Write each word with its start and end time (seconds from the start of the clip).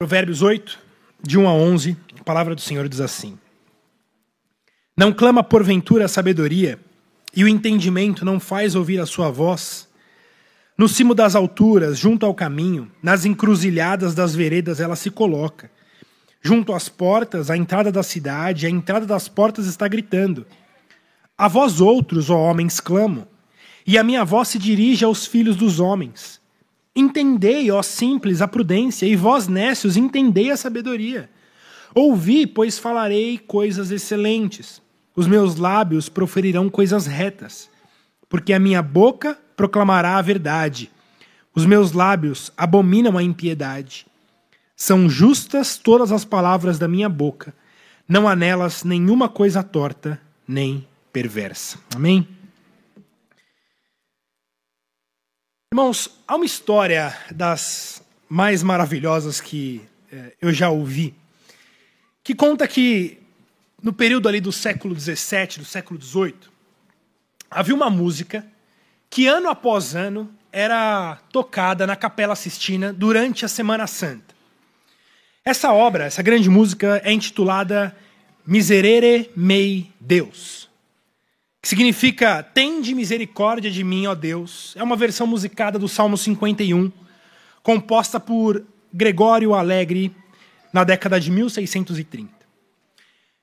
Provérbios 0.00 0.42
8, 0.42 0.78
de 1.20 1.36
1 1.36 1.48
a 1.48 1.52
11, 1.52 1.96
a 2.20 2.22
palavra 2.22 2.54
do 2.54 2.60
Senhor 2.60 2.88
diz 2.88 3.00
assim: 3.00 3.36
Não 4.96 5.12
clama 5.12 5.42
porventura 5.42 6.04
a 6.04 6.08
sabedoria, 6.08 6.78
e 7.34 7.42
o 7.42 7.48
entendimento 7.48 8.24
não 8.24 8.38
faz 8.38 8.76
ouvir 8.76 9.00
a 9.00 9.06
sua 9.06 9.28
voz? 9.28 9.88
No 10.78 10.88
cimo 10.88 11.16
das 11.16 11.34
alturas, 11.34 11.98
junto 11.98 12.24
ao 12.24 12.32
caminho, 12.32 12.88
nas 13.02 13.24
encruzilhadas 13.24 14.14
das 14.14 14.36
veredas 14.36 14.78
ela 14.78 14.94
se 14.94 15.10
coloca. 15.10 15.68
Junto 16.40 16.72
às 16.72 16.88
portas, 16.88 17.50
a 17.50 17.56
entrada 17.56 17.90
da 17.90 18.04
cidade, 18.04 18.66
a 18.66 18.70
entrada 18.70 19.04
das 19.04 19.26
portas 19.26 19.66
está 19.66 19.88
gritando. 19.88 20.46
A 21.36 21.48
vós 21.48 21.80
outros, 21.80 22.30
ó 22.30 22.38
homens, 22.38 22.78
clamo, 22.78 23.26
e 23.84 23.98
a 23.98 24.04
minha 24.04 24.24
voz 24.24 24.46
se 24.46 24.60
dirige 24.60 25.04
aos 25.04 25.26
filhos 25.26 25.56
dos 25.56 25.80
homens. 25.80 26.40
Entendei, 26.98 27.70
ó 27.70 27.80
simples, 27.80 28.42
a 28.42 28.48
prudência, 28.48 29.06
e 29.06 29.14
vós, 29.14 29.46
nécios, 29.46 29.96
entendei 29.96 30.50
a 30.50 30.56
sabedoria. 30.56 31.30
Ouvi, 31.94 32.44
pois 32.44 32.76
falarei 32.76 33.38
coisas 33.38 33.92
excelentes. 33.92 34.82
Os 35.14 35.28
meus 35.28 35.54
lábios 35.54 36.08
proferirão 36.08 36.68
coisas 36.68 37.06
retas, 37.06 37.70
porque 38.28 38.52
a 38.52 38.58
minha 38.58 38.82
boca 38.82 39.38
proclamará 39.56 40.16
a 40.16 40.22
verdade. 40.22 40.90
Os 41.54 41.64
meus 41.64 41.92
lábios 41.92 42.52
abominam 42.56 43.16
a 43.16 43.22
impiedade. 43.22 44.04
São 44.74 45.08
justas 45.08 45.76
todas 45.76 46.10
as 46.10 46.24
palavras 46.24 46.80
da 46.80 46.88
minha 46.88 47.08
boca. 47.08 47.54
Não 48.08 48.26
há 48.26 48.34
nelas 48.34 48.82
nenhuma 48.82 49.28
coisa 49.28 49.62
torta 49.62 50.20
nem 50.48 50.84
perversa. 51.12 51.78
Amém? 51.94 52.26
Irmãos, 55.70 56.08
há 56.26 56.34
uma 56.34 56.46
história 56.46 57.14
das 57.30 58.02
mais 58.26 58.62
maravilhosas 58.62 59.38
que 59.38 59.82
eh, 60.10 60.32
eu 60.40 60.50
já 60.50 60.70
ouvi, 60.70 61.14
que 62.24 62.34
conta 62.34 62.66
que 62.66 63.18
no 63.82 63.92
período 63.92 64.28
ali 64.28 64.40
do 64.40 64.50
século 64.50 64.98
XVII, 64.98 65.58
do 65.58 65.66
século 65.66 66.00
XVIII, 66.00 66.34
havia 67.50 67.74
uma 67.74 67.90
música 67.90 68.46
que 69.10 69.26
ano 69.26 69.50
após 69.50 69.94
ano 69.94 70.34
era 70.50 71.18
tocada 71.30 71.86
na 71.86 71.96
Capela 71.96 72.34
Sistina 72.34 72.90
durante 72.90 73.44
a 73.44 73.48
Semana 73.48 73.86
Santa. 73.86 74.34
Essa 75.44 75.74
obra, 75.74 76.04
essa 76.04 76.22
grande 76.22 76.48
música, 76.48 76.98
é 77.04 77.12
intitulada 77.12 77.94
Miserere 78.46 79.30
Mei 79.36 79.92
Deus 80.00 80.67
significa 81.68 82.42
Tende 82.42 82.94
misericórdia 82.94 83.70
de 83.70 83.84
mim, 83.84 84.06
ó 84.06 84.14
Deus. 84.14 84.74
É 84.74 84.82
uma 84.82 84.96
versão 84.96 85.26
musicada 85.26 85.78
do 85.78 85.86
Salmo 85.86 86.16
51, 86.16 86.90
composta 87.62 88.18
por 88.18 88.64
Gregório 88.90 89.52
Alegre 89.52 90.16
na 90.72 90.82
década 90.82 91.20
de 91.20 91.30
1630. 91.30 92.32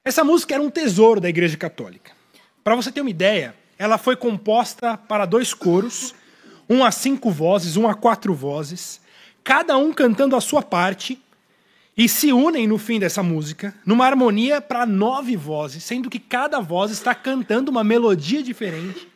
Essa 0.04 0.24
música 0.24 0.56
era 0.56 0.64
um 0.64 0.72
tesouro 0.72 1.22
da 1.22 1.30
Igreja 1.30 1.56
Católica. 1.56 2.14
Para 2.64 2.76
você 2.76 2.92
ter 2.92 3.02
uma 3.02 3.12
ideia, 3.12 3.54
ela 3.78 4.00
foi 4.00 4.16
composta 4.16 4.98
para 4.98 5.28
dois 5.28 5.54
coros, 5.54 6.16
um 6.68 6.84
a 6.84 6.90
cinco 6.90 7.30
vozes, 7.30 7.78
um 7.78 7.88
a 7.88 7.94
quatro 7.94 8.34
vozes, 8.34 9.02
cada 9.44 9.78
um 9.78 9.94
cantando 9.94 10.36
a 10.36 10.42
sua 10.42 10.64
parte, 10.64 11.22
e 11.98 12.10
se 12.10 12.34
unem 12.34 12.68
no 12.68 12.78
fim 12.78 13.00
dessa 13.00 13.24
música 13.24 13.74
numa 13.86 14.06
harmonia 14.06 14.60
para 14.60 14.86
nove 14.86 15.38
vozes, 15.38 15.84
sendo 15.84 16.10
que 16.10 16.20
cada 16.20 16.60
voz 16.60 16.92
está 16.92 17.16
cantando 17.16 17.72
uma 17.72 17.84
melodia 17.84 18.44
diferente, 18.44 19.08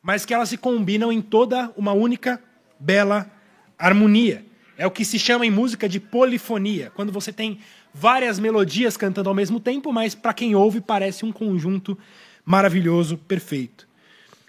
mas 0.00 0.24
que 0.24 0.32
elas 0.32 0.48
se 0.48 0.56
combinam 0.56 1.10
em 1.10 1.20
toda 1.20 1.72
uma 1.76 1.92
única 1.92 2.40
bela 2.78 3.28
harmonia. 3.76 4.44
É 4.76 4.86
o 4.86 4.90
que 4.90 5.04
se 5.04 5.18
chama 5.18 5.44
em 5.44 5.50
música 5.50 5.88
de 5.88 5.98
polifonia, 5.98 6.92
quando 6.94 7.10
você 7.10 7.32
tem 7.32 7.58
várias 7.92 8.38
melodias 8.38 8.96
cantando 8.96 9.28
ao 9.28 9.34
mesmo 9.34 9.58
tempo, 9.58 9.92
mas 9.92 10.14
para 10.14 10.32
quem 10.32 10.54
ouve 10.54 10.80
parece 10.80 11.24
um 11.24 11.32
conjunto 11.32 11.98
maravilhoso, 12.44 13.18
perfeito. 13.18 13.88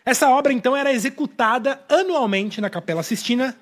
Essa 0.05 0.29
obra 0.29 0.53
então 0.53 0.77
era 0.77 0.93
executada 0.93 1.81
anualmente 1.89 2.61
na 2.61 2.69
Capela 2.69 3.01
Sistina 3.01 3.55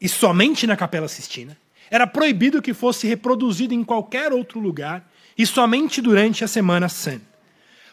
e 0.00 0.08
somente 0.08 0.66
na 0.66 0.76
Capela 0.76 1.06
Sistina. 1.06 1.56
Era 1.92 2.06
proibido 2.06 2.62
que 2.62 2.72
fosse 2.72 3.06
reproduzido 3.06 3.74
em 3.74 3.84
qualquer 3.84 4.32
outro 4.32 4.58
lugar 4.58 5.06
e 5.36 5.44
somente 5.44 6.00
durante 6.00 6.42
a 6.42 6.48
Semana 6.48 6.88
Santa. 6.88 7.20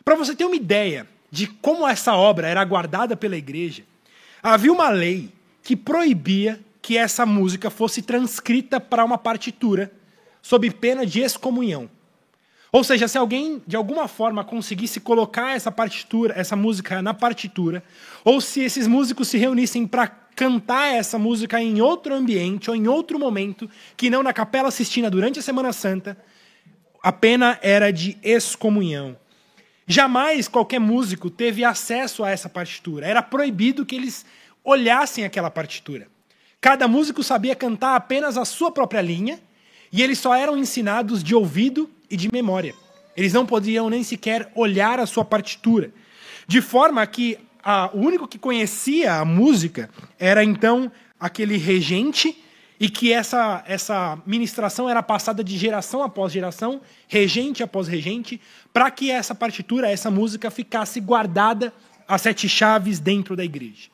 Para 0.06 0.16
você 0.16 0.34
ter 0.34 0.46
uma 0.46 0.56
ideia 0.56 1.06
de 1.30 1.48
como 1.48 1.86
essa 1.86 2.16
obra 2.16 2.48
era 2.48 2.64
guardada 2.64 3.18
pela 3.18 3.36
igreja, 3.36 3.84
havia 4.42 4.72
uma 4.72 4.88
lei 4.88 5.30
que 5.62 5.76
proibia 5.76 6.62
que 6.82 6.98
essa 6.98 7.26
música 7.26 7.70
fosse 7.70 8.02
transcrita 8.02 8.80
para 8.80 9.04
uma 9.04 9.18
partitura 9.18 9.92
sob 10.42 10.72
pena 10.72 11.06
de 11.06 11.20
excomunhão. 11.20 11.90
Ou 12.72 12.86
seja, 12.86 13.06
se 13.06 13.18
alguém 13.18 13.62
de 13.68 13.76
alguma 13.76 14.08
forma 14.08 14.46
conseguisse 14.46 15.02
colocar 15.02 15.58
essa 15.58 15.74
partitura, 15.74 16.34
essa 16.38 16.56
música 16.56 17.02
na 17.02 17.14
partitura, 17.14 17.84
ou 18.24 18.40
se 18.40 18.62
esses 18.62 18.88
músicos 18.88 19.28
se 19.28 19.38
reunissem 19.38 19.86
para 19.86 20.08
cantar 20.40 20.96
essa 20.96 21.20
música 21.20 21.62
em 21.62 21.82
outro 21.82 22.16
ambiente 22.16 22.70
ou 22.70 22.76
em 22.78 22.88
outro 22.88 23.20
momento, 23.20 23.70
que 23.98 24.10
não 24.10 24.24
na 24.24 24.32
Capela 24.32 24.72
Sistina 24.72 25.10
durante 25.10 25.38
a 25.38 25.42
Semana 25.42 25.74
Santa, 25.74 26.18
a 27.04 27.12
pena 27.12 27.60
era 27.62 27.92
de 27.92 28.18
excomunhão. 28.24 29.18
Jamais 29.86 30.48
qualquer 30.48 30.80
músico 30.80 31.30
teve 31.30 31.66
acesso 31.66 32.24
a 32.24 32.30
essa 32.30 32.48
partitura. 32.48 33.06
Era 33.06 33.22
proibido 33.22 33.86
que 33.86 33.98
eles 33.98 34.26
olhassem 34.64 35.26
aquela 35.26 35.52
partitura. 35.52 36.08
Cada 36.62 36.88
músico 36.88 37.22
sabia 37.22 37.54
cantar 37.54 37.98
apenas 37.98 38.38
a 38.38 38.46
sua 38.46 38.72
própria 38.72 39.02
linha 39.02 39.42
e 39.92 40.02
eles 40.02 40.20
só 40.20 40.34
eram 40.34 40.58
ensinados 40.58 41.22
de 41.22 41.36
ouvido 41.36 41.90
e 42.10 42.16
de 42.16 42.32
memória. 42.32 42.74
Eles 43.14 43.34
não 43.34 43.46
podiam 43.46 43.90
nem 43.90 44.06
sequer 44.06 44.50
olhar 44.56 45.02
a 45.02 45.06
sua 45.06 45.26
partitura. 45.26 45.92
De 46.48 46.62
forma 46.62 47.06
que 47.06 47.38
a, 47.64 47.90
o 47.94 48.00
único 48.00 48.28
que 48.28 48.38
conhecia 48.38 49.16
a 49.16 49.26
música 49.26 49.90
era 50.18 50.44
então 50.44 50.92
aquele 51.20 51.58
regente 51.58 52.44
e 52.80 52.90
que 52.90 53.12
essa, 53.12 53.64
essa 53.68 54.18
ministração 54.26 54.90
era 54.90 55.04
passada 55.04 55.44
de 55.44 55.58
geração 55.58 56.02
após 56.02 56.32
geração, 56.32 56.82
regente 57.08 57.62
após 57.62 57.88
regente, 57.88 58.40
para 58.72 58.90
que 58.90 59.12
essa 59.12 59.36
partitura, 59.36 59.92
essa 59.92 60.10
música 60.10 60.50
ficasse 60.50 61.02
guardada 61.02 61.74
a 62.08 62.18
sete 62.18 62.48
chaves 62.48 63.00
dentro 63.00 63.36
da 63.36 63.44
igreja. 63.44 63.90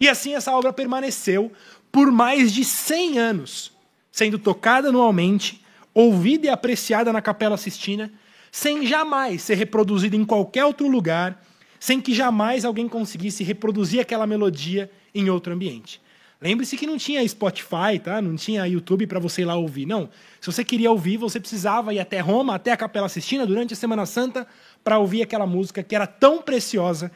E 0.00 0.08
assim 0.08 0.34
essa 0.34 0.52
obra 0.52 0.72
permaneceu 0.72 1.52
por 1.92 2.10
mais 2.10 2.52
de 2.52 2.64
100 2.64 3.18
anos, 3.18 3.72
sendo 4.10 4.38
tocada 4.38 4.88
anualmente, 4.88 5.64
ouvida 5.94 6.46
e 6.46 6.50
apreciada 6.50 7.12
na 7.12 7.22
Capela 7.22 7.56
Sistina, 7.56 8.12
sem 8.50 8.86
jamais 8.86 9.42
ser 9.42 9.54
reproduzida 9.54 10.16
em 10.16 10.24
qualquer 10.24 10.64
outro 10.64 10.88
lugar 10.88 11.45
sem 11.78 12.00
que 12.00 12.14
jamais 12.14 12.64
alguém 12.64 12.88
conseguisse 12.88 13.44
reproduzir 13.44 14.00
aquela 14.00 14.26
melodia 14.26 14.90
em 15.14 15.30
outro 15.30 15.52
ambiente. 15.52 16.00
Lembre-se 16.40 16.76
que 16.76 16.86
não 16.86 16.98
tinha 16.98 17.26
Spotify, 17.26 17.98
tá? 18.02 18.20
não 18.20 18.36
tinha 18.36 18.66
YouTube 18.66 19.06
para 19.06 19.18
você 19.18 19.42
ir 19.42 19.46
lá 19.46 19.56
ouvir. 19.56 19.86
Não. 19.86 20.10
Se 20.40 20.52
você 20.52 20.62
queria 20.62 20.90
ouvir, 20.90 21.16
você 21.16 21.40
precisava 21.40 21.94
ir 21.94 21.98
até 21.98 22.20
Roma, 22.20 22.54
até 22.54 22.72
a 22.72 22.76
Capela 22.76 23.08
Sistina, 23.08 23.46
durante 23.46 23.72
a 23.72 23.76
Semana 23.76 24.04
Santa, 24.04 24.46
para 24.84 24.98
ouvir 24.98 25.22
aquela 25.22 25.46
música 25.46 25.82
que 25.82 25.94
era 25.94 26.06
tão 26.06 26.42
preciosa 26.42 27.10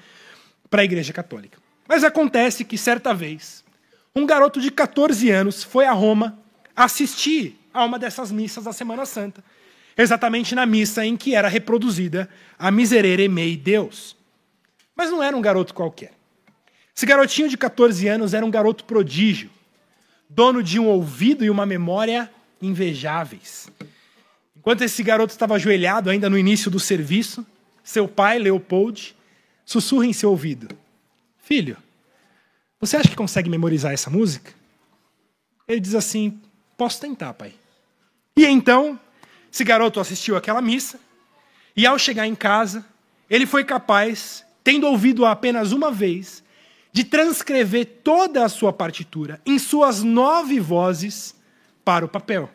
para 0.70 0.80
a 0.80 0.84
Igreja 0.84 1.12
Católica. 1.12 1.58
Mas 1.86 2.02
acontece 2.02 2.64
que, 2.64 2.78
certa 2.78 3.12
vez, 3.12 3.62
um 4.16 4.24
garoto 4.24 4.60
de 4.60 4.70
14 4.70 5.30
anos 5.30 5.62
foi 5.62 5.84
a 5.84 5.92
Roma 5.92 6.38
assistir 6.74 7.58
a 7.74 7.84
uma 7.84 7.98
dessas 7.98 8.32
missas 8.32 8.64
da 8.64 8.72
Semana 8.72 9.04
Santa, 9.04 9.44
exatamente 9.96 10.54
na 10.54 10.64
missa 10.64 11.04
em 11.04 11.16
que 11.16 11.34
era 11.34 11.48
reproduzida 11.48 12.28
a 12.58 12.70
Miserere 12.70 13.28
Mei 13.28 13.56
Deus. 13.56 14.16
Mas 15.00 15.10
não 15.10 15.22
era 15.22 15.34
um 15.34 15.40
garoto 15.40 15.72
qualquer. 15.72 16.12
Esse 16.94 17.06
garotinho 17.06 17.48
de 17.48 17.56
14 17.56 18.06
anos 18.06 18.34
era 18.34 18.44
um 18.44 18.50
garoto 18.50 18.84
prodígio, 18.84 19.48
dono 20.28 20.62
de 20.62 20.78
um 20.78 20.86
ouvido 20.88 21.42
e 21.42 21.48
uma 21.48 21.64
memória 21.64 22.30
invejáveis. 22.60 23.70
Enquanto 24.54 24.82
esse 24.82 25.02
garoto 25.02 25.32
estava 25.32 25.54
ajoelhado 25.54 26.10
ainda 26.10 26.28
no 26.28 26.36
início 26.36 26.70
do 26.70 26.78
serviço, 26.78 27.46
seu 27.82 28.06
pai, 28.06 28.38
Leopold, 28.38 29.16
sussurra 29.64 30.04
em 30.04 30.12
seu 30.12 30.28
ouvido: 30.28 30.68
Filho, 31.38 31.78
você 32.78 32.98
acha 32.98 33.08
que 33.08 33.16
consegue 33.16 33.48
memorizar 33.48 33.94
essa 33.94 34.10
música? 34.10 34.52
Ele 35.66 35.80
diz 35.80 35.94
assim: 35.94 36.38
Posso 36.76 37.00
tentar, 37.00 37.32
pai. 37.32 37.54
E 38.36 38.44
então, 38.44 39.00
esse 39.50 39.64
garoto 39.64 39.98
assistiu 39.98 40.36
aquela 40.36 40.60
missa, 40.60 41.00
e 41.74 41.86
ao 41.86 41.98
chegar 41.98 42.26
em 42.26 42.34
casa, 42.34 42.84
ele 43.30 43.46
foi 43.46 43.64
capaz 43.64 44.44
tendo 44.62 44.86
ouvido 44.86 45.24
apenas 45.24 45.72
uma 45.72 45.90
vez, 45.90 46.42
de 46.92 47.04
transcrever 47.04 47.86
toda 48.02 48.44
a 48.44 48.48
sua 48.48 48.72
partitura 48.72 49.40
em 49.46 49.58
suas 49.58 50.02
nove 50.02 50.58
vozes 50.58 51.34
para 51.84 52.04
o 52.04 52.08
papel. 52.08 52.50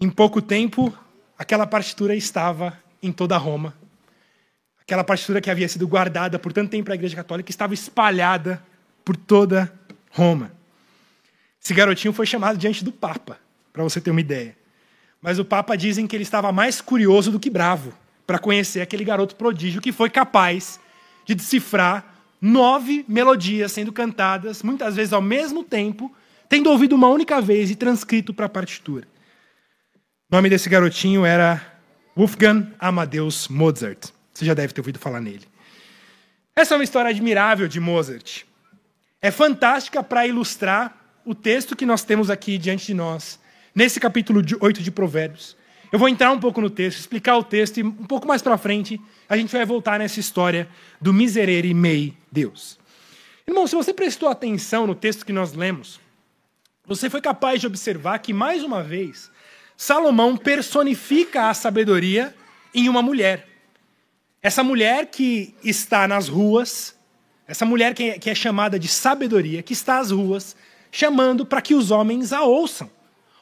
Em 0.00 0.08
pouco 0.08 0.40
tempo, 0.40 0.96
aquela 1.36 1.66
partitura 1.66 2.14
estava 2.14 2.78
em 3.02 3.10
toda 3.10 3.36
Roma. 3.36 3.74
Aquela 4.80 5.04
partitura 5.04 5.40
que 5.40 5.50
havia 5.50 5.68
sido 5.68 5.86
guardada 5.88 6.38
por 6.38 6.52
tanto 6.52 6.70
tempo 6.70 6.84
para 6.84 6.94
a 6.94 6.96
Igreja 6.96 7.16
Católica 7.16 7.50
estava 7.50 7.74
espalhada 7.74 8.62
por 9.04 9.16
toda 9.16 9.72
Roma. 10.10 10.52
Esse 11.62 11.74
garotinho 11.74 12.14
foi 12.14 12.26
chamado 12.26 12.56
diante 12.56 12.84
do 12.84 12.92
Papa 12.92 13.38
para 13.72 13.82
você 13.82 14.00
ter 14.00 14.10
uma 14.10 14.20
ideia. 14.20 14.56
Mas 15.20 15.38
o 15.38 15.44
Papa 15.44 15.76
dizem 15.76 16.06
que 16.06 16.14
ele 16.14 16.22
estava 16.22 16.52
mais 16.52 16.80
curioso 16.80 17.32
do 17.32 17.40
que 17.40 17.50
bravo 17.50 17.92
para 18.28 18.38
conhecer 18.38 18.82
aquele 18.82 19.04
garoto 19.04 19.34
prodígio 19.34 19.80
que 19.80 19.90
foi 19.90 20.10
capaz 20.10 20.78
de 21.24 21.34
decifrar 21.34 22.14
nove 22.38 23.02
melodias 23.08 23.72
sendo 23.72 23.90
cantadas, 23.90 24.62
muitas 24.62 24.96
vezes 24.96 25.14
ao 25.14 25.22
mesmo 25.22 25.64
tempo, 25.64 26.14
tendo 26.46 26.70
ouvido 26.70 26.94
uma 26.94 27.08
única 27.08 27.40
vez 27.40 27.70
e 27.70 27.74
transcrito 27.74 28.34
para 28.34 28.44
a 28.44 28.48
partitura. 28.50 29.08
O 30.30 30.36
nome 30.36 30.50
desse 30.50 30.68
garotinho 30.68 31.24
era 31.24 31.80
Wolfgang 32.14 32.68
Amadeus 32.78 33.48
Mozart. 33.48 34.10
Você 34.34 34.44
já 34.44 34.52
deve 34.52 34.74
ter 34.74 34.82
ouvido 34.82 34.98
falar 34.98 35.22
nele. 35.22 35.46
Essa 36.54 36.74
é 36.74 36.76
uma 36.76 36.84
história 36.84 37.08
admirável 37.08 37.66
de 37.66 37.80
Mozart. 37.80 38.42
É 39.22 39.30
fantástica 39.30 40.02
para 40.02 40.26
ilustrar 40.26 40.94
o 41.24 41.34
texto 41.34 41.74
que 41.74 41.86
nós 41.86 42.04
temos 42.04 42.28
aqui 42.28 42.58
diante 42.58 42.88
de 42.88 42.94
nós, 42.94 43.40
nesse 43.74 43.98
capítulo 43.98 44.42
8 44.60 44.82
de 44.82 44.90
Provérbios. 44.90 45.56
Eu 45.90 45.98
vou 45.98 46.08
entrar 46.08 46.30
um 46.30 46.38
pouco 46.38 46.60
no 46.60 46.68
texto, 46.68 46.98
explicar 46.98 47.36
o 47.36 47.44
texto 47.44 47.78
e 47.78 47.82
um 47.82 47.92
pouco 47.92 48.26
mais 48.26 48.42
para 48.42 48.58
frente 48.58 49.00
a 49.28 49.36
gente 49.36 49.50
vai 49.50 49.64
voltar 49.64 49.98
nessa 49.98 50.20
história 50.20 50.68
do 51.00 51.12
miserere 51.12 51.72
mei 51.72 52.14
Deus. 52.30 52.78
Irmão, 53.46 53.66
se 53.66 53.74
você 53.74 53.94
prestou 53.94 54.28
atenção 54.28 54.86
no 54.86 54.94
texto 54.94 55.24
que 55.24 55.32
nós 55.32 55.54
lemos, 55.54 55.98
você 56.86 57.08
foi 57.08 57.22
capaz 57.22 57.60
de 57.60 57.66
observar 57.66 58.18
que, 58.18 58.32
mais 58.32 58.62
uma 58.62 58.82
vez, 58.82 59.30
Salomão 59.76 60.36
personifica 60.36 61.48
a 61.48 61.54
sabedoria 61.54 62.34
em 62.74 62.88
uma 62.88 63.00
mulher. 63.00 63.48
Essa 64.42 64.62
mulher 64.62 65.06
que 65.06 65.54
está 65.64 66.06
nas 66.06 66.28
ruas, 66.28 66.94
essa 67.46 67.64
mulher 67.64 67.94
que 67.94 68.10
é, 68.10 68.18
é 68.22 68.34
chamada 68.34 68.78
de 68.78 68.88
sabedoria, 68.88 69.62
que 69.62 69.72
está 69.72 69.98
às 69.98 70.10
ruas, 70.10 70.54
chamando 70.92 71.46
para 71.46 71.62
que 71.62 71.74
os 71.74 71.90
homens 71.90 72.32
a 72.32 72.42
ouçam. 72.42 72.90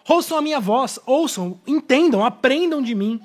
Ouçam 0.09 0.39
a 0.39 0.43
minha 0.43 0.61
voz, 0.61 1.01
ouçam, 1.05 1.61
entendam, 1.67 2.25
aprendam 2.25 2.81
de 2.81 2.95
mim. 2.95 3.21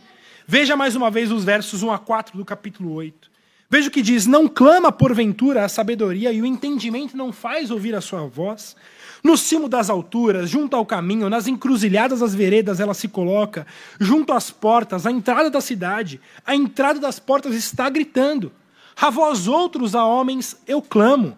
Veja 0.47 0.75
mais 0.75 0.95
uma 0.95 1.11
vez 1.11 1.31
os 1.31 1.43
versos 1.43 1.83
1 1.83 1.91
a 1.91 1.99
4 1.99 2.35
do 2.35 2.43
capítulo 2.43 2.93
8. 2.93 3.29
Veja 3.69 3.87
o 3.87 3.91
que 3.91 4.01
diz: 4.01 4.25
Não 4.25 4.47
clama 4.47 4.91
porventura 4.91 5.63
a 5.63 5.69
sabedoria 5.69 6.31
e 6.31 6.41
o 6.41 6.45
entendimento 6.45 7.15
não 7.15 7.31
faz 7.31 7.69
ouvir 7.69 7.93
a 7.93 8.01
sua 8.01 8.25
voz. 8.25 8.75
No 9.23 9.37
cimo 9.37 9.69
das 9.69 9.91
alturas, 9.91 10.49
junto 10.49 10.75
ao 10.75 10.83
caminho, 10.83 11.29
nas 11.29 11.47
encruzilhadas 11.47 12.21
das 12.21 12.33
veredas 12.33 12.79
ela 12.79 12.95
se 12.95 13.07
coloca, 13.07 13.67
junto 13.99 14.33
às 14.33 14.49
portas, 14.49 15.05
à 15.05 15.11
entrada 15.11 15.51
da 15.51 15.61
cidade. 15.61 16.19
A 16.43 16.55
entrada 16.55 16.99
das 16.99 17.19
portas 17.19 17.53
está 17.53 17.87
gritando: 17.91 18.51
A 18.99 19.11
vós 19.11 19.47
outros, 19.47 19.93
a 19.93 20.03
homens, 20.03 20.57
eu 20.67 20.81
clamo, 20.81 21.37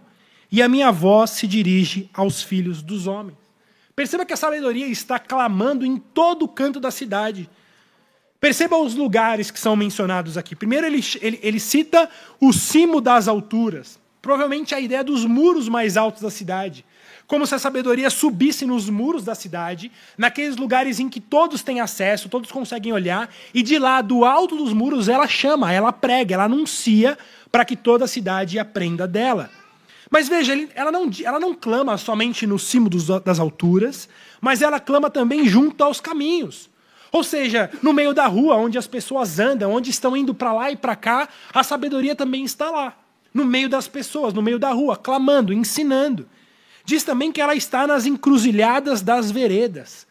e 0.50 0.62
a 0.62 0.70
minha 0.70 0.90
voz 0.90 1.32
se 1.32 1.46
dirige 1.46 2.10
aos 2.14 2.42
filhos 2.42 2.82
dos 2.82 3.08
homens. 3.08 3.43
Perceba 3.96 4.26
que 4.26 4.34
a 4.34 4.38
sabedoria 4.38 4.88
está 4.88 5.20
clamando 5.20 5.86
em 5.86 5.98
todo 5.98 6.48
canto 6.48 6.80
da 6.80 6.90
cidade. 6.90 7.50
Perceba 8.40 8.76
os 8.76 8.96
lugares 8.96 9.52
que 9.52 9.60
são 9.60 9.76
mencionados 9.76 10.38
aqui. 10.38 10.56
Primeiro, 10.56 10.88
ele, 10.88 11.02
ele, 11.22 11.40
ele, 11.42 11.60
cita 11.60 12.10
o 12.42 12.52
cimo 12.52 13.00
das 13.00 13.28
alturas. 13.28 14.00
Provavelmente 14.22 14.74
a 14.74 14.80
ideia 14.80 15.04
dos 15.04 15.26
muros 15.26 15.70
mais 15.70 15.96
altos 15.96 16.22
da 16.22 16.30
cidade. 16.30 16.84
Como 17.28 17.48
se 17.48 17.56
a 17.56 17.60
sabedoria 17.60 18.10
subisse 18.10 18.66
nos 18.66 18.90
muros 18.90 19.24
da 19.24 19.34
cidade, 19.34 19.92
naqueles 20.18 20.58
lugares 20.58 21.00
em 21.00 21.08
que 21.08 21.22
todos 21.22 21.64
têm 21.64 21.80
acesso, 21.80 22.28
todos 22.30 22.52
conseguem 22.52 22.92
olhar, 22.92 23.30
e 23.54 23.62
de 23.62 23.80
lá, 23.80 24.02
do 24.02 24.26
alto 24.26 24.58
dos 24.58 24.74
muros, 24.74 25.08
ela 25.08 25.28
chama, 25.28 25.72
ela 25.72 25.94
prega, 25.94 26.36
ela 26.36 26.44
anuncia 26.44 27.18
para 27.52 27.64
que 27.64 27.76
toda 27.76 28.06
a 28.06 28.08
cidade 28.10 28.60
aprenda 28.60 29.08
dela. 29.08 29.50
Mas 30.14 30.30
veja, 30.30 30.70
ela 30.76 30.92
não, 30.92 31.10
ela 31.24 31.40
não 31.40 31.56
clama 31.56 31.98
somente 31.98 32.46
no 32.46 32.60
cimo 32.60 32.88
dos, 32.88 33.08
das 33.22 33.40
alturas, 33.40 34.08
mas 34.40 34.62
ela 34.62 34.80
clama 34.80 35.10
também 35.10 35.44
junto 35.48 35.84
aos 35.84 36.00
caminhos. 36.00 36.70
Ou 37.12 37.24
seja, 37.24 37.72
no 37.82 37.92
meio 37.92 38.14
da 38.14 38.28
rua, 38.28 38.56
onde 38.58 38.78
as 38.78 38.86
pessoas 38.86 39.40
andam, 39.40 39.72
onde 39.72 39.90
estão 39.90 40.16
indo 40.16 40.32
para 40.32 40.54
lá 40.54 40.70
e 40.70 40.76
para 40.76 40.96
cá, 40.96 41.28
a 41.52 41.64
sabedoria 41.64 42.16
também 42.16 42.44
está 42.44 42.70
lá. 42.70 42.96
No 43.34 43.44
meio 43.44 43.68
das 43.68 43.88
pessoas, 43.88 44.36
no 44.36 44.42
meio 44.44 44.60
da 44.60 44.70
rua, 44.70 44.96
clamando, 44.96 45.52
ensinando. 45.52 46.30
Diz 46.86 47.04
também 47.04 47.32
que 47.32 47.42
ela 47.42 47.56
está 47.56 47.88
nas 47.88 48.06
encruzilhadas 48.06 49.02
das 49.02 49.32
veredas 49.32 50.06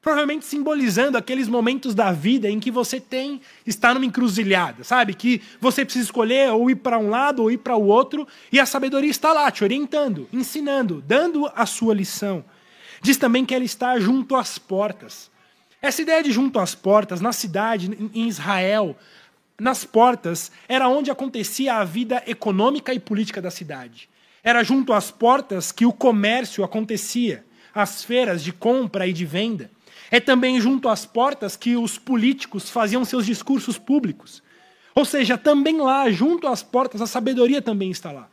provavelmente 0.00 0.46
simbolizando 0.46 1.18
aqueles 1.18 1.48
momentos 1.48 1.94
da 1.94 2.12
vida 2.12 2.48
em 2.48 2.60
que 2.60 2.70
você 2.70 3.00
tem 3.00 3.40
está 3.66 3.92
numa 3.92 4.06
encruzilhada, 4.06 4.84
sabe? 4.84 5.14
Que 5.14 5.42
você 5.60 5.84
precisa 5.84 6.04
escolher 6.04 6.50
ou 6.52 6.70
ir 6.70 6.76
para 6.76 6.98
um 6.98 7.10
lado 7.10 7.42
ou 7.42 7.50
ir 7.50 7.58
para 7.58 7.76
o 7.76 7.86
outro, 7.86 8.26
e 8.52 8.60
a 8.60 8.66
sabedoria 8.66 9.10
está 9.10 9.32
lá 9.32 9.50
te 9.50 9.64
orientando, 9.64 10.28
ensinando, 10.32 11.02
dando 11.06 11.50
a 11.54 11.66
sua 11.66 11.94
lição. 11.94 12.44
Diz 13.02 13.16
também 13.16 13.44
que 13.44 13.54
ela 13.54 13.64
está 13.64 13.98
junto 13.98 14.34
às 14.36 14.58
portas. 14.58 15.30
Essa 15.80 16.02
ideia 16.02 16.22
de 16.22 16.32
junto 16.32 16.58
às 16.58 16.74
portas, 16.74 17.20
na 17.20 17.32
cidade, 17.32 17.90
em 18.12 18.28
Israel, 18.28 18.96
nas 19.60 19.84
portas, 19.84 20.50
era 20.68 20.88
onde 20.88 21.10
acontecia 21.10 21.74
a 21.74 21.84
vida 21.84 22.22
econômica 22.26 22.92
e 22.92 22.98
política 22.98 23.40
da 23.40 23.50
cidade. 23.50 24.08
Era 24.42 24.62
junto 24.62 24.92
às 24.92 25.10
portas 25.10 25.70
que 25.70 25.86
o 25.86 25.92
comércio 25.92 26.64
acontecia, 26.64 27.44
as 27.74 28.02
feiras 28.02 28.42
de 28.42 28.52
compra 28.52 29.06
e 29.06 29.12
de 29.12 29.24
venda. 29.24 29.70
É 30.10 30.20
também 30.20 30.60
junto 30.60 30.88
às 30.88 31.04
portas 31.04 31.56
que 31.56 31.76
os 31.76 31.98
políticos 31.98 32.70
faziam 32.70 33.04
seus 33.04 33.26
discursos 33.26 33.76
públicos. 33.76 34.42
Ou 34.94 35.04
seja, 35.04 35.36
também 35.36 35.78
lá, 35.80 36.10
junto 36.10 36.48
às 36.48 36.62
portas, 36.62 37.00
a 37.00 37.06
sabedoria 37.06 37.60
também 37.60 37.90
está 37.90 38.10
lá. 38.10 38.28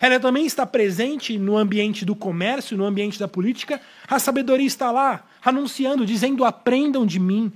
Ela 0.00 0.18
também 0.18 0.46
está 0.46 0.64
presente 0.64 1.36
no 1.38 1.56
ambiente 1.56 2.04
do 2.04 2.14
comércio, 2.14 2.76
no 2.76 2.84
ambiente 2.84 3.18
da 3.18 3.28
política. 3.28 3.80
A 4.06 4.18
sabedoria 4.18 4.66
está 4.66 4.90
lá, 4.90 5.24
anunciando, 5.44 6.06
dizendo: 6.06 6.44
aprendam 6.44 7.04
de 7.04 7.18
mim. 7.18 7.52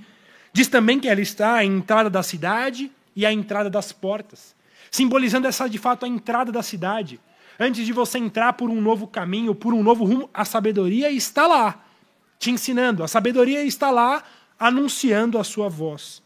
Diz 0.51 0.67
também 0.67 0.99
que 0.99 1.07
ela 1.07 1.21
está 1.21 1.55
à 1.55 1.65
entrada 1.65 2.09
da 2.09 2.21
cidade 2.21 2.91
e 3.15 3.25
à 3.25 3.33
entrada 3.33 3.69
das 3.69 3.91
portas, 3.91 4.55
simbolizando 4.91 5.47
essa 5.47 5.67
de 5.67 5.77
fato 5.77 6.05
a 6.05 6.07
entrada 6.07 6.51
da 6.51 6.61
cidade. 6.61 7.19
Antes 7.59 7.85
de 7.85 7.93
você 7.93 8.17
entrar 8.17 8.53
por 8.53 8.69
um 8.69 8.81
novo 8.81 9.07
caminho, 9.07 9.55
por 9.55 9.73
um 9.73 9.81
novo 9.81 10.03
rumo, 10.03 10.29
a 10.33 10.43
sabedoria 10.43 11.09
está 11.11 11.47
lá 11.47 11.82
te 12.43 12.51
ensinando. 12.51 13.03
A 13.03 13.07
sabedoria 13.07 13.63
está 13.63 13.89
lá 13.89 14.23
anunciando 14.59 15.39
a 15.39 15.43
sua 15.43 15.69
voz. 15.69 16.21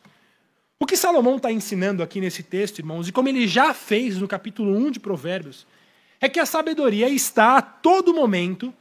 O 0.79 0.85
que 0.85 0.97
Salomão 0.97 1.37
está 1.37 1.51
ensinando 1.51 2.03
aqui 2.03 2.19
nesse 2.19 2.43
texto, 2.43 2.79
irmãos, 2.79 3.07
e 3.07 3.11
como 3.11 3.29
ele 3.29 3.47
já 3.47 3.73
fez 3.73 4.17
no 4.17 4.27
capítulo 4.27 4.75
1 4.75 4.91
de 4.91 4.99
Provérbios, 4.99 5.65
é 6.19 6.27
que 6.27 6.39
a 6.39 6.45
sabedoria 6.45 7.09
está 7.09 7.57
a 7.57 7.61
todo 7.61 8.13
momento 8.13 8.73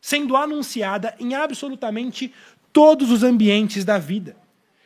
sendo 0.00 0.36
anunciada 0.36 1.14
em 1.18 1.34
absolutamente 1.34 2.32
todos 2.72 3.10
os 3.10 3.22
ambientes 3.22 3.84
da 3.84 3.98
vida, 3.98 4.36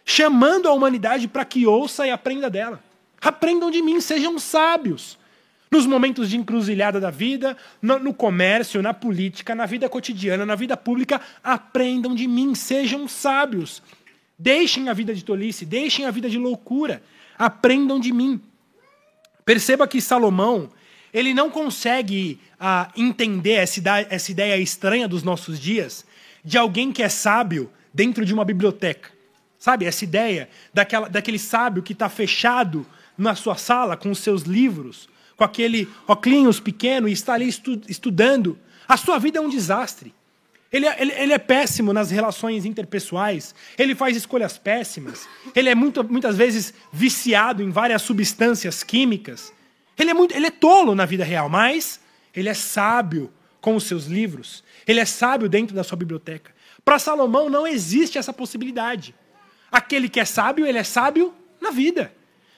chamando 0.05 0.69
a 0.69 0.73
humanidade 0.73 1.27
para 1.27 1.45
que 1.45 1.67
ouça 1.67 2.07
e 2.07 2.11
aprenda 2.11 2.51
dela. 2.51 2.83
Aprendam 3.21 3.71
de 3.71 3.83
mim, 3.83 4.01
sejam 4.01 4.39
sábios. 4.39 5.19
Nos 5.71 5.85
momentos 5.85 6.31
de 6.31 6.37
encruzilhada 6.37 7.01
da 7.01 7.11
vida, 7.11 7.57
no, 7.83 8.15
comércio, 8.15 8.81
na 8.81 8.95
política, 8.95 9.55
na 9.55 9.67
vida 9.67 9.89
cotidiana, 9.89 10.47
na 10.47 10.55
vida 10.55 10.77
pública, 10.77 11.21
aprendam 11.43 12.15
de 12.15 12.29
mim, 12.29 12.55
sejam 12.55 13.09
sábios. 13.09 13.83
Deixem 14.39 14.89
a 14.89 14.93
vida 14.93 15.15
de 15.15 15.25
tolice, 15.25 15.65
deixem 15.65 16.05
a 16.05 16.11
vida 16.11 16.31
de 16.31 16.39
loucura, 16.39 17.03
aprendam 17.37 17.99
de 17.99 18.13
mim. 18.13 18.41
Perceba 19.45 19.89
que 19.89 20.01
Salomão, 20.01 20.69
ele 21.13 21.35
não 21.35 21.51
consegue 21.51 22.39
ah, 22.61 22.91
entender 22.97 23.55
essa 23.55 23.81
essa 24.09 24.31
ideia 24.31 24.57
estranha 24.57 25.09
dos 25.09 25.23
nossos 25.23 25.59
dias 25.59 26.05
de 26.45 26.57
alguém 26.57 26.93
que 26.93 27.03
é 27.03 27.09
sábio 27.09 27.71
dentro 27.93 28.25
de 28.25 28.33
uma 28.33 28.45
biblioteca. 28.45 29.11
Sabe, 29.59 29.85
essa 29.85 30.05
ideia 30.05 30.49
daquela, 30.73 31.09
daquele 31.09 31.39
sábio 31.39 31.83
que 31.83 31.93
está 31.93 32.09
fechado 32.09 32.87
na 33.19 33.35
sua 33.35 33.57
sala 33.57 33.97
com 33.97 34.11
os 34.11 34.19
seus 34.19 34.43
livros, 34.43 35.09
com 35.37 35.45
aquele 35.45 35.89
óculos 36.07 36.61
pequeno 36.61 37.09
e 37.09 37.13
está 37.13 37.35
ali 37.35 37.49
estu 37.49 37.81
estudando, 37.89 38.59
a 38.89 38.97
sua 38.97 39.19
vida 39.19 39.39
é 39.39 39.41
um 39.41 39.49
desastre. 39.49 40.15
Ele 40.73 40.87
é, 40.87 40.97
ele, 41.01 41.13
ele 41.13 41.33
é, 41.33 41.39
péssimo 41.39 41.93
nas 41.93 42.11
relações 42.11 42.65
interpessoais, 42.65 43.55
ele 43.79 43.95
faz 43.95 44.17
escolhas 44.17 44.59
péssimas, 44.59 45.29
ele 45.55 45.69
é 45.69 45.75
muito, 45.75 46.03
muitas 46.05 46.37
vezes 46.37 46.75
viciado 46.93 47.63
em 47.63 47.71
várias 47.71 48.03
substâncias 48.03 48.83
químicas. 48.83 49.53
Ele 49.97 50.11
é, 50.11 50.15
muito, 50.15 50.35
ele 50.35 50.47
é 50.47 50.51
tolo 50.51 50.95
na 50.95 51.07
vida 51.07 51.25
real, 51.25 51.49
mas 51.49 52.01
ele 52.35 52.49
é 52.49 52.55
sábio 52.55 53.33
com 53.61 53.77
os 53.77 53.85
seus 53.85 54.07
livros, 54.07 54.63
ele 54.87 55.01
é 55.01 55.05
sábio 55.05 55.49
dentro 55.49 55.75
da 55.75 55.85
sua 55.85 55.97
biblioteca. 55.97 56.55
Para 56.85 56.99
Salomão 56.99 57.49
não 57.49 57.67
existe 57.67 58.19
essa 58.19 58.33
possibilidade. 58.33 59.15
Aquele 59.71 60.09
que 60.09 60.21
é 60.21 60.25
sábio, 60.25 60.67
ele 60.67 60.79
é 60.79 60.85
sábio 60.85 61.35
na 61.61 61.71
vida. 61.71 62.13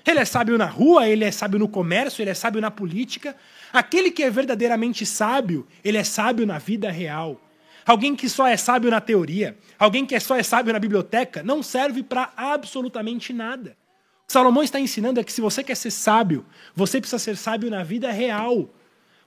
Ele 0.09 0.21
é 0.21 0.25
sábio 0.25 0.57
na 0.57 0.65
rua, 0.65 1.07
ele 1.07 1.23
é 1.23 1.31
sábio 1.31 1.59
no 1.59 1.69
comércio, 1.69 2.23
ele 2.23 2.31
é 2.31 2.35
sábio 2.35 2.62
na 2.62 2.71
política. 2.71 3.37
Aquele 3.71 4.11
que 4.11 4.23
é 4.23 4.31
verdadeiramente 4.31 5.05
sábio, 5.05 5.67
ele 5.85 5.99
é 5.99 6.05
sábio 6.05 6.47
na 6.47 6.59
vida 6.59 6.91
real. 6.91 7.38
Alguém 7.85 8.17
que 8.17 8.27
só 8.27 8.47
é 8.47 8.57
sábio 8.57 8.91
na 8.91 9.03
teoria, 9.03 9.59
alguém 9.79 10.07
que 10.07 10.19
só 10.19 10.35
é 10.35 10.43
sábio 10.43 10.73
na 10.73 10.79
biblioteca, 10.79 11.43
não 11.43 11.62
serve 11.62 12.03
para 12.03 12.33
absolutamente 12.37 13.35
nada. 13.35 13.77
O 14.23 14.27
que 14.29 14.33
Salomão 14.33 14.62
está 14.62 14.81
ensinando 14.81 15.21
é 15.21 15.25
que 15.25 15.33
se 15.33 15.43
você 15.43 15.62
quer 15.62 15.75
ser 15.75 15.91
sábio, 15.91 16.45
você 16.75 17.00
precisa 17.00 17.19
ser 17.19 17.37
sábio 17.37 17.71
na 17.71 17.83
vida 17.83 18.11
real. 18.11 18.71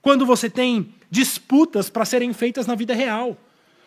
Quando 0.02 0.26
você 0.26 0.50
tem 0.50 0.96
disputas 1.12 1.92
para 1.92 2.06
serem 2.06 2.34
feitas 2.34 2.66
na 2.66 2.74
vida 2.74 2.96
real. 2.96 3.38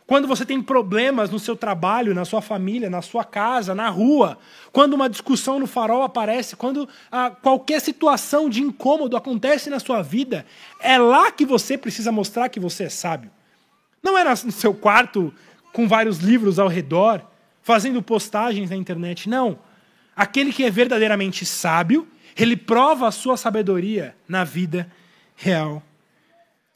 Quando 0.07 0.29
você 0.29 0.45
tem 0.45 0.61
problemas 0.61 1.31
no 1.31 1.39
seu 1.39 1.57
trabalho, 1.57 2.15
na 2.15 2.27
sua 2.27 2.43
família, 2.43 2.91
na 2.91 3.01
sua 3.01 3.25
casa, 3.25 3.75
na 3.75 3.89
rua, 3.89 4.39
quando 4.71 4.93
uma 4.93 5.09
discussão 5.09 5.59
no 5.59 5.67
farol 5.67 6.03
aparece, 6.03 6.57
quando 6.57 6.87
ah, 7.11 7.31
qualquer 7.31 7.81
situação 7.81 8.51
de 8.51 8.61
incômodo 8.61 9.17
acontece 9.17 9.71
na 9.71 9.81
sua 9.81 10.03
vida, 10.03 10.45
é 10.79 10.99
lá 10.99 11.31
que 11.31 11.47
você 11.47 11.79
precisa 11.79 12.13
mostrar 12.13 12.51
que 12.51 12.61
você 12.61 12.85
é 12.85 12.89
sábio. 12.91 13.31
Não 14.03 14.19
é 14.19 14.25
no 14.25 14.53
seu 14.53 14.75
quarto 14.75 15.33
com 15.73 15.89
vários 15.89 16.19
livros 16.19 16.59
ao 16.59 16.69
redor, 16.69 17.23
fazendo 17.63 18.03
postagens 18.03 18.69
na 18.69 18.77
internet, 18.77 19.27
não. 19.27 19.59
Aquele 20.15 20.53
que 20.53 20.65
é 20.65 20.71
verdadeiramente 20.71 21.47
sábio, 21.47 22.07
ele 22.37 22.57
prova 22.59 23.09
a 23.09 23.11
sua 23.11 23.39
sabedoria 23.39 24.15
na 24.29 24.45
vida 24.45 24.87
real. 25.35 25.83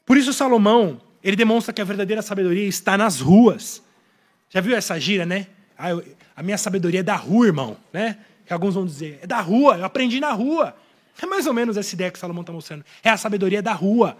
Por 0.03 0.17
isso 0.17 0.33
Salomão, 0.33 0.99
ele 1.23 1.35
demonstra 1.35 1.73
que 1.73 1.81
a 1.81 1.85
verdadeira 1.85 2.21
sabedoria 2.21 2.67
está 2.67 2.97
nas 2.97 3.19
ruas. 3.19 3.83
Já 4.49 4.61
viu 4.61 4.75
essa 4.75 4.99
gira, 4.99 5.25
né? 5.25 5.47
Ah, 5.77 5.91
eu, 5.91 6.03
a 6.35 6.41
minha 6.41 6.57
sabedoria 6.57 7.01
é 7.01 7.03
da 7.03 7.15
rua, 7.15 7.47
irmão, 7.47 7.77
né? 7.91 8.17
Que 8.45 8.53
alguns 8.53 8.73
vão 8.73 8.85
dizer, 8.85 9.19
é 9.21 9.27
da 9.27 9.41
rua, 9.41 9.77
eu 9.77 9.85
aprendi 9.85 10.19
na 10.19 10.31
rua. 10.31 10.75
É 11.21 11.25
mais 11.25 11.45
ou 11.45 11.53
menos 11.53 11.75
essa 11.75 11.93
ideia 11.93 12.09
que 12.09 12.17
Salomão 12.17 12.41
está 12.41 12.53
mostrando. 12.53 12.85
É 13.03 13.09
a 13.09 13.17
sabedoria 13.17 13.61
da 13.61 13.73
rua. 13.73 14.17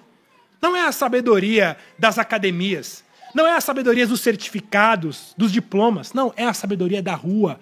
Não 0.61 0.75
é 0.75 0.85
a 0.85 0.91
sabedoria 0.91 1.77
das 1.97 2.19
academias. 2.19 3.03
Não 3.33 3.47
é 3.47 3.55
a 3.55 3.61
sabedoria 3.61 4.05
dos 4.05 4.21
certificados, 4.21 5.33
dos 5.37 5.51
diplomas. 5.51 6.13
Não, 6.13 6.33
é 6.35 6.43
a 6.43 6.53
sabedoria 6.53 7.01
da 7.01 7.15
rua. 7.15 7.59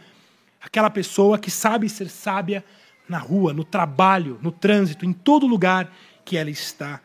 Aquela 0.60 0.89
pessoa 0.89 1.38
que 1.38 1.51
sabe 1.51 1.88
ser 1.88 2.10
sábia 2.10 2.63
na 3.08 3.20
rua, 3.20 3.53
no 3.53 3.63
trabalho, 3.63 4.39
no 4.41 4.51
trânsito, 4.51 5.06
em 5.06 5.13
todo 5.13 5.46
lugar 5.46 5.94
que 6.25 6.36
ela 6.36 6.50
está. 6.50 7.00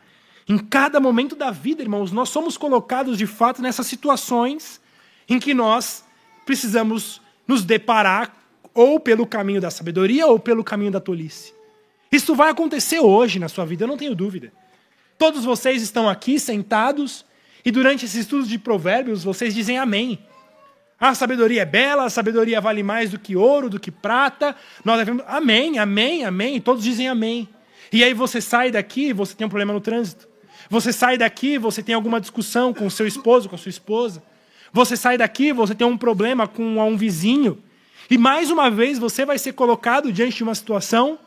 Em 0.47 0.57
cada 0.57 0.99
momento 0.99 1.35
da 1.35 1.51
vida, 1.51 1.81
irmãos, 1.81 2.11
nós 2.11 2.29
somos 2.29 2.57
colocados 2.57 3.17
de 3.17 3.25
fato 3.25 3.61
nessas 3.61 3.87
situações 3.87 4.81
em 5.29 5.39
que 5.39 5.53
nós 5.53 6.03
precisamos 6.45 7.21
nos 7.47 7.63
deparar 7.63 8.35
ou 8.73 8.99
pelo 8.99 9.25
caminho 9.25 9.61
da 9.61 9.71
sabedoria 9.71 10.27
ou 10.27 10.39
pelo 10.39 10.63
caminho 10.63 10.91
da 10.91 10.99
tolice. 10.99 11.53
Isso 12.11 12.35
vai 12.35 12.49
acontecer 12.49 12.99
hoje 12.99 13.39
na 13.39 13.47
sua 13.47 13.65
vida, 13.65 13.83
eu 13.83 13.87
não 13.87 13.97
tenho 13.97 14.15
dúvida. 14.15 14.51
Todos 15.17 15.45
vocês 15.45 15.81
estão 15.81 16.09
aqui 16.09 16.39
sentados 16.39 17.25
e 17.63 17.71
durante 17.71 18.05
esses 18.05 18.21
estudos 18.21 18.49
de 18.49 18.59
provérbios 18.59 19.23
vocês 19.23 19.53
dizem 19.53 19.77
amém. 19.77 20.19
A 20.99 21.15
sabedoria 21.15 21.63
é 21.63 21.65
bela, 21.65 22.05
a 22.05 22.09
sabedoria 22.09 22.61
vale 22.61 22.83
mais 22.83 23.09
do 23.09 23.19
que 23.19 23.35
ouro, 23.35 23.69
do 23.69 23.79
que 23.79 23.91
prata. 23.91 24.55
Nós 24.85 24.97
devemos. 24.99 25.23
Amém, 25.27 25.77
amém, 25.77 26.23
amém. 26.23 26.61
Todos 26.61 26.83
dizem 26.83 27.09
amém. 27.09 27.49
E 27.91 28.03
aí 28.03 28.13
você 28.13 28.39
sai 28.39 28.71
daqui 28.71 29.09
e 29.09 29.13
você 29.13 29.35
tem 29.35 29.45
um 29.45 29.49
problema 29.49 29.73
no 29.73 29.81
trânsito. 29.81 30.27
Você 30.69 30.93
sai 30.93 31.17
daqui, 31.17 31.57
você 31.57 31.83
tem 31.83 31.95
alguma 31.95 32.19
discussão 32.19 32.73
com 32.73 32.89
seu 32.89 33.07
esposo, 33.07 33.49
com 33.49 33.57
sua 33.57 33.69
esposa. 33.69 34.23
Você 34.71 34.97
sai 34.97 35.17
daqui, 35.17 35.53
você 35.53 35.75
tem 35.75 35.85
um 35.85 35.97
problema 35.97 36.47
com 36.47 36.79
um 36.79 36.97
vizinho. 36.97 37.61
E 38.09 38.17
mais 38.17 38.49
uma 38.49 38.69
vez 38.69 38.97
você 38.97 39.25
vai 39.25 39.37
ser 39.37 39.53
colocado 39.53 40.11
diante 40.11 40.37
de 40.37 40.43
uma 40.43 40.55
situação 40.55 41.19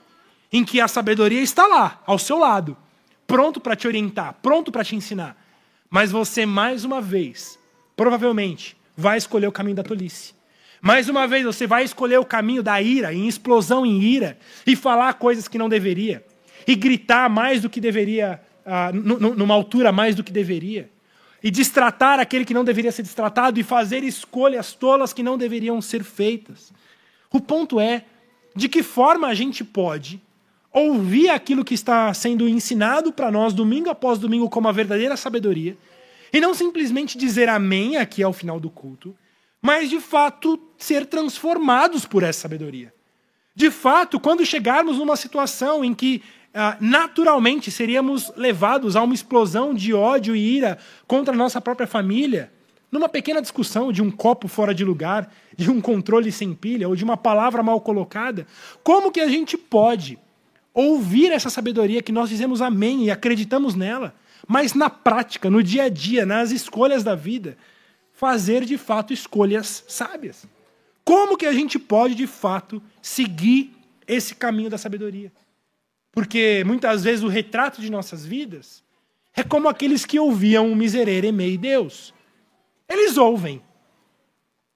em 0.53 0.65
que 0.65 0.81
a 0.81 0.89
sabedoria 0.89 1.41
está 1.41 1.67
lá, 1.67 2.03
ao 2.07 2.19
seu 2.19 2.39
lado, 2.39 2.77
pronto 3.27 3.61
para 3.61 3.77
te 3.77 3.87
orientar, 3.87 4.37
pronto 4.43 4.71
para 4.71 4.85
te 4.85 4.95
ensinar. 4.95 5.37
Mas 5.91 6.11
você, 6.11 6.47
mais 6.47 6.85
uma 6.85 7.01
vez, 7.01 7.59
provavelmente, 7.97 8.77
vai 8.97 9.19
escolher 9.19 9.47
o 9.47 9.53
caminho 9.53 9.77
da 9.77 9.83
tolice. 9.83 10.35
Mais 10.81 11.09
uma 11.09 11.27
vez, 11.27 11.45
você 11.45 11.67
vai 11.67 11.85
escolher 11.85 12.19
o 12.19 12.25
caminho 12.25 12.63
da 12.63 12.81
ira, 12.81 13.13
em 13.13 13.27
explosão 13.27 13.85
em 13.85 14.01
ira, 14.03 14.39
e 14.67 14.77
falar 14.77 15.15
coisas 15.15 15.49
que 15.49 15.59
não 15.59 15.69
deveria, 15.69 16.25
e 16.67 16.75
gritar 16.75 17.29
mais 17.29 17.63
do 17.63 17.71
que 17.71 17.81
deveria 17.81 18.41
numa 18.93 19.55
altura 19.55 19.93
mais 19.93 20.15
do 20.15 20.25
que 20.25 20.33
deveria, 20.33 20.91
e 21.43 21.51
destratar 21.51 22.19
aquele 22.19 22.45
que 22.45 22.55
não 22.55 22.65
deveria 22.65 22.91
ser 22.91 23.03
destratado, 23.03 23.61
e 23.61 23.63
fazer 23.63 24.03
escolhas 24.03 24.73
tolas 24.73 25.13
que 25.13 25.23
não 25.23 25.39
deveriam 25.39 25.81
ser 25.81 26.03
feitas. 26.03 26.73
O 27.33 27.41
ponto 27.41 27.79
é 27.79 28.05
de 28.55 28.69
que 28.69 28.83
forma 28.83 29.29
a 29.29 29.35
gente 29.35 29.63
pode 29.63 30.21
ouvir 30.73 31.31
aquilo 31.31 31.65
que 31.65 31.75
está 31.75 32.13
sendo 32.13 32.49
ensinado 32.49 33.13
para 33.13 33.31
nós 33.31 33.55
domingo 33.55 33.89
após 33.89 34.19
domingo 34.19 34.51
como 34.51 34.69
a 34.69 34.73
verdadeira 34.73 35.17
sabedoria, 35.17 35.77
e 36.33 36.41
não 36.41 36.53
simplesmente 36.53 37.17
dizer 37.17 37.49
amém 37.49 37.97
aqui 37.97 38.23
ao 38.23 38.33
final 38.33 38.59
do 38.59 38.69
culto, 38.69 39.17
mas 39.63 39.89
de 39.89 40.01
fato 40.01 40.61
ser 40.77 41.07
transformados 41.07 42.05
por 42.05 42.23
essa 42.23 42.41
sabedoria. 42.41 42.93
De 43.55 43.71
fato, 43.71 44.21
quando 44.21 44.45
chegarmos 44.45 44.99
numa 44.99 45.17
situação 45.17 45.83
em 45.83 45.95
que 45.95 46.23
naturalmente 46.81 47.71
seríamos 47.71 48.33
levados 48.37 48.97
a 48.97 49.03
uma 49.03 49.15
explosão 49.15 49.75
de 49.75 49.93
ódio 49.93 50.35
e 50.35 50.57
ira 50.57 50.79
contra 51.07 51.35
a 51.35 51.37
nossa 51.37 51.61
própria 51.61 51.87
família, 51.87 52.51
numa 52.91 53.09
pequena 53.09 53.43
discussão 53.43 53.93
de 53.93 54.01
um 54.01 54.11
copo 54.11 54.49
fora 54.49 54.75
de 54.75 54.85
lugar, 54.85 55.31
de 55.57 55.71
um 55.71 55.81
controle 55.81 56.33
sem 56.33 56.55
pilha 56.55 56.89
ou 56.89 56.97
de 56.97 57.05
uma 57.05 57.17
palavra 57.17 57.63
mal 57.63 57.81
colocada, 57.81 58.47
como 58.83 59.13
que 59.13 59.21
a 59.21 59.29
gente 59.29 59.59
pode 59.59 60.19
ouvir 60.73 61.33
essa 61.33 61.51
sabedoria 61.51 62.03
que 62.03 62.13
nós 62.13 62.29
dizemos 62.29 62.63
amém 62.63 63.05
e 63.05 63.11
acreditamos 63.11 63.75
nela, 63.75 64.15
mas 64.47 64.75
na 64.75 64.89
prática, 64.89 65.51
no 65.51 65.63
dia 65.63 65.85
a 65.85 65.89
dia, 65.89 66.25
nas 66.25 66.51
escolhas 66.53 67.03
da 67.03 67.15
vida, 67.15 67.57
fazer 68.13 68.65
de 68.65 68.79
fato 68.79 69.13
escolhas 69.13 69.85
sábias? 69.89 70.47
Como 71.05 71.37
que 71.37 71.47
a 71.47 71.53
gente 71.53 71.79
pode 71.79 72.15
de 72.15 72.27
fato 72.27 72.83
seguir 73.03 73.73
esse 74.07 74.35
caminho 74.35 74.71
da 74.71 74.79
sabedoria? 74.79 75.33
Porque 76.17 76.65
muitas 76.65 77.05
vezes 77.05 77.23
o 77.23 77.29
retrato 77.29 77.79
de 77.79 77.91
nossas 77.91 78.25
vidas 78.25 78.83
é 79.35 79.43
como 79.43 79.69
aqueles 79.69 80.07
que 80.07 80.19
ouviam 80.19 80.73
o 80.73 80.75
miserere 80.75 81.31
mei 81.31 81.59
Deus. 81.59 82.15
Eles 82.89 83.19
ouvem. 83.19 83.61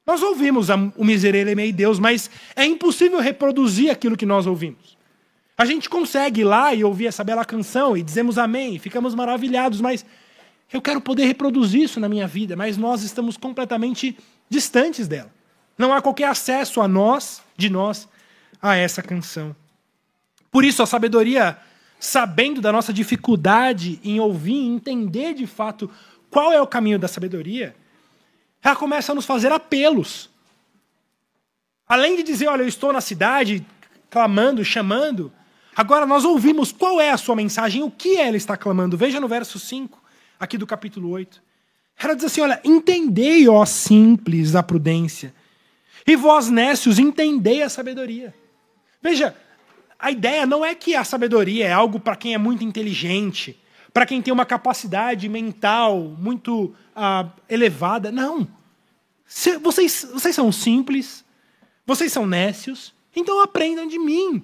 Nós 0.06 0.22
ouvimos 0.22 0.68
o 0.68 1.02
miserere 1.02 1.54
mei 1.54 1.72
Deus, 1.72 1.98
mas 1.98 2.30
é 2.54 2.66
impossível 2.66 3.20
reproduzir 3.20 3.90
aquilo 3.90 4.18
que 4.18 4.26
nós 4.26 4.46
ouvimos. 4.46 4.98
A 5.56 5.64
gente 5.64 5.88
consegue 5.88 6.42
ir 6.42 6.44
lá 6.44 6.74
e 6.74 6.84
ouvir 6.84 7.06
essa 7.06 7.24
bela 7.24 7.42
canção 7.42 7.96
e 7.96 8.02
dizemos 8.02 8.36
amém, 8.36 8.78
ficamos 8.78 9.14
maravilhados, 9.14 9.80
mas 9.80 10.04
eu 10.70 10.82
quero 10.82 11.00
poder 11.00 11.24
reproduzir 11.24 11.84
isso 11.84 11.98
na 11.98 12.08
minha 12.08 12.26
vida, 12.26 12.54
mas 12.54 12.76
nós 12.76 13.02
estamos 13.02 13.38
completamente 13.38 14.14
distantes 14.46 15.08
dela. 15.08 15.32
Não 15.78 15.90
há 15.94 16.02
qualquer 16.02 16.28
acesso 16.28 16.82
a 16.82 16.86
nós, 16.86 17.42
de 17.56 17.70
nós, 17.70 18.06
a 18.60 18.76
essa 18.76 19.02
canção. 19.02 19.56
Por 20.50 20.64
isso, 20.64 20.82
a 20.82 20.86
sabedoria, 20.86 21.58
sabendo 21.98 22.60
da 22.60 22.72
nossa 22.72 22.92
dificuldade 22.92 24.00
em 24.02 24.18
ouvir 24.18 24.54
e 24.54 24.66
entender 24.66 25.34
de 25.34 25.46
fato 25.46 25.90
qual 26.28 26.52
é 26.52 26.60
o 26.60 26.66
caminho 26.66 26.98
da 26.98 27.08
sabedoria, 27.08 27.74
ela 28.62 28.76
começa 28.76 29.12
a 29.12 29.14
nos 29.14 29.24
fazer 29.24 29.52
apelos. 29.52 30.30
Além 31.88 32.16
de 32.16 32.22
dizer, 32.22 32.46
olha, 32.48 32.62
eu 32.62 32.68
estou 32.68 32.92
na 32.92 33.00
cidade, 33.00 33.66
clamando, 34.08 34.64
chamando, 34.64 35.32
agora 35.74 36.06
nós 36.06 36.24
ouvimos 36.24 36.72
qual 36.72 37.00
é 37.00 37.10
a 37.10 37.16
sua 37.16 37.34
mensagem, 37.34 37.82
o 37.82 37.90
que 37.90 38.16
ela 38.16 38.36
está 38.36 38.56
clamando. 38.56 38.96
Veja 38.96 39.20
no 39.20 39.28
verso 39.28 39.58
5, 39.58 40.00
aqui 40.38 40.58
do 40.58 40.66
capítulo 40.66 41.10
8. 41.10 41.42
Ela 41.98 42.14
diz 42.14 42.24
assim: 42.24 42.40
olha, 42.40 42.60
entendei, 42.64 43.48
ó 43.48 43.64
simples, 43.64 44.54
a 44.54 44.62
prudência, 44.62 45.34
e 46.06 46.16
vós, 46.16 46.48
nécios, 46.48 46.98
entendei 46.98 47.62
a 47.62 47.68
sabedoria. 47.68 48.34
Veja, 49.02 49.36
a 50.00 50.10
ideia 50.10 50.46
não 50.46 50.64
é 50.64 50.74
que 50.74 50.94
a 50.94 51.04
sabedoria 51.04 51.66
é 51.66 51.72
algo 51.72 52.00
para 52.00 52.16
quem 52.16 52.32
é 52.32 52.38
muito 52.38 52.64
inteligente, 52.64 53.58
para 53.92 54.06
quem 54.06 54.22
tem 54.22 54.32
uma 54.32 54.46
capacidade 54.46 55.28
mental 55.28 56.16
muito 56.18 56.74
uh, 56.96 57.30
elevada. 57.48 58.10
Não. 58.10 58.48
Vocês, 59.62 60.08
vocês 60.12 60.34
são 60.34 60.50
simples, 60.50 61.24
vocês 61.86 62.12
são 62.12 62.26
nécios, 62.26 62.94
então 63.14 63.42
aprendam 63.42 63.86
de 63.86 63.98
mim. 63.98 64.42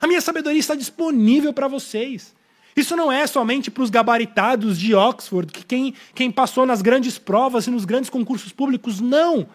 A 0.00 0.06
minha 0.06 0.20
sabedoria 0.20 0.60
está 0.60 0.74
disponível 0.74 1.52
para 1.52 1.68
vocês. 1.68 2.34
Isso 2.76 2.94
não 2.94 3.10
é 3.10 3.26
somente 3.26 3.70
para 3.70 3.82
os 3.82 3.90
gabaritados 3.90 4.78
de 4.78 4.94
Oxford, 4.94 5.50
que 5.50 5.64
quem, 5.64 5.94
quem 6.14 6.30
passou 6.30 6.66
nas 6.66 6.82
grandes 6.82 7.18
provas 7.18 7.66
e 7.66 7.70
nos 7.70 7.86
grandes 7.86 8.10
concursos 8.10 8.52
públicos. 8.52 9.00
Não. 9.00 9.48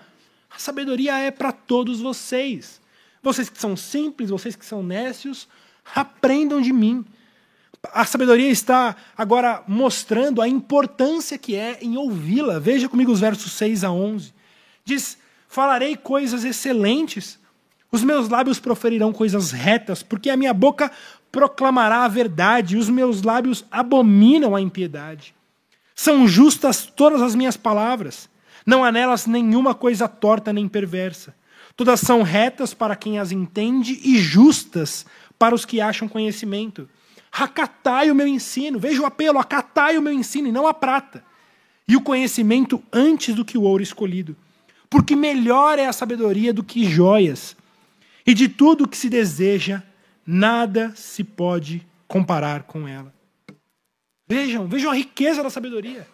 A 0.50 0.58
sabedoria 0.58 1.18
é 1.20 1.32
para 1.32 1.52
todos 1.52 2.02
vocês. 2.02 2.81
Vocês 3.22 3.50
que 3.50 3.60
são 3.60 3.76
simples, 3.76 4.30
vocês 4.30 4.56
que 4.56 4.66
são 4.66 4.82
nécios, 4.82 5.48
aprendam 5.96 6.62
de 6.62 6.74
mim. 6.74 7.06
A 7.94 8.06
sabedoria 8.06 8.50
está 8.50 8.96
agora 9.18 9.64
mostrando 9.68 10.42
a 10.42 10.48
importância 10.48 11.38
que 11.38 11.56
é 11.56 11.80
em 11.82 11.98
ouvi-la. 11.98 12.60
Veja 12.60 12.90
comigo 12.90 13.12
os 13.12 13.20
versos 13.20 13.52
6 13.54 13.84
a 13.84 13.92
11. 13.92 14.34
Diz: 14.84 15.18
Falarei 15.48 15.96
coisas 15.96 16.44
excelentes, 16.44 17.40
os 17.92 18.04
meus 18.04 18.30
lábios 18.30 18.60
proferirão 18.60 19.12
coisas 19.12 19.52
retas, 19.52 20.02
porque 20.02 20.30
a 20.30 20.38
minha 20.38 20.54
boca 20.54 20.92
proclamará 21.32 22.04
a 22.06 22.08
verdade, 22.08 22.76
e 22.76 22.80
os 22.80 22.90
meus 22.90 23.22
lábios 23.22 23.66
abominam 23.72 24.56
a 24.56 24.62
impiedade. 24.62 25.34
São 25.96 26.28
justas 26.28 26.86
todas 26.86 27.22
as 27.22 27.36
minhas 27.36 27.58
palavras, 27.58 28.30
não 28.66 28.84
há 28.84 28.92
nelas 28.92 29.26
nenhuma 29.26 29.74
coisa 29.76 30.08
torta 30.08 30.54
nem 30.54 30.68
perversa. 30.68 31.36
Todas 31.76 32.00
são 32.00 32.22
retas 32.22 32.74
para 32.74 32.96
quem 32.96 33.20
as 33.20 33.32
entende 33.32 34.00
e 34.04 34.18
justas 34.18 35.06
para 35.40 35.56
os 35.56 35.66
que 35.66 35.82
acham 35.82 36.08
conhecimento. 36.08 36.88
Acatai 37.32 38.12
o 38.12 38.16
meu 38.16 38.28
ensino. 38.28 38.80
Veja 38.80 39.02
o 39.02 39.06
apelo, 39.06 39.40
acatai 39.40 39.98
o 39.98 40.02
meu 40.02 40.14
ensino 40.14 40.48
e 40.48 40.52
não 40.52 40.68
a 40.68 40.74
prata. 40.74 41.24
e 41.88 41.96
o 41.98 42.02
conhecimento 42.02 42.82
antes 42.94 43.36
do 43.36 43.44
que 43.44 43.58
o 43.58 43.64
ouro 43.64 43.84
escolhido. 43.84 44.36
Porque 44.90 45.14
melhor 45.14 45.78
é 45.78 45.88
a 45.88 45.94
sabedoria 45.94 46.54
do 46.54 46.64
que 46.64 46.86
joias, 46.86 47.56
e 48.26 48.34
de 48.34 48.48
tudo 48.48 48.86
o 48.86 48.88
que 48.88 48.98
se 48.98 49.10
deseja, 49.10 49.84
nada 50.26 50.94
se 50.96 51.24
pode 51.24 51.86
comparar 52.08 52.64
com 52.64 52.88
ela. 52.88 53.14
Vejam, 54.28 54.68
vejam 54.68 54.92
a 54.92 54.96
riqueza 54.96 55.44
da 55.44 55.50
sabedoria. 55.50 56.08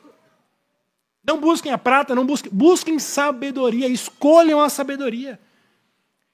Não 1.24 1.40
busquem 1.40 1.72
a 1.72 1.78
prata, 1.78 2.16
não 2.16 2.26
busquem, 2.26 2.52
busquem 2.52 2.98
sabedoria, 2.98 3.88
escolham 3.88 4.60
a 4.60 4.70
sabedoria. 4.70 5.40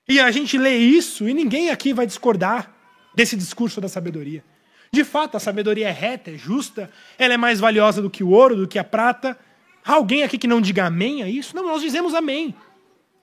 E 0.08 0.20
a 0.20 0.30
gente 0.32 0.58
lê 0.58 0.78
isso 0.78 1.28
e 1.28 1.34
ninguém 1.34 1.70
aqui 1.70 1.94
vai 1.94 2.06
discordar 2.06 2.74
desse 3.16 3.36
discurso 3.36 3.80
da 3.80 3.88
sabedoria. 3.88 4.44
De 4.92 5.04
fato, 5.04 5.38
a 5.38 5.40
sabedoria 5.40 5.88
é 5.88 5.92
reta, 5.92 6.32
é 6.32 6.38
justa, 6.38 6.90
ela 7.18 7.34
é 7.34 7.38
mais 7.38 7.60
valiosa 7.60 8.02
do 8.02 8.10
que 8.10 8.24
o 8.24 8.30
ouro, 8.30 8.56
do 8.56 8.68
que 8.68 8.78
a 8.78 8.84
prata. 8.84 9.38
Há 9.84 9.94
alguém 9.94 10.24
aqui 10.24 10.38
que 10.38 10.48
não 10.48 10.62
diga 10.62 10.86
amém 10.86 11.24
a 11.24 11.30
isso? 11.30 11.56
Não, 11.56 11.64
nós 11.64 11.82
dizemos 11.82 12.14
amém. 12.14 12.54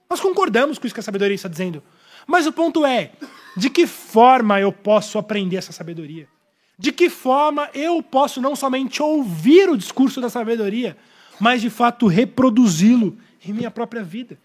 Nós 0.09 0.21
concordamos 0.21 0.79
com 0.79 0.87
isso 0.87 0.95
que 0.95 1.01
a 1.01 1.05
sabedoria 1.05 1.35
está 1.35 1.49
dizendo. 1.49 1.83
Mas 2.27 2.47
o 2.47 2.53
ponto 2.53 2.85
é: 2.85 3.13
de 3.57 3.71
que 3.71 3.87
forma 3.87 4.61
eu 4.61 4.73
posso 4.73 5.19
aprender 5.19 5.57
essa 5.57 5.73
sabedoria? 5.73 6.27
De 6.77 6.91
que 6.91 7.09
forma 7.09 7.71
eu 7.75 8.03
posso 8.03 8.41
não 8.41 8.57
somente 8.57 9.03
ouvir 9.03 9.69
o 9.69 9.77
discurso 9.77 10.21
da 10.21 10.31
sabedoria, 10.31 10.97
mas 11.39 11.61
de 11.61 11.71
fato 11.71 12.07
reproduzi-lo 12.07 13.17
em 13.47 13.53
minha 13.53 13.71
própria 13.71 14.03
vida? 14.03 14.39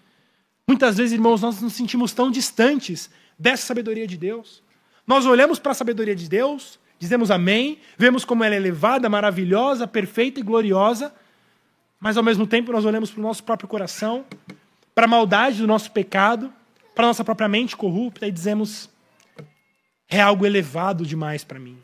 Muitas 0.67 0.97
vezes, 0.97 1.13
irmãos, 1.13 1.41
nós 1.41 1.61
nos 1.61 1.73
sentimos 1.73 2.11
tão 2.11 2.31
distantes 2.31 3.09
dessa 3.37 3.67
sabedoria 3.67 4.07
de 4.07 4.17
Deus. 4.17 4.63
Nós 5.05 5.25
olhamos 5.25 5.59
para 5.59 5.71
a 5.71 5.75
sabedoria 5.75 6.15
de 6.15 6.27
Deus, 6.27 6.79
dizemos 6.97 7.29
amém, 7.29 7.79
vemos 7.97 8.25
como 8.25 8.43
ela 8.43 8.55
é 8.55 8.57
elevada, 8.57 9.07
maravilhosa, 9.07 9.87
perfeita 9.87 10.39
e 10.39 10.43
gloriosa, 10.43 11.13
mas 11.99 12.17
ao 12.17 12.23
mesmo 12.23 12.47
tempo 12.47 12.71
nós 12.71 12.83
olhamos 12.83 13.11
para 13.11 13.19
o 13.19 13.23
nosso 13.23 13.43
próprio 13.43 13.69
coração, 13.69 14.25
para 14.95 15.05
a 15.05 15.07
maldade 15.07 15.59
do 15.59 15.67
nosso 15.67 15.91
pecado, 15.91 16.51
para 16.95 17.05
a 17.05 17.07
nossa 17.09 17.23
própria 17.23 17.47
mente 17.47 17.77
corrupta 17.77 18.27
e 18.27 18.31
dizemos: 18.31 18.89
é 20.09 20.19
algo 20.19 20.45
elevado 20.45 21.05
demais 21.05 21.43
para 21.43 21.59
mim. 21.59 21.77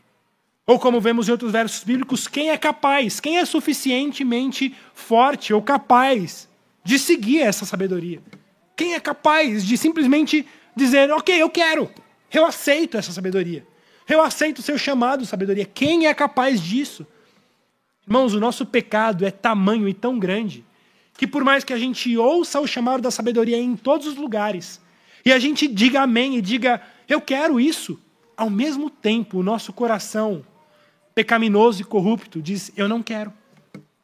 Ou 0.66 0.80
como 0.80 1.02
vemos 1.02 1.28
em 1.28 1.32
outros 1.32 1.52
versos 1.52 1.84
bíblicos, 1.84 2.28
quem 2.28 2.50
é 2.50 2.58
capaz, 2.58 3.20
quem 3.20 3.38
é 3.38 3.46
suficientemente 3.46 4.76
forte 4.94 5.54
ou 5.54 5.62
capaz 5.62 6.48
de 6.84 6.98
seguir 6.98 7.42
essa 7.42 7.66
sabedoria? 7.66 8.22
Quem 8.82 8.96
é 8.96 9.00
capaz 9.00 9.64
de 9.64 9.78
simplesmente 9.78 10.44
dizer, 10.76 11.12
ok, 11.12 11.40
eu 11.40 11.52
quero, 11.52 11.88
eu 12.34 12.44
aceito 12.44 12.98
essa 12.98 13.12
sabedoria. 13.12 13.64
Eu 14.10 14.24
aceito 14.24 14.58
o 14.58 14.64
seu 14.64 14.76
chamado, 14.76 15.24
sabedoria. 15.24 15.66
Quem 15.66 16.08
é 16.08 16.14
capaz 16.16 16.60
disso? 16.60 17.06
Irmãos, 18.08 18.34
o 18.34 18.40
nosso 18.40 18.66
pecado 18.66 19.24
é 19.24 19.30
tamanho 19.30 19.88
e 19.88 19.94
tão 19.94 20.18
grande 20.18 20.66
que, 21.16 21.28
por 21.28 21.44
mais 21.44 21.64
que 21.64 21.74
a 21.74 21.78
gente 21.78 22.18
ouça 22.18 22.60
o 22.60 22.66
chamado 22.66 23.04
da 23.04 23.12
sabedoria 23.12 23.56
em 23.56 23.76
todos 23.76 24.08
os 24.08 24.16
lugares, 24.16 24.82
e 25.24 25.32
a 25.32 25.38
gente 25.38 25.68
diga 25.68 26.02
amém 26.02 26.36
e 26.38 26.42
diga, 26.42 26.82
eu 27.08 27.22
quero 27.22 27.60
isso, 27.60 28.02
ao 28.36 28.50
mesmo 28.50 28.90
tempo 28.90 29.38
o 29.38 29.44
nosso 29.44 29.72
coração 29.72 30.44
pecaminoso 31.14 31.84
e 31.84 31.86
corrupto 31.86 32.42
diz, 32.42 32.72
eu 32.76 32.88
não 32.88 33.04
quero. 33.04 33.32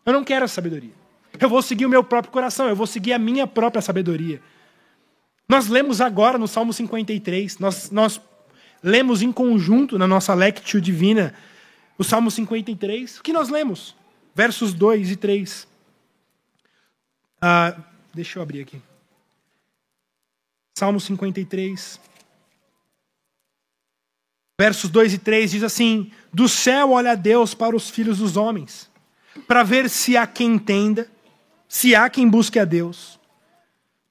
Eu 0.06 0.14
não 0.14 0.24
quero 0.24 0.46
a 0.46 0.48
sabedoria. 0.48 0.94
Eu 1.40 1.50
vou 1.50 1.64
seguir 1.64 1.88
o 1.88 1.90
meu 1.90 2.04
próprio 2.04 2.32
coração, 2.32 2.68
eu 2.68 2.76
vou 2.76 2.86
seguir 2.86 3.14
a 3.14 3.18
minha 3.18 3.48
própria 3.48 3.82
sabedoria. 3.82 4.40
Nós 5.48 5.68
lemos 5.68 6.01
agora 6.01 6.38
no 6.38 6.48
Salmo 6.48 6.74
53, 6.74 7.58
nós, 7.60 7.89
nós 7.89 8.22
lemos 8.84 9.22
em 9.22 9.32
conjunto 9.32 9.98
na 9.98 10.06
nossa 10.06 10.34
Lectio 10.34 10.82
Divina 10.82 11.34
o 11.98 12.04
Salmo 12.04 12.30
53. 12.30 13.18
O 13.18 13.24
que 13.24 13.34
nós 13.34 13.50
lemos? 13.50 13.96
Versos 14.36 14.74
2 14.74 15.12
e 15.12 15.16
3. 15.16 15.68
Ah, 17.42 17.75
deixa 18.13 18.38
eu 18.38 18.44
abrir 18.44 18.62
aqui. 18.62 18.82
Salmo 20.77 21.00
53. 21.00 22.00
Versos 24.60 24.89
2 24.89 25.13
e 25.13 25.17
3 25.17 25.52
diz 25.52 25.63
assim: 25.63 26.12
Do 26.34 26.48
céu 26.48 26.91
olha 26.91 27.15
Deus 27.15 27.54
para 27.54 27.76
os 27.76 27.89
filhos 27.89 28.19
dos 28.19 28.38
homens, 28.38 28.89
para 29.48 29.63
ver 29.63 29.89
se 29.89 30.17
há 30.17 30.28
quem 30.28 30.56
entenda, 30.56 31.10
se 31.67 31.95
há 31.95 32.10
quem 32.10 32.28
busque 32.28 32.60
a 32.60 32.65
Deus. 32.65 33.16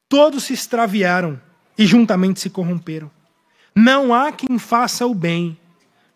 Todos 0.09 0.45
se 0.45 0.53
extraviaram 0.53 1.41
e 1.77 1.87
juntamente 1.87 2.41
se 2.41 2.51
corromperam. 2.51 3.11
Não 3.75 4.15
há 4.15 4.33
quem 4.33 4.59
faça 4.59 5.07
o 5.07 5.15
bem, 5.15 5.59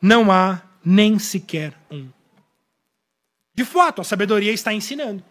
não 0.01 0.31
há 0.31 0.63
nem 0.85 1.19
sequer 1.19 1.75
um. 1.91 2.09
De 3.55 3.65
fato, 3.65 4.01
a 4.01 4.05
sabedoria 4.05 4.53
está 4.53 4.73
ensinando. 4.73 5.23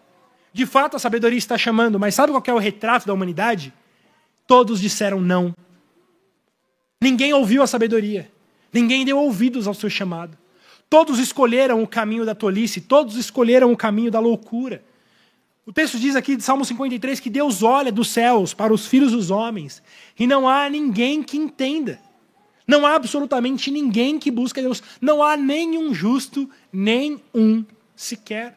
De 0.52 0.66
fato, 0.66 0.96
a 0.96 0.98
sabedoria 0.98 1.38
está 1.38 1.56
chamando, 1.56 1.98
mas 1.98 2.14
sabe 2.14 2.32
qual 2.32 2.42
é 2.46 2.52
o 2.52 2.58
retrato 2.58 3.06
da 3.06 3.14
humanidade? 3.14 3.72
Todos 4.46 4.80
disseram 4.80 5.20
não. 5.20 5.54
Ninguém 7.00 7.32
ouviu 7.32 7.62
a 7.62 7.66
sabedoria. 7.66 8.30
Ninguém 8.72 9.04
deu 9.04 9.18
ouvidos 9.18 9.66
ao 9.66 9.74
seu 9.74 9.90
chamado. 9.90 10.36
Todos 10.88 11.18
escolheram 11.18 11.82
o 11.82 11.86
caminho 11.86 12.24
da 12.24 12.34
tolice, 12.34 12.80
todos 12.80 13.16
escolheram 13.16 13.72
o 13.72 13.76
caminho 13.76 14.10
da 14.10 14.20
loucura. 14.20 14.82
O 15.70 15.72
texto 15.72 16.00
diz 16.00 16.16
aqui 16.16 16.34
de 16.34 16.42
Salmo 16.42 16.64
53 16.64 17.20
que 17.20 17.30
Deus 17.30 17.62
olha 17.62 17.92
dos 17.92 18.08
céus 18.08 18.52
para 18.52 18.74
os 18.74 18.88
filhos 18.88 19.12
dos 19.12 19.30
homens 19.30 19.80
e 20.18 20.26
não 20.26 20.48
há 20.48 20.68
ninguém 20.68 21.22
que 21.22 21.36
entenda. 21.36 22.00
Não 22.66 22.84
há 22.84 22.96
absolutamente 22.96 23.70
ninguém 23.70 24.18
que 24.18 24.32
busque 24.32 24.60
Deus. 24.60 24.82
Não 25.00 25.22
há 25.22 25.36
nenhum 25.36 25.94
justo, 25.94 26.50
nem 26.72 27.22
um 27.32 27.64
sequer. 27.94 28.56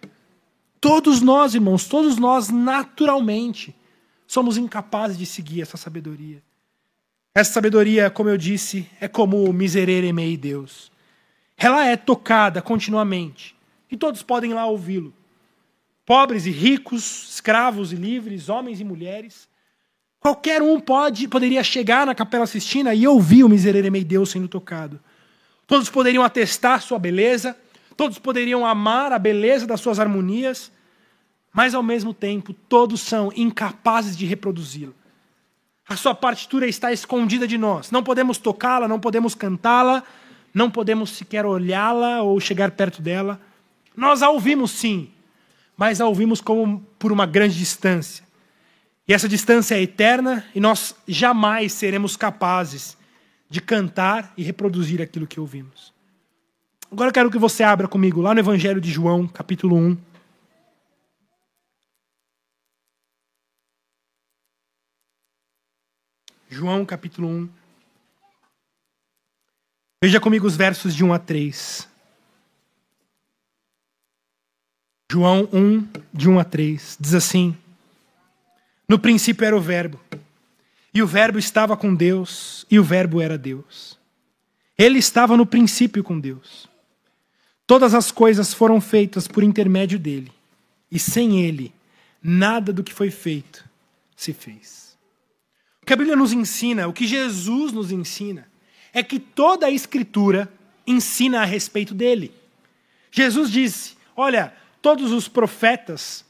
Todos 0.82 1.22
nós, 1.22 1.54
irmãos, 1.54 1.86
todos 1.86 2.18
nós, 2.18 2.50
naturalmente, 2.50 3.76
somos 4.26 4.58
incapazes 4.58 5.16
de 5.16 5.28
seguir 5.28 5.62
essa 5.62 5.78
sabedoria. 5.78 6.42
Essa 7.36 7.54
sabedoria, 7.54 8.10
como 8.10 8.30
eu 8.30 8.40
disse, 8.40 8.90
é 9.00 9.08
como 9.08 9.44
o 9.44 9.54
miserere 9.54 10.12
mei 10.12 10.36
Deus. 10.36 10.92
Ela 11.56 11.86
é 11.86 11.96
tocada 11.96 12.60
continuamente. 12.60 13.56
E 13.92 13.96
todos 13.96 14.24
podem 14.24 14.52
lá 14.52 14.66
ouvi-lo 14.66 15.14
pobres 16.06 16.46
e 16.46 16.52
ricos, 16.52 17.30
escravos 17.30 17.94
e 17.94 17.96
livres, 17.96 18.50
homens 18.50 18.80
e 18.80 18.84
mulheres. 18.84 19.48
Qualquer 20.20 20.62
um 20.62 20.80
pode, 20.80 21.28
poderia 21.28 21.64
chegar 21.64 22.06
na 22.06 22.16
Capela 22.16 22.46
Sistina 22.46 22.94
e 22.94 23.08
ouvir 23.08 23.44
o 23.44 23.50
Miserere 23.50 23.90
Mei 23.90 24.04
Deus 24.04 24.32
sendo 24.32 24.48
tocado. 24.48 25.00
Todos 25.68 25.90
poderiam 25.90 26.24
atestar 26.24 26.82
sua 26.82 27.00
beleza, 27.00 27.58
todos 27.96 28.20
poderiam 28.20 28.66
amar 28.66 29.12
a 29.12 29.20
beleza 29.20 29.68
das 29.68 29.82
suas 29.82 30.00
harmonias, 30.00 30.72
mas 31.54 31.76
ao 31.76 31.84
mesmo 31.84 32.14
tempo 32.14 32.54
todos 32.54 33.02
são 33.02 33.32
incapazes 33.36 34.18
de 34.18 34.26
reproduzi-la. 34.26 34.94
A 35.88 35.96
sua 35.96 36.16
partitura 36.16 36.66
está 36.68 36.92
escondida 36.92 37.46
de 37.46 37.58
nós. 37.58 37.92
Não 37.92 38.02
podemos 38.02 38.38
tocá-la, 38.38 38.88
não 38.88 39.00
podemos 39.00 39.36
cantá-la, 39.36 40.04
não 40.54 40.72
podemos 40.72 41.12
sequer 41.12 41.46
olhá-la 41.46 42.22
ou 42.22 42.40
chegar 42.40 42.72
perto 42.72 43.02
dela. 43.02 43.40
Nós 43.96 44.24
a 44.24 44.30
ouvimos 44.30 44.72
sim, 44.72 45.12
mas 45.76 46.00
a 46.00 46.08
ouvimos 46.08 46.42
como 46.42 46.80
por 46.98 47.12
uma 47.12 47.26
grande 47.26 47.58
distância. 47.58 48.26
E 49.08 49.14
essa 49.14 49.28
distância 49.28 49.76
é 49.76 49.82
eterna 49.82 50.46
e 50.56 50.60
nós 50.60 50.96
jamais 51.08 51.74
seremos 51.74 52.16
capazes 52.16 52.98
de 53.50 53.62
cantar 53.62 54.34
e 54.38 54.44
reproduzir 54.44 55.02
aquilo 55.02 55.28
que 55.28 55.40
ouvimos. 55.40 55.94
Agora 56.92 57.10
eu 57.10 57.14
quero 57.14 57.32
que 57.32 57.38
você 57.38 57.64
abra 57.64 57.88
comigo 57.88 58.22
lá 58.22 58.34
no 58.34 58.40
Evangelho 58.40 58.80
de 58.80 58.92
João, 58.92 59.28
capítulo 59.28 59.76
1. 59.76 59.98
João, 66.50 66.86
capítulo 66.86 67.28
1. 67.28 67.50
Veja 70.04 70.20
comigo 70.20 70.46
os 70.46 70.56
versos 70.56 70.96
de 70.96 71.04
1 71.04 71.14
a 71.14 71.18
3. 71.18 71.93
João 75.14 75.48
1, 75.54 75.88
de 76.12 76.28
1 76.28 76.40
a 76.40 76.44
3, 76.44 76.98
diz 77.00 77.14
assim: 77.14 77.56
No 78.90 78.98
princípio 78.98 79.46
era 79.46 79.56
o 79.56 79.62
Verbo, 79.62 80.00
e 80.92 81.04
o 81.04 81.06
Verbo 81.06 81.38
estava 81.38 81.78
com 81.78 81.94
Deus, 81.94 82.66
e 82.68 82.80
o 82.80 82.84
Verbo 82.84 83.22
era 83.22 83.38
Deus. 83.38 83.96
Ele 84.76 84.98
estava 84.98 85.38
no 85.38 85.46
princípio 85.46 86.04
com 86.04 86.20
Deus. 86.20 86.68
Todas 87.68 87.94
as 87.94 88.12
coisas 88.12 88.56
foram 88.56 88.82
feitas 88.82 89.28
por 89.28 89.44
intermédio 89.44 90.00
dele, 90.00 90.32
e 90.92 90.98
sem 90.98 91.46
ele, 91.46 91.72
nada 92.20 92.74
do 92.74 92.84
que 92.84 92.92
foi 92.92 93.12
feito 93.12 93.64
se 94.16 94.34
fez. 94.34 94.98
O 95.84 95.86
que 95.86 95.94
a 95.94 95.96
Bíblia 95.96 96.16
nos 96.16 96.34
ensina, 96.34 96.88
o 96.88 96.94
que 96.94 97.06
Jesus 97.06 97.72
nos 97.72 97.92
ensina, 97.92 98.48
é 98.92 99.04
que 99.04 99.20
toda 99.20 99.68
a 99.68 99.72
Escritura 99.72 100.52
ensina 100.88 101.44
a 101.44 101.46
respeito 101.46 101.94
dele. 101.94 102.34
Jesus 103.12 103.52
disse: 103.52 103.96
Olha, 104.16 104.63
todos 104.84 105.14
os 105.14 105.30
profetas, 105.30 106.26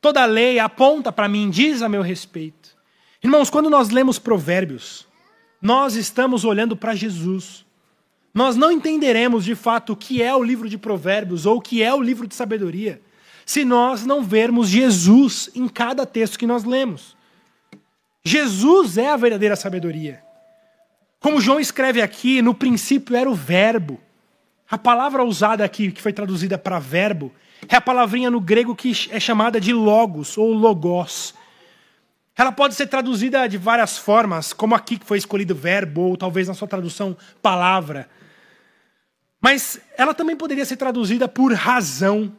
toda 0.00 0.22
a 0.22 0.26
lei 0.26 0.58
aponta 0.58 1.12
para 1.12 1.28
mim, 1.28 1.50
diz 1.50 1.82
a 1.82 1.88
meu 1.88 2.00
respeito. 2.00 2.74
Irmãos, 3.22 3.50
quando 3.50 3.68
nós 3.68 3.90
lemos 3.90 4.18
Provérbios, 4.18 5.06
nós 5.60 5.94
estamos 5.94 6.44
olhando 6.44 6.74
para 6.76 6.94
Jesus. 6.94 7.64
Nós 8.32 8.56
não 8.56 8.72
entenderemos 8.72 9.44
de 9.44 9.54
fato 9.54 9.92
o 9.92 9.96
que 9.96 10.22
é 10.22 10.34
o 10.34 10.42
livro 10.42 10.66
de 10.66 10.78
Provérbios 10.78 11.44
ou 11.44 11.58
o 11.58 11.60
que 11.60 11.82
é 11.82 11.94
o 11.94 12.00
livro 12.00 12.26
de 12.26 12.34
sabedoria 12.34 13.00
se 13.46 13.62
nós 13.62 14.06
não 14.06 14.24
vermos 14.24 14.70
Jesus 14.70 15.50
em 15.54 15.68
cada 15.68 16.06
texto 16.06 16.38
que 16.38 16.46
nós 16.46 16.64
lemos. 16.64 17.14
Jesus 18.24 18.96
é 18.96 19.10
a 19.10 19.16
verdadeira 19.18 19.54
sabedoria. 19.54 20.22
Como 21.20 21.38
João 21.38 21.60
escreve 21.60 22.00
aqui, 22.00 22.40
no 22.40 22.54
princípio 22.54 23.14
era 23.14 23.28
o 23.28 23.34
Verbo. 23.34 24.00
A 24.70 24.78
palavra 24.78 25.22
usada 25.22 25.62
aqui, 25.62 25.92
que 25.92 26.00
foi 26.00 26.12
traduzida 26.12 26.56
para 26.56 26.78
verbo, 26.78 27.30
é 27.68 27.76
a 27.76 27.80
palavrinha 27.80 28.30
no 28.30 28.40
grego 28.40 28.74
que 28.74 28.92
é 29.10 29.20
chamada 29.20 29.60
de 29.60 29.72
logos 29.72 30.36
ou 30.36 30.52
logos. 30.52 31.34
Ela 32.36 32.50
pode 32.50 32.74
ser 32.74 32.88
traduzida 32.88 33.48
de 33.48 33.56
várias 33.56 33.96
formas, 33.96 34.52
como 34.52 34.74
aqui 34.74 34.98
que 34.98 35.06
foi 35.06 35.18
escolhido 35.18 35.54
verbo, 35.54 36.02
ou 36.02 36.16
talvez 36.16 36.48
na 36.48 36.54
sua 36.54 36.66
tradução 36.66 37.16
palavra. 37.40 38.08
Mas 39.40 39.80
ela 39.96 40.14
também 40.14 40.34
poderia 40.34 40.64
ser 40.64 40.76
traduzida 40.76 41.28
por 41.28 41.52
razão, 41.52 42.32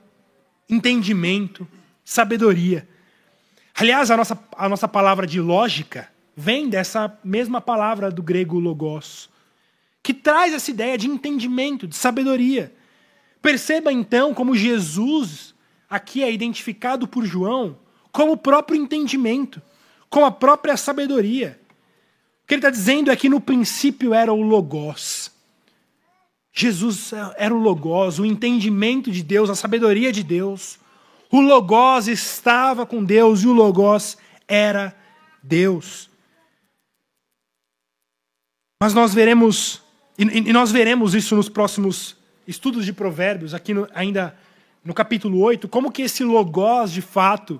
entendimento, 0.69 1.67
sabedoria. 2.03 2.87
Aliás, 3.73 4.11
a 4.11 4.17
nossa, 4.17 4.37
a 4.57 4.67
nossa 4.67 4.87
palavra 4.87 5.25
de 5.25 5.39
lógica 5.39 6.09
vem 6.35 6.67
dessa 6.67 7.17
mesma 7.23 7.61
palavra 7.61 8.11
do 8.11 8.21
grego 8.21 8.59
logos, 8.59 9.29
que 10.03 10.13
traz 10.13 10.53
essa 10.53 10.69
ideia 10.69 10.97
de 10.97 11.07
entendimento, 11.07 11.87
de 11.87 11.95
sabedoria. 11.95 12.73
Perceba 13.45 13.93
então 13.93 14.33
como 14.33 14.55
Jesus 14.55 15.53
aqui 15.87 16.23
é 16.23 16.33
identificado 16.33 17.07
por 17.07 17.23
João 17.23 17.77
como 18.11 18.31
o 18.31 18.37
próprio 18.37 18.75
entendimento, 18.75 19.61
com 20.09 20.25
a 20.25 20.31
própria 20.31 20.75
sabedoria. 20.75 21.61
O 22.41 22.47
que 22.47 22.55
ele 22.55 22.59
está 22.59 22.71
dizendo 22.71 23.11
é 23.11 23.15
que 23.15 23.29
no 23.29 23.39
princípio 23.39 24.15
era 24.15 24.33
o 24.33 24.41
Logos. 24.41 25.31
Jesus 26.51 27.11
era 27.37 27.53
o 27.53 27.59
Logos, 27.59 28.17
o 28.17 28.25
entendimento 28.25 29.11
de 29.11 29.21
Deus, 29.21 29.47
a 29.47 29.55
sabedoria 29.55 30.11
de 30.11 30.23
Deus. 30.23 30.79
O 31.29 31.39
Logos 31.39 32.07
estava 32.07 32.83
com 32.83 33.03
Deus 33.03 33.43
e 33.43 33.47
o 33.47 33.53
Logos 33.53 34.17
era 34.47 34.97
Deus. 35.43 36.09
Mas 38.81 38.95
nós 38.95 39.13
veremos, 39.13 39.83
e 40.17 40.51
nós 40.51 40.71
veremos 40.71 41.13
isso 41.13 41.35
nos 41.35 41.47
próximos 41.47 42.24
estudos 42.47 42.85
de 42.85 42.93
provérbios, 42.93 43.53
aqui 43.53 43.73
no, 43.73 43.87
ainda 43.93 44.35
no 44.83 44.93
capítulo 44.93 45.39
8, 45.39 45.67
como 45.67 45.91
que 45.91 46.03
esse 46.03 46.23
logos, 46.23 46.91
de 46.91 47.01
fato, 47.01 47.59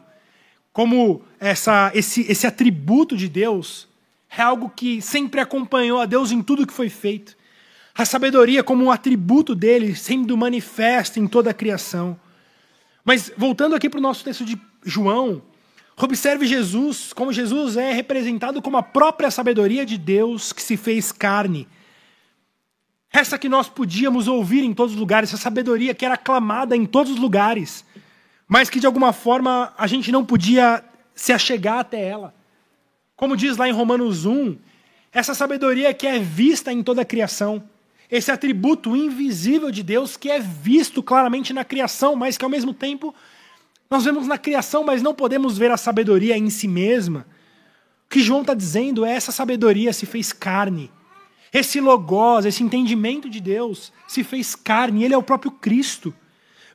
como 0.72 1.24
essa, 1.40 1.92
esse, 1.96 2.22
esse 2.30 2.46
atributo 2.46 3.18
de 3.18 3.28
Deus 3.28 3.88
é 4.30 4.42
algo 4.42 4.70
que 4.70 5.02
sempre 5.02 5.40
acompanhou 5.40 6.00
a 6.00 6.06
Deus 6.06 6.32
em 6.32 6.44
tudo 6.44 6.68
que 6.68 6.74
foi 6.74 6.90
feito. 6.90 7.36
A 7.98 8.04
sabedoria 8.04 8.64
como 8.64 8.84
um 8.84 8.92
atributo 8.92 9.56
dele, 9.56 9.96
sendo 9.96 10.36
manifesta 10.36 11.20
em 11.20 11.28
toda 11.28 11.52
a 11.52 11.54
criação. 11.54 12.20
Mas 13.04 13.32
voltando 13.38 13.76
aqui 13.76 13.90
para 13.90 14.00
o 14.00 14.04
nosso 14.04 14.24
texto 14.24 14.44
de 14.44 14.60
João, 14.84 15.42
observe 15.96 16.46
Jesus, 16.46 17.14
como 17.14 17.32
Jesus 17.32 17.78
é 17.78 17.94
representado 17.94 18.62
como 18.62 18.78
a 18.78 18.84
própria 18.84 19.32
sabedoria 19.32 19.86
de 19.86 19.98
Deus 19.98 20.52
que 20.52 20.62
se 20.62 20.76
fez 20.76 21.12
carne 21.12 21.68
essa 23.12 23.38
que 23.38 23.48
nós 23.48 23.70
podíamos 23.70 24.28
ouvir 24.28 24.64
em 24.64 24.74
todos 24.74 24.94
os 24.94 25.00
lugares, 25.00 25.30
essa 25.30 25.42
sabedoria 25.42 25.94
que 25.94 26.06
era 26.06 26.16
aclamada 26.16 26.76
em 26.76 26.86
todos 26.86 27.14
os 27.14 27.20
lugares, 27.20 27.86
mas 28.48 28.70
que 28.70 28.80
de 28.80 28.86
alguma 28.86 29.14
forma 29.14 29.74
a 29.78 29.88
gente 29.88 30.12
não 30.12 30.26
podia 30.26 30.84
se 31.14 31.32
achegar 31.32 31.80
até 31.80 32.06
ela. 32.06 32.34
Como 33.16 33.38
diz 33.38 33.56
lá 33.56 33.70
em 33.70 33.72
Romanos 33.72 34.26
1, 34.26 34.58
essa 35.12 35.34
sabedoria 35.34 35.94
que 35.94 36.06
é 36.06 36.20
vista 36.20 36.74
em 36.74 36.84
toda 36.84 37.04
a 37.04 37.06
criação, 37.06 37.64
esse 38.12 38.30
atributo 38.30 38.96
invisível 38.96 39.72
de 39.72 39.82
Deus 39.82 40.18
que 40.18 40.30
é 40.30 40.40
visto 40.40 41.02
claramente 41.02 41.54
na 41.54 41.64
criação, 41.64 42.16
mas 42.16 42.38
que 42.38 42.44
ao 42.44 42.52
mesmo 42.52 42.74
tempo 42.74 43.16
nós 43.90 44.04
vemos 44.04 44.28
na 44.28 44.38
criação, 44.38 44.84
mas 44.84 45.02
não 45.02 45.14
podemos 45.14 45.58
ver 45.58 45.72
a 45.72 45.78
sabedoria 45.78 46.38
em 46.38 46.50
si 46.50 46.68
mesma. 46.68 47.26
O 48.06 48.10
que 48.10 48.20
João 48.20 48.42
está 48.42 48.54
dizendo 48.54 49.06
é 49.06 49.12
essa 49.14 49.32
sabedoria 49.32 49.94
se 49.94 50.06
fez 50.06 50.34
carne 50.34 50.92
esse 51.58 51.80
logos, 51.80 52.46
esse 52.46 52.64
entendimento 52.64 53.30
de 53.30 53.40
Deus 53.40 53.94
se 54.08 54.24
fez 54.24 54.56
carne, 54.56 55.04
ele 55.04 55.14
é 55.14 55.18
o 55.18 55.24
próprio 55.24 55.52
Cristo. 55.52 56.14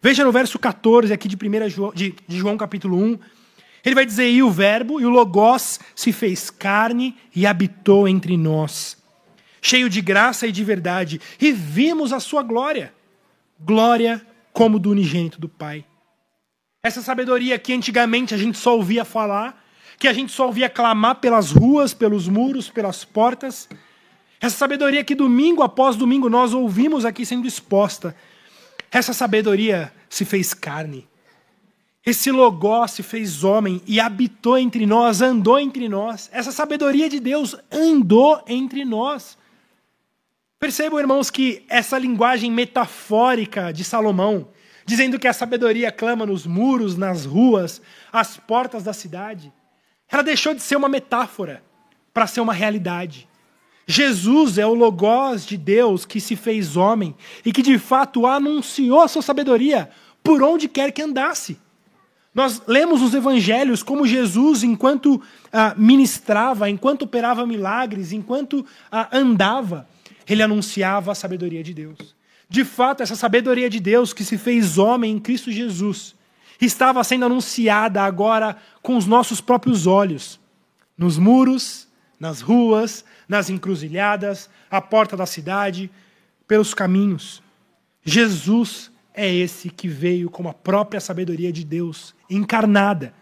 Veja 0.00 0.24
no 0.24 0.32
verso 0.32 0.58
14 0.58 1.12
aqui 1.12 1.28
de, 1.28 1.36
1 1.36 1.68
João, 1.68 1.92
de, 1.92 2.14
de 2.26 2.38
João 2.38 2.56
capítulo 2.56 2.96
1, 2.96 3.18
ele 3.84 3.94
vai 3.94 4.06
dizer: 4.06 4.30
E 4.30 4.42
o 4.42 4.50
Verbo 4.50 5.00
e 5.00 5.04
o 5.04 5.10
Logos 5.10 5.78
se 5.94 6.12
fez 6.12 6.48
carne 6.48 7.16
e 7.34 7.46
habitou 7.46 8.08
entre 8.08 8.36
nós, 8.36 8.96
cheio 9.60 9.90
de 9.90 10.00
graça 10.00 10.46
e 10.46 10.52
de 10.52 10.64
verdade, 10.64 11.20
e 11.40 11.52
vimos 11.52 12.12
a 12.12 12.20
sua 12.20 12.42
glória 12.42 12.94
glória 13.62 14.24
como 14.52 14.78
do 14.78 14.90
unigênito 14.90 15.40
do 15.40 15.48
Pai. 15.48 15.84
Essa 16.82 17.02
sabedoria 17.02 17.58
que 17.58 17.72
antigamente 17.72 18.34
a 18.34 18.38
gente 18.38 18.56
só 18.56 18.74
ouvia 18.74 19.04
falar, 19.04 19.62
que 19.98 20.08
a 20.08 20.12
gente 20.12 20.32
só 20.32 20.46
ouvia 20.46 20.70
clamar 20.70 21.16
pelas 21.16 21.50
ruas, 21.50 21.92
pelos 21.92 22.26
muros, 22.26 22.70
pelas 22.70 23.04
portas, 23.04 23.68
essa 24.40 24.56
sabedoria 24.56 25.04
que 25.04 25.14
domingo 25.14 25.62
após 25.62 25.96
domingo 25.96 26.30
nós 26.30 26.54
ouvimos 26.54 27.04
aqui 27.04 27.26
sendo 27.26 27.46
exposta. 27.46 28.16
Essa 28.90 29.12
sabedoria 29.12 29.92
se 30.08 30.24
fez 30.24 30.54
carne. 30.54 31.06
Esse 32.04 32.30
logó 32.30 32.86
se 32.86 33.02
fez 33.02 33.44
homem 33.44 33.82
e 33.86 34.00
habitou 34.00 34.56
entre 34.56 34.86
nós, 34.86 35.20
andou 35.20 35.60
entre 35.60 35.86
nós. 35.88 36.30
Essa 36.32 36.50
sabedoria 36.50 37.08
de 37.10 37.20
Deus 37.20 37.54
andou 37.70 38.42
entre 38.48 38.84
nós. 38.84 39.36
Percebam, 40.58 40.98
irmãos, 40.98 41.30
que 41.30 41.64
essa 41.68 41.98
linguagem 41.98 42.50
metafórica 42.50 43.72
de 43.72 43.84
Salomão, 43.84 44.48
dizendo 44.86 45.18
que 45.18 45.28
a 45.28 45.32
sabedoria 45.34 45.92
clama 45.92 46.24
nos 46.24 46.46
muros, 46.46 46.96
nas 46.96 47.26
ruas, 47.26 47.82
às 48.10 48.38
portas 48.38 48.82
da 48.82 48.94
cidade, 48.94 49.52
ela 50.10 50.22
deixou 50.22 50.54
de 50.54 50.62
ser 50.62 50.76
uma 50.76 50.88
metáfora 50.88 51.62
para 52.12 52.26
ser 52.26 52.40
uma 52.40 52.54
realidade. 52.54 53.28
Jesus 53.90 54.56
é 54.56 54.64
o 54.64 54.72
Logos 54.72 55.44
de 55.44 55.56
Deus 55.56 56.04
que 56.04 56.20
se 56.20 56.36
fez 56.36 56.76
homem 56.76 57.12
e 57.44 57.52
que 57.52 57.60
de 57.60 57.76
fato 57.76 58.24
anunciou 58.24 59.00
a 59.00 59.08
sua 59.08 59.20
sabedoria 59.20 59.90
por 60.22 60.44
onde 60.44 60.68
quer 60.68 60.92
que 60.92 61.02
andasse. 61.02 61.58
Nós 62.32 62.62
lemos 62.68 63.00
nos 63.00 63.14
evangelhos 63.14 63.82
como 63.82 64.06
Jesus, 64.06 64.62
enquanto 64.62 65.20
ah, 65.52 65.74
ministrava, 65.76 66.70
enquanto 66.70 67.02
operava 67.02 67.44
milagres, 67.44 68.12
enquanto 68.12 68.64
ah, 68.92 69.08
andava, 69.12 69.88
ele 70.28 70.42
anunciava 70.42 71.10
a 71.10 71.14
sabedoria 71.16 71.64
de 71.64 71.74
Deus. 71.74 72.14
De 72.48 72.64
fato, 72.64 73.02
essa 73.02 73.16
sabedoria 73.16 73.68
de 73.68 73.80
Deus 73.80 74.12
que 74.12 74.24
se 74.24 74.38
fez 74.38 74.78
homem 74.78 75.16
em 75.16 75.18
Cristo 75.18 75.50
Jesus 75.50 76.14
estava 76.60 77.02
sendo 77.02 77.24
anunciada 77.24 78.02
agora 78.02 78.56
com 78.82 78.96
os 78.96 79.06
nossos 79.06 79.40
próprios 79.40 79.88
olhos, 79.88 80.38
nos 80.96 81.18
muros, 81.18 81.88
nas 82.20 82.40
ruas, 82.40 83.04
nas 83.30 83.48
encruzilhadas, 83.48 84.50
à 84.68 84.82
porta 84.82 85.16
da 85.16 85.24
cidade, 85.24 85.88
pelos 86.48 86.74
caminhos. 86.74 87.40
Jesus 88.02 88.90
é 89.14 89.32
esse 89.32 89.70
que 89.70 89.86
veio 89.86 90.28
como 90.28 90.48
a 90.48 90.52
própria 90.52 91.00
sabedoria 91.00 91.52
de 91.52 91.64
Deus 91.64 92.12
encarnada, 92.28 93.14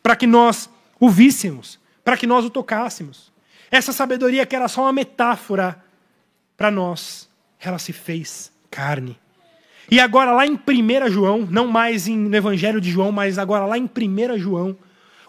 para 0.00 0.14
que 0.14 0.24
nós 0.24 0.70
o 1.00 1.10
víssemos, 1.10 1.80
para 2.04 2.16
que 2.16 2.28
nós 2.28 2.44
o 2.44 2.50
tocássemos. 2.50 3.32
Essa 3.68 3.92
sabedoria 3.92 4.46
que 4.46 4.54
era 4.54 4.68
só 4.68 4.82
uma 4.82 4.92
metáfora 4.92 5.82
para 6.56 6.70
nós, 6.70 7.28
ela 7.58 7.80
se 7.80 7.92
fez 7.92 8.52
carne. 8.70 9.18
E 9.90 9.98
agora, 9.98 10.30
lá 10.30 10.46
em 10.46 10.52
1 10.52 11.10
João, 11.10 11.44
não 11.50 11.66
mais 11.66 12.06
no 12.06 12.36
Evangelho 12.36 12.80
de 12.80 12.88
João, 12.88 13.10
mas 13.10 13.36
agora 13.36 13.66
lá 13.66 13.76
em 13.76 13.90
1 13.90 14.38
João, 14.38 14.76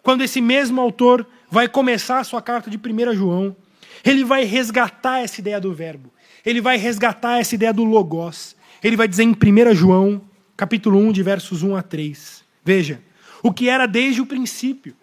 quando 0.03 0.21
esse 0.23 0.41
mesmo 0.41 0.79
autor 0.79 1.25
vai 1.49 1.67
começar 1.67 2.19
a 2.19 2.23
sua 2.23 2.41
carta 2.41 2.69
de 2.69 2.77
1 2.77 3.15
João, 3.15 3.55
ele 4.03 4.23
vai 4.23 4.43
resgatar 4.43 5.19
essa 5.19 5.39
ideia 5.39 5.59
do 5.59 5.73
verbo. 5.73 6.11
Ele 6.45 6.61
vai 6.61 6.77
resgatar 6.77 7.39
essa 7.39 7.55
ideia 7.55 7.73
do 7.73 7.83
logos. 7.83 8.55
Ele 8.83 8.95
vai 8.95 9.07
dizer 9.07 9.23
em 9.23 9.31
1 9.31 9.75
João, 9.75 10.21
capítulo 10.55 10.97
1, 10.99 11.11
de 11.11 11.23
versos 11.23 11.63
1 11.63 11.75
a 11.75 11.81
3. 11.81 12.43
Veja, 12.63 13.01
o 13.41 13.51
que 13.51 13.69
era 13.69 13.85
desde 13.85 14.21
o 14.21 14.25
princípio, 14.25 14.95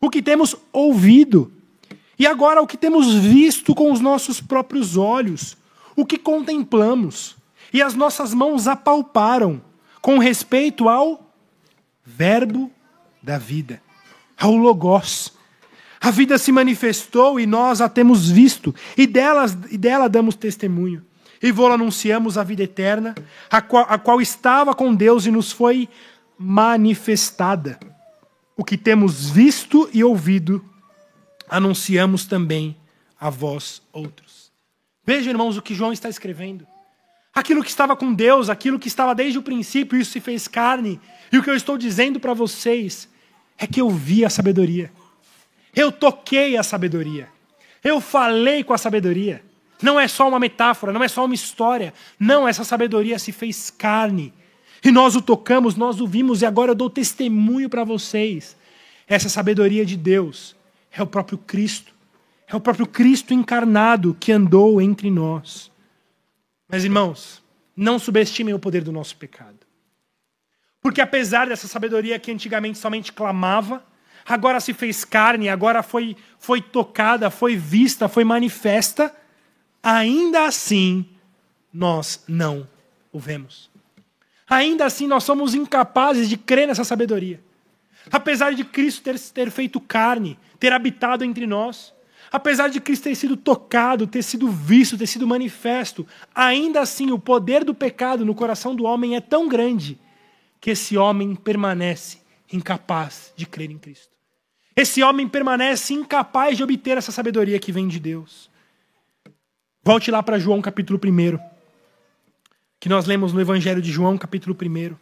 o 0.00 0.10
que 0.10 0.22
temos 0.22 0.56
ouvido, 0.72 1.52
e 2.18 2.26
agora 2.26 2.62
o 2.62 2.66
que 2.66 2.76
temos 2.76 3.12
visto 3.14 3.74
com 3.74 3.90
os 3.90 4.00
nossos 4.00 4.40
próprios 4.40 4.96
olhos, 4.96 5.56
o 5.96 6.04
que 6.04 6.18
contemplamos, 6.18 7.36
e 7.72 7.82
as 7.82 7.94
nossas 7.94 8.32
mãos 8.32 8.68
apalparam 8.68 9.60
com 10.00 10.18
respeito 10.18 10.88
ao 10.88 11.32
verbo 12.04 12.70
da 13.22 13.38
vida, 13.38 13.82
ao 14.36 14.54
logos 14.54 15.32
a 16.04 16.10
vida 16.10 16.36
se 16.36 16.52
manifestou 16.52 17.40
e 17.40 17.46
nós 17.46 17.80
a 17.80 17.88
temos 17.88 18.28
visto, 18.30 18.74
e, 18.94 19.06
delas, 19.06 19.56
e 19.70 19.78
dela 19.78 20.06
damos 20.06 20.34
testemunho. 20.34 21.02
E 21.42 21.50
vou 21.50 21.72
anunciamos 21.72 22.36
a 22.36 22.42
vida 22.42 22.62
eterna, 22.62 23.14
a 23.50 23.62
qual, 23.62 23.86
a 23.88 23.96
qual 23.96 24.20
estava 24.20 24.74
com 24.74 24.94
Deus 24.94 25.24
e 25.24 25.30
nos 25.30 25.50
foi 25.50 25.88
manifestada. 26.36 27.80
O 28.54 28.62
que 28.62 28.76
temos 28.76 29.30
visto 29.30 29.88
e 29.94 30.04
ouvido, 30.04 30.62
anunciamos 31.48 32.26
também 32.26 32.76
a 33.18 33.30
vós 33.30 33.80
outros. 33.90 34.52
Veja, 35.06 35.30
irmãos, 35.30 35.56
o 35.56 35.62
que 35.62 35.74
João 35.74 35.90
está 35.90 36.10
escrevendo. 36.10 36.66
Aquilo 37.34 37.64
que 37.64 37.70
estava 37.70 37.96
com 37.96 38.12
Deus, 38.12 38.50
aquilo 38.50 38.78
que 38.78 38.88
estava 38.88 39.14
desde 39.14 39.38
o 39.38 39.42
princípio, 39.42 39.98
isso 39.98 40.10
se 40.10 40.20
fez 40.20 40.46
carne. 40.46 41.00
E 41.32 41.38
o 41.38 41.42
que 41.42 41.48
eu 41.48 41.56
estou 41.56 41.78
dizendo 41.78 42.20
para 42.20 42.34
vocês 42.34 43.08
é 43.56 43.66
que 43.66 43.80
eu 43.80 43.88
vi 43.88 44.22
a 44.22 44.28
sabedoria. 44.28 44.92
Eu 45.74 45.90
toquei 45.90 46.56
a 46.56 46.62
sabedoria. 46.62 47.28
Eu 47.82 48.00
falei 48.00 48.62
com 48.64 48.72
a 48.72 48.78
sabedoria. 48.78 49.42
Não 49.82 49.98
é 49.98 50.08
só 50.08 50.28
uma 50.28 50.38
metáfora, 50.38 50.92
não 50.92 51.02
é 51.02 51.08
só 51.08 51.24
uma 51.24 51.34
história. 51.34 51.92
Não, 52.18 52.46
essa 52.46 52.64
sabedoria 52.64 53.18
se 53.18 53.32
fez 53.32 53.70
carne. 53.70 54.32
E 54.82 54.90
nós 54.90 55.16
o 55.16 55.22
tocamos, 55.22 55.76
nós 55.76 56.00
o 56.00 56.06
vimos, 56.06 56.42
e 56.42 56.46
agora 56.46 56.70
eu 56.70 56.74
dou 56.74 56.88
testemunho 56.88 57.68
para 57.68 57.84
vocês. 57.84 58.56
Essa 59.06 59.28
sabedoria 59.28 59.84
de 59.84 59.96
Deus 59.96 60.56
é 60.90 61.02
o 61.02 61.06
próprio 61.06 61.38
Cristo. 61.38 61.92
É 62.46 62.54
o 62.54 62.60
próprio 62.60 62.86
Cristo 62.86 63.34
encarnado 63.34 64.16
que 64.18 64.30
andou 64.30 64.80
entre 64.80 65.10
nós. 65.10 65.70
Mas, 66.68 66.84
irmãos, 66.84 67.42
não 67.76 67.98
subestimem 67.98 68.54
o 68.54 68.58
poder 68.58 68.82
do 68.82 68.92
nosso 68.92 69.16
pecado. 69.16 69.58
Porque 70.80 71.00
apesar 71.00 71.46
dessa 71.46 71.66
sabedoria 71.66 72.18
que 72.18 72.30
antigamente 72.30 72.78
somente 72.78 73.12
clamava, 73.12 73.82
agora 74.26 74.60
se 74.60 74.72
fez 74.72 75.04
carne, 75.04 75.48
agora 75.48 75.82
foi, 75.82 76.16
foi 76.38 76.60
tocada, 76.60 77.30
foi 77.30 77.56
vista, 77.56 78.08
foi 78.08 78.24
manifesta, 78.24 79.14
ainda 79.82 80.46
assim 80.46 81.06
nós 81.72 82.22
não 82.26 82.66
o 83.12 83.18
vemos. 83.18 83.70
Ainda 84.48 84.84
assim 84.84 85.06
nós 85.06 85.24
somos 85.24 85.54
incapazes 85.54 86.28
de 86.28 86.36
crer 86.36 86.68
nessa 86.68 86.84
sabedoria. 86.84 87.42
Apesar 88.10 88.54
de 88.54 88.64
Cristo 88.64 89.02
ter, 89.02 89.18
ter 89.18 89.50
feito 89.50 89.80
carne, 89.80 90.38
ter 90.60 90.72
habitado 90.72 91.24
entre 91.24 91.46
nós, 91.46 91.92
apesar 92.30 92.68
de 92.68 92.80
Cristo 92.80 93.04
ter 93.04 93.14
sido 93.14 93.36
tocado, 93.36 94.06
ter 94.06 94.22
sido 94.22 94.48
visto, 94.48 94.98
ter 94.98 95.06
sido 95.06 95.26
manifesto, 95.26 96.06
ainda 96.34 96.80
assim 96.80 97.10
o 97.10 97.18
poder 97.18 97.64
do 97.64 97.74
pecado 97.74 98.24
no 98.24 98.34
coração 98.34 98.74
do 98.74 98.84
homem 98.84 99.16
é 99.16 99.20
tão 99.20 99.48
grande 99.48 99.98
que 100.60 100.70
esse 100.70 100.96
homem 100.96 101.34
permanece 101.34 102.18
incapaz 102.52 103.32
de 103.36 103.46
crer 103.46 103.70
em 103.70 103.78
Cristo. 103.78 104.13
Esse 104.76 105.02
homem 105.02 105.28
permanece 105.28 105.94
incapaz 105.94 106.56
de 106.56 106.62
obter 106.62 106.98
essa 106.98 107.12
sabedoria 107.12 107.58
que 107.60 107.70
vem 107.70 107.86
de 107.86 108.00
Deus. 108.00 108.50
Volte 109.84 110.10
lá 110.10 110.22
para 110.22 110.38
João 110.38 110.60
capítulo 110.60 110.98
1, 110.98 111.38
que 112.80 112.88
nós 112.88 113.06
lemos 113.06 113.32
no 113.32 113.40
Evangelho 113.40 113.80
de 113.80 113.92
João 113.92 114.18
capítulo 114.18 114.56
1. 114.60 114.96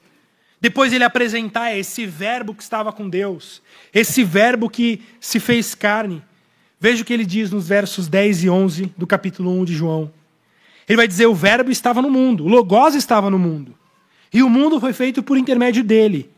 Depois 0.60 0.92
ele 0.92 1.04
apresentar 1.04 1.76
esse 1.76 2.04
verbo 2.04 2.54
que 2.54 2.62
estava 2.62 2.92
com 2.92 3.08
Deus, 3.08 3.62
esse 3.94 4.22
verbo 4.22 4.68
que 4.68 5.00
se 5.20 5.40
fez 5.40 5.74
carne. 5.74 6.22
Veja 6.78 7.02
o 7.02 7.04
que 7.04 7.12
ele 7.12 7.24
diz 7.24 7.50
nos 7.50 7.66
versos 7.66 8.08
10 8.08 8.44
e 8.44 8.50
11 8.50 8.92
do 8.96 9.06
capítulo 9.06 9.50
1 9.60 9.64
de 9.64 9.74
João. 9.74 10.12
Ele 10.88 10.96
vai 10.96 11.08
dizer: 11.08 11.26
O 11.26 11.34
verbo 11.34 11.70
estava 11.70 12.02
no 12.02 12.10
mundo, 12.10 12.44
o 12.44 12.48
Logos 12.48 12.94
estava 12.94 13.30
no 13.30 13.38
mundo, 13.38 13.74
e 14.32 14.42
o 14.42 14.50
mundo 14.50 14.78
foi 14.78 14.92
feito 14.92 15.22
por 15.22 15.38
intermédio 15.38 15.82
dele, 15.82 16.28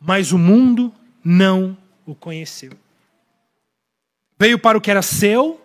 mas 0.00 0.32
o 0.32 0.38
mundo 0.38 0.92
não 1.22 1.76
o 2.10 2.14
conheceu. 2.14 2.72
Veio 4.38 4.58
para 4.58 4.76
o 4.76 4.80
que 4.80 4.90
era 4.90 5.02
seu, 5.02 5.60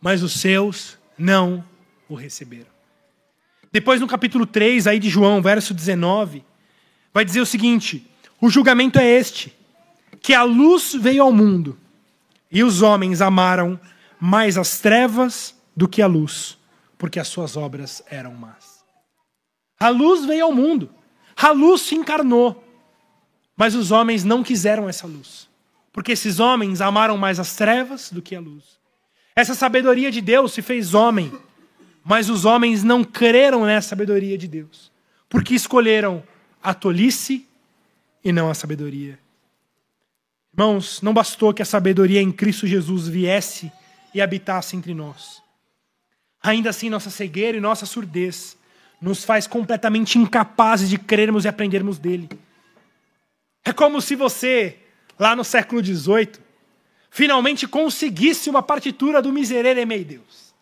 mas 0.00 0.22
os 0.22 0.40
seus 0.40 0.98
não 1.18 1.64
o 2.08 2.14
receberam. 2.14 2.70
Depois, 3.70 4.00
no 4.00 4.06
capítulo 4.06 4.46
3, 4.46 4.86
aí 4.86 4.98
de 4.98 5.10
João, 5.10 5.42
verso 5.42 5.74
19, 5.74 6.44
vai 7.12 7.24
dizer 7.24 7.40
o 7.40 7.46
seguinte: 7.46 8.08
o 8.40 8.48
julgamento 8.48 8.98
é 8.98 9.04
este, 9.04 9.54
que 10.20 10.32
a 10.32 10.42
luz 10.44 10.94
veio 10.94 11.22
ao 11.22 11.32
mundo, 11.32 11.78
e 12.50 12.62
os 12.62 12.80
homens 12.80 13.20
amaram 13.20 13.78
mais 14.18 14.56
as 14.56 14.80
trevas 14.80 15.54
do 15.76 15.86
que 15.86 16.00
a 16.00 16.06
luz, 16.06 16.56
porque 16.96 17.20
as 17.20 17.28
suas 17.28 17.56
obras 17.56 18.02
eram 18.08 18.32
más. 18.34 18.84
A 19.78 19.90
luz 19.90 20.24
veio 20.24 20.44
ao 20.44 20.52
mundo, 20.52 20.88
a 21.36 21.50
luz 21.50 21.82
se 21.82 21.94
encarnou, 21.94 22.64
mas 23.56 23.74
os 23.74 23.90
homens 23.90 24.24
não 24.24 24.42
quiseram 24.42 24.88
essa 24.88 25.06
luz. 25.06 25.45
Porque 25.96 26.12
esses 26.12 26.38
homens 26.40 26.82
amaram 26.82 27.16
mais 27.16 27.40
as 27.40 27.56
trevas 27.56 28.12
do 28.12 28.20
que 28.20 28.36
a 28.36 28.40
luz. 28.40 28.78
Essa 29.34 29.54
sabedoria 29.54 30.10
de 30.10 30.20
Deus 30.20 30.52
se 30.52 30.60
fez 30.60 30.92
homem, 30.92 31.32
mas 32.04 32.28
os 32.28 32.44
homens 32.44 32.84
não 32.84 33.02
creram 33.02 33.64
nessa 33.64 33.88
sabedoria 33.88 34.36
de 34.36 34.46
Deus, 34.46 34.92
porque 35.26 35.54
escolheram 35.54 36.22
a 36.62 36.74
tolice 36.74 37.48
e 38.22 38.30
não 38.30 38.50
a 38.50 38.54
sabedoria. 38.54 39.18
Irmãos, 40.52 41.00
não 41.00 41.14
bastou 41.14 41.54
que 41.54 41.62
a 41.62 41.66
sabedoria 41.66 42.20
em 42.20 42.30
Cristo 42.30 42.66
Jesus 42.66 43.08
viesse 43.08 43.72
e 44.12 44.20
habitasse 44.20 44.76
entre 44.76 44.92
nós. 44.92 45.42
Ainda 46.42 46.68
assim, 46.68 46.90
nossa 46.90 47.08
cegueira 47.08 47.56
e 47.56 47.60
nossa 47.60 47.86
surdez 47.86 48.54
nos 49.00 49.24
faz 49.24 49.46
completamente 49.46 50.18
incapazes 50.18 50.90
de 50.90 50.98
crermos 50.98 51.46
e 51.46 51.48
aprendermos 51.48 51.98
dele. 51.98 52.28
É 53.64 53.72
como 53.72 54.02
se 54.02 54.14
você 54.14 54.82
lá 55.18 55.34
no 55.34 55.44
século 55.44 55.84
XVIII, 55.84 56.32
finalmente 57.10 57.66
conseguisse 57.66 58.50
uma 58.50 58.62
partitura 58.62 59.22
do 59.22 59.32
Miserere 59.32 59.84
Mei 59.86 60.04
Deus. 60.04 60.54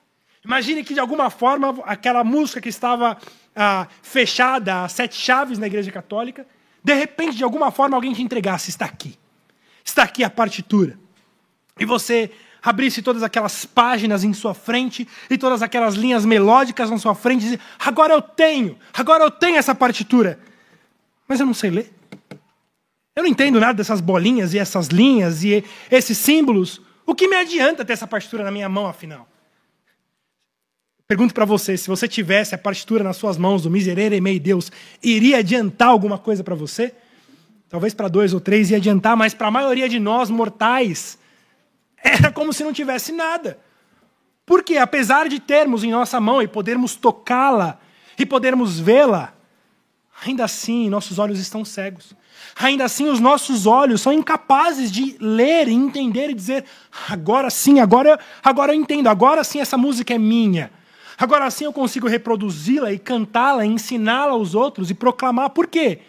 Imagine 0.45 0.85
que, 0.85 0.95
de 0.95 1.01
alguma 1.01 1.31
forma, 1.31 1.83
aquela 1.85 2.23
música 2.23 2.61
que 2.61 2.69
estava 2.69 3.17
ah, 3.57 3.89
fechada 4.03 4.85
a 4.85 4.89
sete 4.89 5.17
chaves 5.17 5.59
na 5.59 5.67
Igreja 5.67 5.91
Católica, 5.91 6.47
de 6.83 6.93
repente, 6.93 7.37
de 7.37 7.45
alguma 7.45 7.71
forma, 7.71 7.97
alguém 7.97 8.13
te 8.13 8.23
entregasse: 8.23 8.69
está 8.69 8.85
aqui. 8.85 9.19
Está 9.83 10.03
aqui 10.03 10.23
a 10.23 10.29
partitura. 10.29 10.99
E 11.79 11.87
você 11.87 12.31
abrisse 12.63 13.03
todas 13.03 13.23
aquelas 13.23 13.65
páginas 13.65 14.23
em 14.23 14.33
sua 14.33 14.55
frente 14.55 15.09
e 15.31 15.39
todas 15.39 15.63
aquelas 15.63 15.95
linhas 15.95 16.25
melódicas 16.25 16.91
na 16.91 16.99
sua 16.99 17.15
frente 17.15 17.41
e 17.41 17.45
dizer: 17.45 17.61
agora 17.79 18.13
eu 18.13 18.21
tenho, 18.21 18.79
agora 18.93 19.25
eu 19.25 19.31
tenho 19.31 19.57
essa 19.57 19.75
partitura. 19.75 20.39
Mas 21.27 21.41
eu 21.41 21.47
não 21.47 21.55
sei 21.55 21.71
ler. 21.71 21.94
Eu 23.17 23.23
não 23.23 23.31
entendo 23.31 23.61
nada 23.61 23.75
dessas 23.75 24.01
bolinhas 24.01 24.55
e 24.55 24.59
essas 24.59 24.89
linhas 24.89 25.45
e 25.45 25.65
esses 25.91 26.19
símbolos. 26.19 26.81
O 27.07 27.15
que 27.15 27.29
me 27.29 27.37
adianta 27.37 27.85
ter 27.85 27.93
essa 27.93 28.07
partitura 28.07 28.43
na 28.43 28.51
minha 28.51 28.69
mão, 28.69 28.87
afinal? 28.87 29.29
Pergunto 31.07 31.35
para 31.35 31.45
você, 31.45 31.77
se 31.77 31.87
você 31.87 32.09
tivesse 32.09 32.55
a 32.55 32.59
partitura 32.59 33.05
nas 33.05 33.17
suas 33.17 33.37
mãos 33.37 33.63
do 33.63 33.71
Miserere 33.71 34.21
Mei 34.21 34.41
Deus, 34.41 34.73
iria 35.03 35.39
adiantar 35.39 35.89
alguma 35.89 36.19
coisa 36.19 36.43
para 36.43 36.55
você? 36.55 36.95
Talvez 37.69 37.93
para 37.93 38.09
dois 38.09 38.33
ou 38.33 38.41
três 38.41 38.71
ia 38.71 38.79
adiantar, 38.79 39.17
mas 39.17 39.35
para 39.35 39.49
a 39.49 39.51
maioria 39.51 39.89
de 39.89 40.01
nós 40.01 40.31
mortais, 40.31 41.19
era 42.03 42.33
como 42.33 42.53
se 42.53 42.65
não 42.65 42.73
tivesse 42.73 43.13
nada. 43.13 43.59
Porque 44.47 44.77
apesar 44.77 45.29
de 45.29 45.39
termos 45.41 45.85
em 45.85 45.91
nossa 45.91 46.21
mão 46.21 46.41
e 46.43 46.49
podermos 46.49 46.97
tocá-la 46.97 47.79
e 48.19 48.25
podermos 48.25 48.81
vê-la, 48.81 49.35
ainda 50.25 50.45
assim 50.45 50.89
nossos 50.89 51.19
olhos 51.19 51.39
estão 51.39 51.65
cegos. 51.65 52.15
Ainda 52.57 52.85
assim, 52.85 53.09
os 53.09 53.19
nossos 53.19 53.67
olhos 53.67 54.01
são 54.01 54.13
incapazes 54.13 54.91
de 54.91 55.17
ler, 55.21 55.69
entender 55.69 56.31
e 56.31 56.35
dizer: 56.35 56.65
agora 57.09 57.51
sim, 57.51 57.81
agora, 57.81 58.19
agora 58.43 58.73
eu 58.73 58.81
entendo, 58.81 59.09
agora 59.09 59.43
sim 59.43 59.61
essa 59.61 59.77
música 59.77 60.15
é 60.15 60.19
minha. 60.19 60.71
Agora 61.19 61.51
sim 61.51 61.65
eu 61.65 61.73
consigo 61.73 62.07
reproduzi-la 62.07 62.93
e 62.93 62.99
cantá-la, 62.99 63.65
ensiná-la 63.65 64.33
aos 64.33 64.55
outros 64.55 64.91
e 64.91 64.95
proclamar. 64.95 65.51
Por 65.51 65.67
quê? 65.67 66.01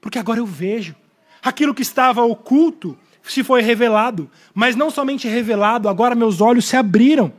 Porque 0.00 0.18
agora 0.18 0.38
eu 0.38 0.46
vejo. 0.46 0.94
Aquilo 1.42 1.74
que 1.74 1.82
estava 1.82 2.22
oculto 2.22 2.96
se 3.22 3.44
foi 3.44 3.62
revelado, 3.62 4.30
mas 4.54 4.74
não 4.74 4.90
somente 4.90 5.28
revelado, 5.28 5.88
agora 5.88 6.14
meus 6.14 6.40
olhos 6.40 6.66
se 6.66 6.76
abriram. 6.76 7.32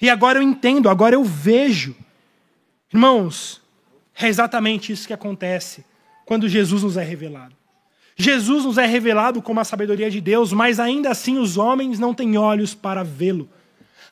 E 0.00 0.08
agora 0.08 0.38
eu 0.38 0.42
entendo, 0.42 0.88
agora 0.88 1.14
eu 1.14 1.24
vejo. 1.24 1.94
Irmãos, 2.92 3.60
é 4.16 4.28
exatamente 4.28 4.92
isso 4.92 5.06
que 5.06 5.12
acontece 5.12 5.84
quando 6.24 6.48
Jesus 6.48 6.82
nos 6.82 6.96
é 6.96 7.02
revelado. 7.02 7.54
Jesus 8.16 8.64
nos 8.64 8.78
é 8.78 8.86
revelado 8.86 9.42
como 9.42 9.60
a 9.60 9.64
sabedoria 9.64 10.10
de 10.10 10.20
Deus, 10.20 10.52
mas 10.52 10.78
ainda 10.78 11.10
assim 11.10 11.38
os 11.38 11.56
homens 11.56 11.98
não 11.98 12.14
têm 12.14 12.36
olhos 12.36 12.74
para 12.74 13.02
vê-lo. 13.02 13.48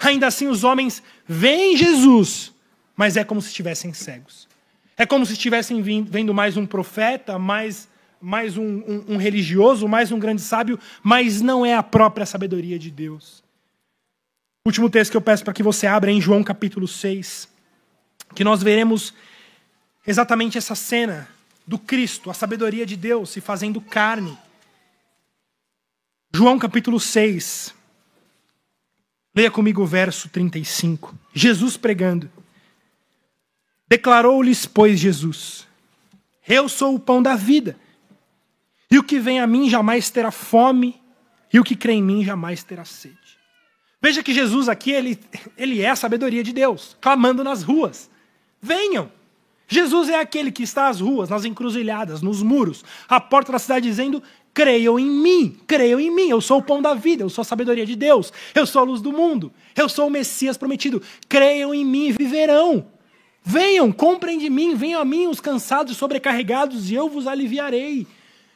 Ainda 0.00 0.26
assim 0.26 0.48
os 0.48 0.64
homens 0.64 1.02
veem 1.26 1.76
Jesus, 1.76 2.52
mas 2.96 3.16
é 3.16 3.22
como 3.22 3.40
se 3.40 3.48
estivessem 3.48 3.92
cegos. 3.92 4.48
É 4.96 5.06
como 5.06 5.24
se 5.24 5.34
estivessem 5.34 5.80
vendo 5.80 6.34
mais 6.34 6.56
um 6.56 6.66
profeta, 6.66 7.38
mais, 7.38 7.88
mais 8.20 8.56
um, 8.56 8.64
um, 8.64 9.04
um 9.10 9.16
religioso, 9.16 9.86
mais 9.86 10.10
um 10.10 10.18
grande 10.18 10.42
sábio, 10.42 10.78
mas 11.02 11.40
não 11.40 11.64
é 11.64 11.74
a 11.74 11.82
própria 11.82 12.26
sabedoria 12.26 12.78
de 12.78 12.90
Deus. 12.90 13.42
Último 14.66 14.90
texto 14.90 15.12
que 15.12 15.16
eu 15.16 15.22
peço 15.22 15.44
para 15.44 15.54
que 15.54 15.62
você 15.62 15.86
abra 15.86 16.10
é 16.10 16.14
em 16.14 16.20
João 16.20 16.42
capítulo 16.42 16.86
6, 16.86 17.48
que 18.34 18.44
nós 18.44 18.62
veremos 18.62 19.14
exatamente 20.06 20.58
essa 20.58 20.74
cena 20.74 21.28
do 21.66 21.78
Cristo, 21.78 22.30
a 22.30 22.34
sabedoria 22.34 22.84
de 22.84 22.96
Deus 22.96 23.30
se 23.30 23.40
fazendo 23.40 23.80
carne. 23.80 24.36
João 26.34 26.58
capítulo 26.58 26.98
6. 26.98 27.74
Leia 29.34 29.50
comigo 29.50 29.82
o 29.82 29.86
verso 29.86 30.28
35. 30.28 31.14
Jesus 31.32 31.76
pregando. 31.76 32.30
Declarou-lhes, 33.88 34.66
pois, 34.66 34.98
Jesus: 34.98 35.66
Eu 36.46 36.68
sou 36.68 36.94
o 36.94 37.00
pão 37.00 37.22
da 37.22 37.34
vida. 37.34 37.76
E 38.90 38.98
o 38.98 39.02
que 39.02 39.18
vem 39.18 39.40
a 39.40 39.46
mim 39.46 39.70
jamais 39.70 40.10
terá 40.10 40.30
fome, 40.30 41.00
e 41.52 41.58
o 41.58 41.64
que 41.64 41.74
crê 41.74 41.94
em 41.94 42.02
mim 42.02 42.22
jamais 42.24 42.62
terá 42.62 42.84
sede. 42.84 43.16
Veja 44.02 44.22
que 44.22 44.34
Jesus 44.34 44.68
aqui, 44.68 44.90
ele, 44.90 45.18
ele 45.56 45.80
é 45.80 45.88
a 45.88 45.96
sabedoria 45.96 46.42
de 46.42 46.52
Deus, 46.52 46.96
clamando 47.00 47.44
nas 47.44 47.62
ruas. 47.62 48.10
Venham, 48.60 49.10
Jesus 49.68 50.08
é 50.08 50.18
aquele 50.18 50.52
que 50.52 50.62
está 50.62 50.88
às 50.88 51.00
ruas, 51.00 51.28
nas 51.28 51.44
encruzilhadas, 51.44 52.20
nos 52.20 52.42
muros, 52.42 52.84
à 53.08 53.20
porta 53.20 53.52
da 53.52 53.58
cidade 53.58 53.88
dizendo: 53.88 54.22
creiam 54.52 54.98
em 54.98 55.08
mim, 55.08 55.56
creiam 55.66 55.98
em 55.98 56.10
mim, 56.10 56.28
eu 56.28 56.40
sou 56.40 56.58
o 56.58 56.62
pão 56.62 56.82
da 56.82 56.94
vida, 56.94 57.22
eu 57.22 57.30
sou 57.30 57.42
a 57.42 57.44
sabedoria 57.44 57.86
de 57.86 57.96
Deus, 57.96 58.32
eu 58.54 58.66
sou 58.66 58.82
a 58.82 58.84
luz 58.84 59.00
do 59.00 59.12
mundo, 59.12 59.52
eu 59.74 59.88
sou 59.88 60.08
o 60.08 60.10
Messias 60.10 60.56
prometido, 60.56 61.02
creiam 61.28 61.74
em 61.74 61.84
mim 61.84 62.08
e 62.08 62.12
viverão. 62.12 62.86
Venham, 63.44 63.90
comprem 63.90 64.38
de 64.38 64.48
mim, 64.48 64.74
venham 64.76 65.00
a 65.00 65.04
mim 65.04 65.26
os 65.26 65.40
cansados 65.40 65.92
e 65.92 65.96
sobrecarregados, 65.96 66.90
e 66.90 66.94
eu 66.94 67.08
vos 67.08 67.26
aliviarei. 67.26 68.06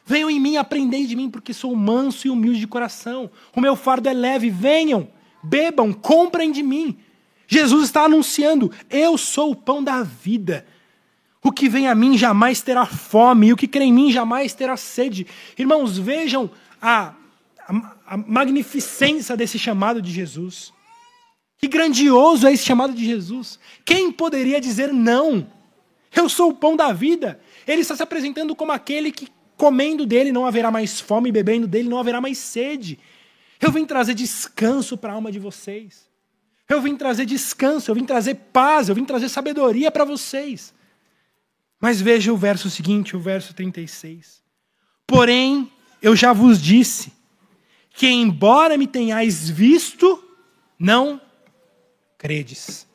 Venham 0.05 0.29
em 0.29 0.39
mim, 0.39 0.55
aprendei 0.55 1.05
de 1.05 1.15
mim, 1.17 1.29
porque 1.29 1.53
sou 1.53 1.75
manso 1.75 2.25
e 2.25 2.29
humilde 2.29 2.61
de 2.61 2.67
coração. 2.67 3.29
O 3.53 3.59
meu 3.59 3.75
fardo 3.75 4.07
é 4.07 4.13
leve. 4.13 4.49
Venham, 4.49 5.09
bebam, 5.43 5.91
comprem 5.91 6.49
de 6.49 6.63
mim. 6.63 6.97
Jesus 7.45 7.83
está 7.85 8.05
anunciando: 8.05 8.71
eu 8.89 9.17
sou 9.17 9.51
o 9.51 9.55
pão 9.55 9.83
da 9.83 10.03
vida. 10.03 10.65
O 11.47 11.51
que 11.53 11.69
vem 11.69 11.87
a 11.87 11.95
mim 11.95 12.17
jamais 12.17 12.61
terá 12.61 12.85
fome, 12.85 13.47
e 13.47 13.53
o 13.53 13.55
que 13.55 13.69
crê 13.69 13.85
em 13.85 13.93
mim 13.93 14.11
jamais 14.11 14.53
terá 14.53 14.75
sede. 14.75 15.25
Irmãos, 15.57 15.97
vejam 15.97 16.51
a, 16.81 17.13
a, 17.65 17.95
a 18.05 18.17
magnificência 18.17 19.37
desse 19.37 19.57
chamado 19.57 20.01
de 20.01 20.11
Jesus. 20.11 20.73
Que 21.57 21.69
grandioso 21.69 22.45
é 22.45 22.51
esse 22.51 22.65
chamado 22.65 22.91
de 22.91 23.05
Jesus. 23.05 23.57
Quem 23.85 24.11
poderia 24.11 24.59
dizer 24.59 24.91
não? 24.91 25.49
Eu 26.13 26.27
sou 26.27 26.49
o 26.49 26.53
pão 26.53 26.75
da 26.75 26.91
vida. 26.91 27.39
Ele 27.65 27.79
está 27.79 27.95
se 27.95 28.03
apresentando 28.03 28.53
como 28.53 28.73
aquele 28.73 29.09
que, 29.09 29.29
comendo 29.55 30.05
dele, 30.05 30.33
não 30.33 30.45
haverá 30.45 30.69
mais 30.69 30.99
fome, 30.99 31.29
e 31.29 31.31
bebendo 31.31 31.65
dele, 31.65 31.87
não 31.87 31.97
haverá 31.97 32.19
mais 32.19 32.39
sede. 32.39 32.99
Eu 33.61 33.71
vim 33.71 33.85
trazer 33.85 34.15
descanso 34.15 34.97
para 34.97 35.13
a 35.13 35.15
alma 35.15 35.31
de 35.31 35.39
vocês. 35.39 36.09
Eu 36.67 36.81
vim 36.81 36.97
trazer 36.97 37.25
descanso, 37.25 37.89
eu 37.89 37.95
vim 37.95 38.03
trazer 38.03 38.35
paz, 38.51 38.89
eu 38.89 38.95
vim 38.95 39.05
trazer 39.05 39.29
sabedoria 39.29 39.89
para 39.89 40.03
vocês. 40.03 40.75
Mas 41.79 42.01
veja 42.01 42.33
o 42.33 42.37
verso 42.37 42.69
seguinte, 42.69 43.15
o 43.15 43.19
verso 43.19 43.53
36. 43.53 44.41
Porém, 45.05 45.71
eu 46.01 46.15
já 46.15 46.33
vos 46.33 46.61
disse 46.61 47.13
que, 47.91 48.07
embora 48.07 48.77
me 48.77 48.87
tenhais 48.87 49.49
visto, 49.49 50.23
não 50.77 51.21
credes. 52.17 52.87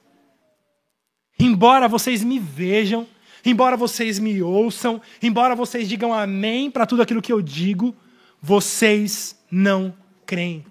Embora 1.38 1.88
vocês 1.88 2.22
me 2.22 2.38
vejam, 2.38 3.06
embora 3.44 3.76
vocês 3.76 4.18
me 4.18 4.42
ouçam, 4.42 5.00
embora 5.20 5.56
vocês 5.56 5.88
digam 5.88 6.12
amém 6.12 6.70
para 6.70 6.86
tudo 6.86 7.02
aquilo 7.02 7.22
que 7.22 7.32
eu 7.32 7.40
digo, 7.40 7.94
vocês 8.40 9.36
não 9.50 9.96
creem. 10.26 10.64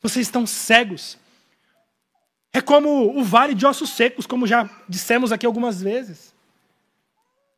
Vocês 0.00 0.26
estão 0.26 0.46
cegos. 0.46 1.18
É 2.52 2.60
como 2.60 3.18
o 3.18 3.24
vale 3.24 3.54
de 3.54 3.64
ossos 3.64 3.90
secos, 3.90 4.26
como 4.26 4.46
já 4.46 4.68
dissemos 4.88 5.32
aqui 5.32 5.46
algumas 5.46 5.80
vezes. 5.80 6.31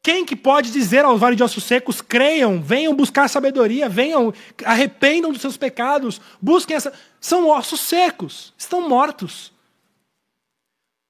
Quem 0.04 0.22
que 0.26 0.36
pode 0.36 0.70
dizer 0.70 1.02
ao 1.02 1.16
vale 1.16 1.34
de 1.34 1.42
ossos 1.42 1.64
secos, 1.64 2.02
creiam, 2.02 2.60
venham 2.60 2.94
buscar 2.94 3.26
sabedoria, 3.26 3.88
venham, 3.88 4.34
arrependam 4.62 5.32
dos 5.32 5.40
seus 5.40 5.56
pecados, 5.56 6.20
busquem 6.42 6.76
essa. 6.76 6.92
São 7.18 7.48
ossos 7.48 7.80
secos, 7.80 8.52
estão 8.58 8.86
mortos. 8.86 9.50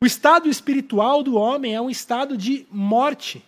O 0.01 0.07
estado 0.07 0.49
espiritual 0.49 1.25
do 1.25 1.35
homem 1.35 1.75
é 1.75 1.81
um 1.81 1.91
estado 1.91 2.37
de 2.37 2.69
morte. 2.71 3.45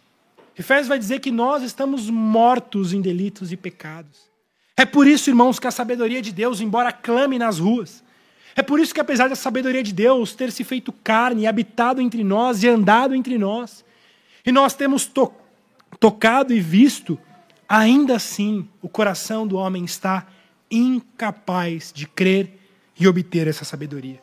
Efésios 0.58 0.88
vai 0.88 0.98
dizer 0.98 1.20
que 1.20 1.30
nós 1.30 1.62
estamos 1.62 2.10
mortos 2.10 2.92
em 2.92 3.00
delitos 3.00 3.52
e 3.52 3.56
pecados. 3.56 4.22
É 4.76 4.84
por 4.84 5.06
isso, 5.06 5.30
irmãos, 5.30 5.60
que 5.60 5.68
a 5.68 5.70
sabedoria 5.70 6.20
de 6.20 6.32
Deus, 6.32 6.60
embora 6.60 6.90
clame 6.90 7.38
nas 7.38 7.60
ruas, 7.60 8.02
é 8.56 8.62
por 8.62 8.80
isso 8.80 8.92
que, 8.92 9.00
apesar 9.00 9.28
da 9.28 9.36
sabedoria 9.36 9.84
de 9.84 9.92
Deus 9.92 10.34
ter 10.34 10.50
se 10.50 10.64
feito 10.64 10.90
carne, 10.90 11.46
habitado 11.46 12.00
entre 12.00 12.24
nós 12.24 12.64
e 12.64 12.68
andado 12.68 13.14
entre 13.14 13.38
nós, 13.38 13.85
e 14.46 14.52
nós 14.52 14.74
temos 14.74 15.04
to 15.04 15.34
tocado 15.98 16.52
e 16.52 16.60
visto, 16.60 17.18
ainda 17.68 18.16
assim 18.16 18.68
o 18.80 18.88
coração 18.88 19.46
do 19.46 19.56
homem 19.56 19.84
está 19.84 20.26
incapaz 20.70 21.92
de 21.92 22.06
crer 22.06 22.58
e 22.98 23.08
obter 23.08 23.48
essa 23.48 23.64
sabedoria. 23.64 24.22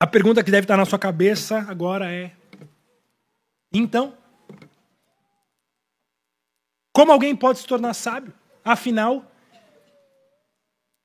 A 0.00 0.06
pergunta 0.06 0.42
que 0.42 0.50
deve 0.50 0.64
estar 0.64 0.76
na 0.76 0.84
sua 0.84 0.98
cabeça 0.98 1.58
agora 1.68 2.12
é: 2.12 2.32
então, 3.72 4.16
como 6.92 7.12
alguém 7.12 7.34
pode 7.34 7.60
se 7.60 7.66
tornar 7.66 7.94
sábio? 7.94 8.32
Afinal, 8.64 9.24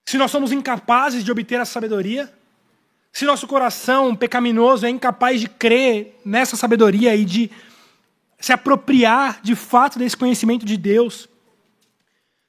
se 0.08 0.18
nós 0.18 0.30
somos 0.30 0.52
incapazes 0.52 1.24
de 1.24 1.32
obter 1.32 1.60
a 1.60 1.66
sabedoria, 1.66 2.32
se 3.18 3.26
nosso 3.26 3.48
coração 3.48 4.16
pecaminoso 4.16 4.86
é 4.86 4.92
incapaz 4.92 5.42
de 5.42 5.50
crer 5.50 6.20
nessa 6.24 6.56
sabedoria 6.56 7.16
e 7.16 7.26
de 7.26 7.50
se 8.40 8.54
apropriar 8.54 9.42
de 9.42 9.56
fato 9.56 9.98
desse 9.98 10.16
conhecimento 10.16 10.64
de 10.64 10.78
Deus, 10.78 11.28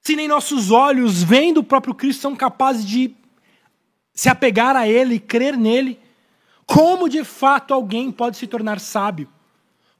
se 0.02 0.14
nem 0.14 0.28
nossos 0.28 0.70
olhos, 0.70 1.22
vendo 1.22 1.60
o 1.60 1.64
próprio 1.64 1.94
Cristo, 1.94 2.20
são 2.20 2.36
capazes 2.36 2.84
de 2.84 3.16
se 4.12 4.28
apegar 4.28 4.76
a 4.76 4.86
Ele 4.86 5.14
e 5.14 5.18
crer 5.18 5.56
nele, 5.56 5.98
como 6.66 7.08
de 7.08 7.24
fato 7.24 7.72
alguém 7.72 8.12
pode 8.12 8.36
se 8.36 8.46
tornar 8.46 8.78
sábio? 8.78 9.26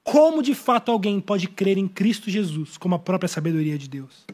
Como 0.05 0.43
de 0.43 0.55
fato 0.55 0.93
alguém 0.93 1.19
pode 1.19 1.49
crer 1.49 1.79
em 1.79 1.89
Cristo 1.89 2.29
Jesus 2.29 2.77
como 2.77 2.95
a 2.95 2.99
própria 2.99 3.27
sabedoria 3.27 3.79
de 3.79 3.89
Deus? 3.89 4.27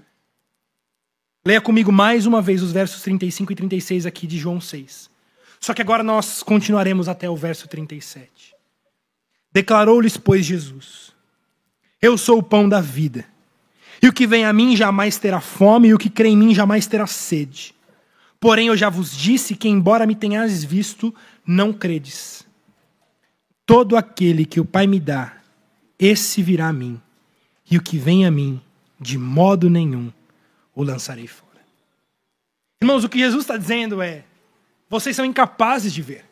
Leia 1.46 1.60
comigo 1.60 1.92
mais 1.92 2.26
uma 2.26 2.42
vez 2.42 2.60
os 2.60 2.72
versos 2.72 3.02
35 3.02 3.52
e 3.52 3.54
36 3.54 4.04
aqui 4.04 4.26
de 4.26 4.36
João 4.36 4.60
6. 4.60 5.13
Só 5.64 5.72
que 5.72 5.80
agora 5.80 6.02
nós 6.02 6.42
continuaremos 6.42 7.08
até 7.08 7.30
o 7.30 7.34
verso 7.34 7.66
37. 7.66 8.54
Declarou-lhes, 9.50 10.14
pois, 10.14 10.44
Jesus: 10.44 11.14
Eu 12.02 12.18
sou 12.18 12.40
o 12.40 12.42
pão 12.42 12.68
da 12.68 12.82
vida. 12.82 13.24
E 14.02 14.06
o 14.06 14.12
que 14.12 14.26
vem 14.26 14.44
a 14.44 14.52
mim 14.52 14.76
jamais 14.76 15.16
terá 15.16 15.40
fome, 15.40 15.88
e 15.88 15.94
o 15.94 15.98
que 15.98 16.10
crê 16.10 16.28
em 16.28 16.36
mim 16.36 16.54
jamais 16.54 16.86
terá 16.86 17.06
sede. 17.06 17.74
Porém, 18.38 18.66
eu 18.66 18.76
já 18.76 18.90
vos 18.90 19.16
disse 19.16 19.56
que, 19.56 19.66
embora 19.66 20.06
me 20.06 20.14
tenhas 20.14 20.62
visto, 20.62 21.14
não 21.46 21.72
credes. 21.72 22.46
Todo 23.64 23.96
aquele 23.96 24.44
que 24.44 24.60
o 24.60 24.66
Pai 24.66 24.86
me 24.86 25.00
dá, 25.00 25.38
esse 25.98 26.42
virá 26.42 26.68
a 26.68 26.74
mim, 26.74 27.00
e 27.70 27.78
o 27.78 27.82
que 27.82 27.96
vem 27.96 28.26
a 28.26 28.30
mim, 28.30 28.60
de 29.00 29.16
modo 29.16 29.70
nenhum 29.70 30.12
o 30.74 30.82
lançarei 30.82 31.26
fora. 31.26 31.64
Irmãos, 32.82 33.02
o 33.02 33.08
que 33.08 33.18
Jesus 33.18 33.44
está 33.44 33.56
dizendo 33.56 34.02
é: 34.02 34.26
vocês 34.94 35.16
são 35.16 35.24
incapazes 35.24 35.92
de 35.92 36.00
ver, 36.00 36.24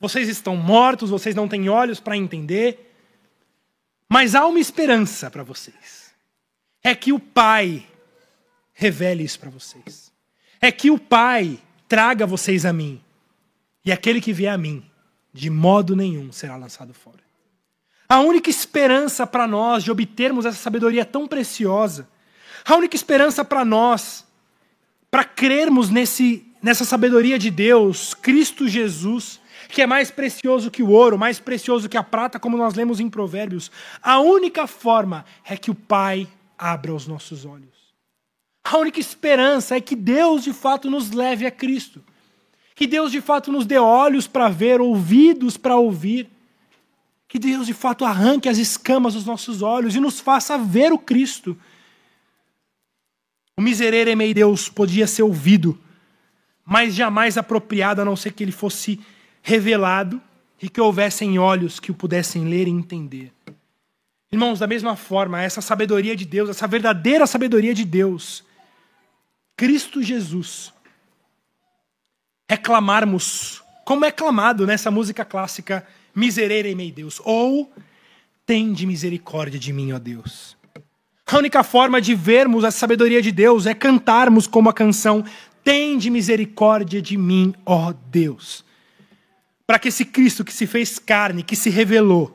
vocês 0.00 0.28
estão 0.28 0.56
mortos, 0.56 1.10
vocês 1.10 1.32
não 1.32 1.46
têm 1.46 1.68
olhos 1.68 2.00
para 2.00 2.16
entender, 2.16 2.92
mas 4.08 4.34
há 4.34 4.44
uma 4.48 4.58
esperança 4.58 5.30
para 5.30 5.44
vocês. 5.44 6.12
É 6.82 6.92
que 6.92 7.12
o 7.12 7.20
Pai 7.20 7.86
revele 8.72 9.22
isso 9.22 9.38
para 9.38 9.48
vocês. 9.48 10.12
É 10.60 10.72
que 10.72 10.90
o 10.90 10.98
Pai 10.98 11.56
traga 11.86 12.26
vocês 12.26 12.66
a 12.66 12.72
mim. 12.72 13.00
E 13.84 13.92
aquele 13.92 14.20
que 14.20 14.32
vier 14.32 14.52
a 14.52 14.58
mim, 14.58 14.84
de 15.32 15.48
modo 15.48 15.94
nenhum 15.94 16.32
será 16.32 16.56
lançado 16.56 16.92
fora. 16.92 17.22
A 18.08 18.18
única 18.18 18.50
esperança 18.50 19.24
para 19.24 19.46
nós 19.46 19.84
de 19.84 19.92
obtermos 19.92 20.46
essa 20.46 20.58
sabedoria 20.58 21.04
tão 21.04 21.28
preciosa, 21.28 22.08
a 22.64 22.74
única 22.74 22.96
esperança 22.96 23.44
para 23.44 23.64
nós, 23.64 24.26
para 25.12 25.22
crermos 25.22 25.90
nesse, 25.90 26.44
nessa 26.62 26.84
sabedoria 26.84 27.38
de 27.38 27.50
Deus, 27.50 28.14
Cristo 28.14 28.68
Jesus, 28.68 29.40
que 29.68 29.82
é 29.82 29.86
mais 29.86 30.10
precioso 30.10 30.70
que 30.70 30.82
o 30.82 30.90
ouro, 30.90 31.18
mais 31.18 31.38
precioso 31.38 31.88
que 31.88 31.96
a 31.96 32.02
prata, 32.02 32.38
como 32.38 32.56
nós 32.56 32.74
lemos 32.74 33.00
em 33.00 33.08
Provérbios, 33.08 33.70
a 34.02 34.20
única 34.20 34.66
forma 34.66 35.24
é 35.44 35.56
que 35.56 35.70
o 35.70 35.74
Pai 35.74 36.26
abra 36.56 36.94
os 36.94 37.06
nossos 37.06 37.44
olhos. 37.44 37.78
A 38.64 38.76
única 38.76 39.00
esperança 39.00 39.76
é 39.76 39.80
que 39.80 39.96
Deus 39.96 40.44
de 40.44 40.52
fato 40.52 40.90
nos 40.90 41.10
leve 41.10 41.46
a 41.46 41.50
Cristo. 41.50 42.04
Que 42.74 42.86
Deus 42.86 43.10
de 43.10 43.20
fato 43.20 43.50
nos 43.50 43.64
dê 43.64 43.78
olhos 43.78 44.26
para 44.26 44.48
ver, 44.48 44.80
ouvidos 44.80 45.56
para 45.56 45.76
ouvir. 45.76 46.28
Que 47.26 47.38
Deus 47.38 47.66
de 47.66 47.74
fato 47.74 48.04
arranque 48.04 48.48
as 48.48 48.58
escamas 48.58 49.14
dos 49.14 49.24
nossos 49.24 49.62
olhos 49.62 49.94
e 49.94 50.00
nos 50.00 50.20
faça 50.20 50.58
ver 50.58 50.92
o 50.92 50.98
Cristo. 50.98 51.56
O 53.56 53.60
miserere 53.60 54.14
mei 54.14 54.32
Deus 54.32 54.68
podia 54.68 55.06
ser 55.06 55.22
ouvido, 55.22 55.78
mas 56.70 56.94
jamais 56.94 57.38
apropriado 57.38 58.02
a 58.02 58.04
não 58.04 58.14
ser 58.14 58.32
que 58.32 58.44
ele 58.44 58.52
fosse 58.52 59.00
revelado 59.40 60.20
e 60.60 60.68
que 60.68 60.78
houvessem 60.78 61.38
olhos 61.38 61.80
que 61.80 61.90
o 61.90 61.94
pudessem 61.94 62.44
ler 62.44 62.68
e 62.68 62.70
entender. 62.70 63.32
Irmãos, 64.30 64.58
da 64.58 64.66
mesma 64.66 64.94
forma, 64.94 65.40
essa 65.40 65.62
sabedoria 65.62 66.14
de 66.14 66.26
Deus, 66.26 66.50
essa 66.50 66.66
verdadeira 66.66 67.26
sabedoria 67.26 67.72
de 67.72 67.86
Deus, 67.86 68.44
Cristo 69.56 70.02
Jesus, 70.02 70.70
é 72.46 72.56
clamarmos, 72.56 73.62
como 73.82 74.04
é 74.04 74.12
clamado 74.12 74.66
nessa 74.66 74.90
música 74.90 75.24
clássica, 75.24 75.86
miserere 76.14 76.74
mei 76.74 76.92
Deus, 76.92 77.18
ou 77.24 77.72
tende 78.44 78.86
misericórdia 78.86 79.58
de 79.58 79.72
mim, 79.72 79.92
ó 79.92 79.98
Deus. 79.98 80.54
A 81.30 81.36
única 81.36 81.62
forma 81.62 82.00
de 82.00 82.14
vermos 82.14 82.64
a 82.64 82.70
sabedoria 82.70 83.20
de 83.20 83.30
Deus 83.30 83.66
é 83.66 83.74
cantarmos 83.74 84.46
como 84.46 84.70
a 84.70 84.72
canção 84.72 85.24
Tende 85.68 86.08
misericórdia 86.08 87.02
de 87.02 87.18
mim, 87.18 87.54
ó 87.66 87.92
Deus. 87.92 88.64
para 89.66 89.78
que 89.78 89.88
esse 89.88 90.02
Cristo 90.02 90.42
que 90.42 90.50
se 90.50 90.66
fez 90.66 90.98
carne, 90.98 91.42
que 91.42 91.54
se 91.54 91.68
revelou, 91.68 92.34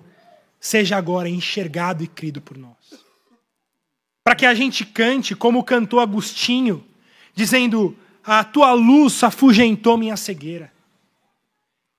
seja 0.60 0.98
agora 0.98 1.28
enxergado 1.28 2.04
e 2.04 2.08
crido 2.08 2.40
por 2.40 2.56
nós. 2.56 3.04
Para 4.24 4.36
que 4.36 4.46
a 4.46 4.54
gente 4.54 4.86
cante 4.86 5.34
como 5.34 5.64
cantou 5.64 6.00
Agostinho, 6.00 6.86
dizendo: 7.34 7.98
A 8.24 8.44
tua 8.44 8.72
luz 8.74 9.24
afugentou 9.24 9.98
minha 9.98 10.16
cegueira. 10.16 10.72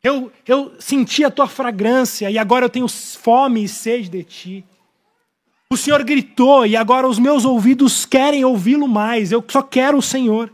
Eu, 0.04 0.30
eu 0.46 0.76
senti 0.78 1.24
a 1.24 1.32
tua 1.32 1.48
fragrância 1.48 2.30
e 2.30 2.38
agora 2.38 2.66
eu 2.66 2.70
tenho 2.70 2.86
fome 2.86 3.64
e 3.64 3.68
sede 3.68 4.08
de 4.08 4.22
ti. 4.22 4.64
O 5.68 5.76
Senhor 5.76 6.04
gritou 6.04 6.64
e 6.64 6.76
agora 6.76 7.08
os 7.08 7.18
meus 7.18 7.44
ouvidos 7.44 8.06
querem 8.06 8.44
ouvi-lo 8.44 8.86
mais. 8.86 9.32
Eu 9.32 9.44
só 9.48 9.62
quero 9.62 9.98
o 9.98 10.02
Senhor. 10.02 10.48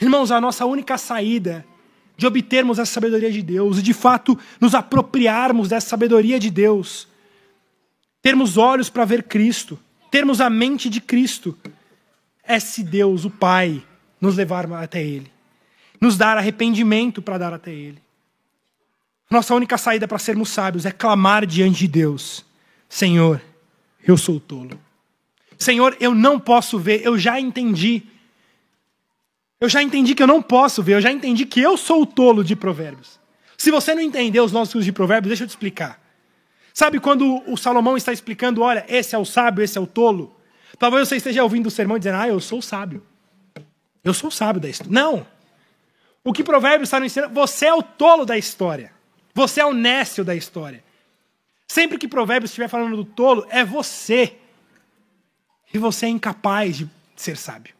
Irmãos, 0.00 0.30
a 0.30 0.40
nossa 0.40 0.64
única 0.64 0.98
saída 0.98 1.64
de 2.16 2.26
obtermos 2.26 2.78
essa 2.78 2.92
sabedoria 2.92 3.30
de 3.30 3.42
Deus 3.42 3.78
e 3.78 3.82
de 3.82 3.92
fato 3.92 4.38
nos 4.60 4.74
apropriarmos 4.74 5.68
dessa 5.68 5.88
sabedoria 5.88 6.38
de 6.38 6.50
Deus, 6.50 7.08
termos 8.22 8.56
olhos 8.56 8.88
para 8.88 9.04
ver 9.04 9.24
Cristo, 9.24 9.78
termos 10.10 10.40
a 10.40 10.48
mente 10.48 10.88
de 10.88 11.00
Cristo, 11.00 11.56
é 12.42 12.60
se 12.60 12.82
Deus, 12.82 13.24
o 13.24 13.30
Pai, 13.30 13.82
nos 14.20 14.36
levar 14.36 14.70
até 14.74 15.02
Ele, 15.02 15.30
nos 16.00 16.16
dar 16.16 16.38
arrependimento 16.38 17.20
para 17.20 17.38
dar 17.38 17.52
até 17.52 17.72
Ele. 17.72 18.02
Nossa 19.30 19.54
única 19.54 19.76
saída 19.76 20.06
para 20.06 20.18
sermos 20.18 20.50
sábios 20.50 20.86
é 20.86 20.92
clamar 20.92 21.46
diante 21.46 21.80
de 21.80 21.88
Deus: 21.88 22.44
Senhor, 22.88 23.40
eu 24.06 24.16
sou 24.16 24.38
tolo. 24.38 24.78
Senhor, 25.58 25.96
eu 25.98 26.14
não 26.14 26.38
posso 26.38 26.78
ver, 26.78 27.02
eu 27.04 27.18
já 27.18 27.40
entendi. 27.40 28.02
Eu 29.60 29.68
já 29.68 29.82
entendi 29.82 30.14
que 30.14 30.22
eu 30.22 30.26
não 30.26 30.42
posso 30.42 30.82
ver, 30.82 30.94
eu 30.94 31.00
já 31.00 31.10
entendi 31.10 31.46
que 31.46 31.60
eu 31.60 31.76
sou 31.76 32.02
o 32.02 32.06
tolo 32.06 32.42
de 32.42 32.56
Provérbios. 32.56 33.18
Se 33.56 33.70
você 33.70 33.94
não 33.94 34.02
entendeu 34.02 34.44
os 34.44 34.52
nossos 34.52 34.84
de 34.84 34.92
Provérbios, 34.92 35.28
deixa 35.28 35.44
eu 35.44 35.48
te 35.48 35.50
explicar. 35.50 36.00
Sabe 36.72 36.98
quando 36.98 37.42
o 37.50 37.56
Salomão 37.56 37.96
está 37.96 38.12
explicando, 38.12 38.60
olha, 38.60 38.84
esse 38.88 39.14
é 39.14 39.18
o 39.18 39.24
sábio, 39.24 39.62
esse 39.62 39.78
é 39.78 39.80
o 39.80 39.86
tolo? 39.86 40.36
Talvez 40.78 41.08
você 41.08 41.16
esteja 41.16 41.42
ouvindo 41.42 41.68
o 41.68 41.70
sermão 41.70 41.98
dizendo, 41.98 42.18
ah, 42.18 42.28
eu 42.28 42.40
sou 42.40 42.58
o 42.58 42.62
sábio. 42.62 43.02
Eu 44.02 44.12
sou 44.12 44.28
o 44.28 44.32
sábio 44.32 44.60
da 44.60 44.68
história. 44.68 44.92
Não! 44.92 45.26
O 46.24 46.32
que 46.32 46.42
Provérbios 46.42 46.88
está 46.88 46.98
nos 46.98 47.12
ensinando, 47.12 47.32
você 47.32 47.66
é 47.66 47.74
o 47.74 47.82
tolo 47.82 48.24
da 48.24 48.36
história. 48.36 48.92
Você 49.34 49.60
é 49.60 49.66
o 49.66 49.72
nécio 49.72 50.24
da 50.24 50.34
história. 50.34 50.82
Sempre 51.68 51.96
que 51.96 52.08
Provérbios 52.08 52.50
estiver 52.50 52.68
falando 52.68 52.96
do 52.96 53.04
tolo, 53.04 53.46
é 53.50 53.64
você. 53.64 54.36
E 55.72 55.78
você 55.78 56.06
é 56.06 56.08
incapaz 56.08 56.76
de 56.76 56.90
ser 57.16 57.36
sábio. 57.36 57.74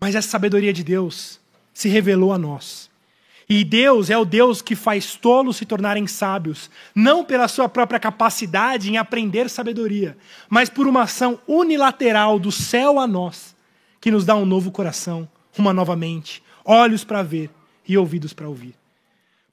Mas 0.00 0.14
essa 0.14 0.28
sabedoria 0.28 0.72
de 0.72 0.84
Deus 0.84 1.40
se 1.72 1.88
revelou 1.88 2.32
a 2.32 2.38
nós. 2.38 2.90
E 3.48 3.62
Deus 3.64 4.10
é 4.10 4.18
o 4.18 4.24
Deus 4.24 4.60
que 4.60 4.74
faz 4.74 5.14
tolos 5.14 5.56
se 5.56 5.64
tornarem 5.64 6.06
sábios, 6.06 6.68
não 6.94 7.24
pela 7.24 7.46
sua 7.46 7.68
própria 7.68 8.00
capacidade 8.00 8.90
em 8.90 8.96
aprender 8.96 9.48
sabedoria, 9.48 10.18
mas 10.48 10.68
por 10.68 10.88
uma 10.88 11.02
ação 11.02 11.38
unilateral 11.46 12.40
do 12.40 12.50
céu 12.50 12.98
a 12.98 13.06
nós, 13.06 13.54
que 14.00 14.10
nos 14.10 14.24
dá 14.24 14.34
um 14.34 14.44
novo 14.44 14.72
coração, 14.72 15.28
uma 15.56 15.72
nova 15.72 15.94
mente, 15.94 16.42
olhos 16.64 17.04
para 17.04 17.22
ver 17.22 17.48
e 17.86 17.96
ouvidos 17.96 18.32
para 18.32 18.48
ouvir. 18.48 18.74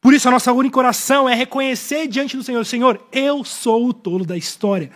Por 0.01 0.13
isso, 0.13 0.27
a 0.27 0.31
nossa 0.31 0.51
única 0.51 0.79
oração 0.79 1.29
é 1.29 1.35
reconhecer 1.35 2.07
diante 2.07 2.35
do 2.35 2.43
Senhor: 2.43 2.65
Senhor, 2.65 3.07
eu 3.11 3.43
sou 3.43 3.87
o 3.87 3.93
tolo 3.93 4.25
da 4.25 4.35
história. 4.35 4.91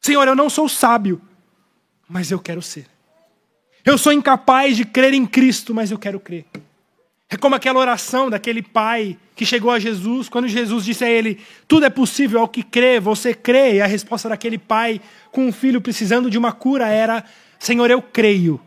Senhor, 0.00 0.26
eu 0.26 0.36
não 0.36 0.48
sou 0.48 0.68
sábio, 0.68 1.20
mas 2.08 2.30
eu 2.30 2.38
quero 2.38 2.62
ser. 2.62 2.91
Eu 3.84 3.98
sou 3.98 4.12
incapaz 4.12 4.76
de 4.76 4.84
crer 4.84 5.12
em 5.12 5.26
Cristo, 5.26 5.74
mas 5.74 5.90
eu 5.90 5.98
quero 5.98 6.20
crer. 6.20 6.44
É 7.28 7.36
como 7.36 7.54
aquela 7.54 7.80
oração 7.80 8.28
daquele 8.28 8.62
pai 8.62 9.18
que 9.34 9.46
chegou 9.46 9.70
a 9.70 9.78
Jesus, 9.78 10.28
quando 10.28 10.46
Jesus 10.46 10.84
disse 10.84 11.04
a 11.04 11.10
ele: 11.10 11.40
Tudo 11.66 11.86
é 11.86 11.90
possível 11.90 12.40
ao 12.40 12.48
que 12.48 12.62
crê, 12.62 13.00
você 13.00 13.32
crê. 13.32 13.76
E 13.76 13.80
a 13.80 13.86
resposta 13.86 14.28
daquele 14.28 14.58
pai 14.58 15.00
com 15.30 15.46
um 15.46 15.52
filho 15.52 15.80
precisando 15.80 16.30
de 16.30 16.36
uma 16.36 16.52
cura 16.52 16.88
era: 16.88 17.24
Senhor, 17.58 17.90
eu 17.90 18.02
creio, 18.02 18.60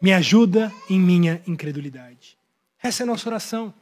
me 0.00 0.12
ajuda 0.12 0.72
em 0.88 0.98
minha 0.98 1.42
incredulidade. 1.46 2.38
Essa 2.80 3.02
é 3.02 3.04
a 3.04 3.06
nossa 3.08 3.28
oração. 3.28 3.74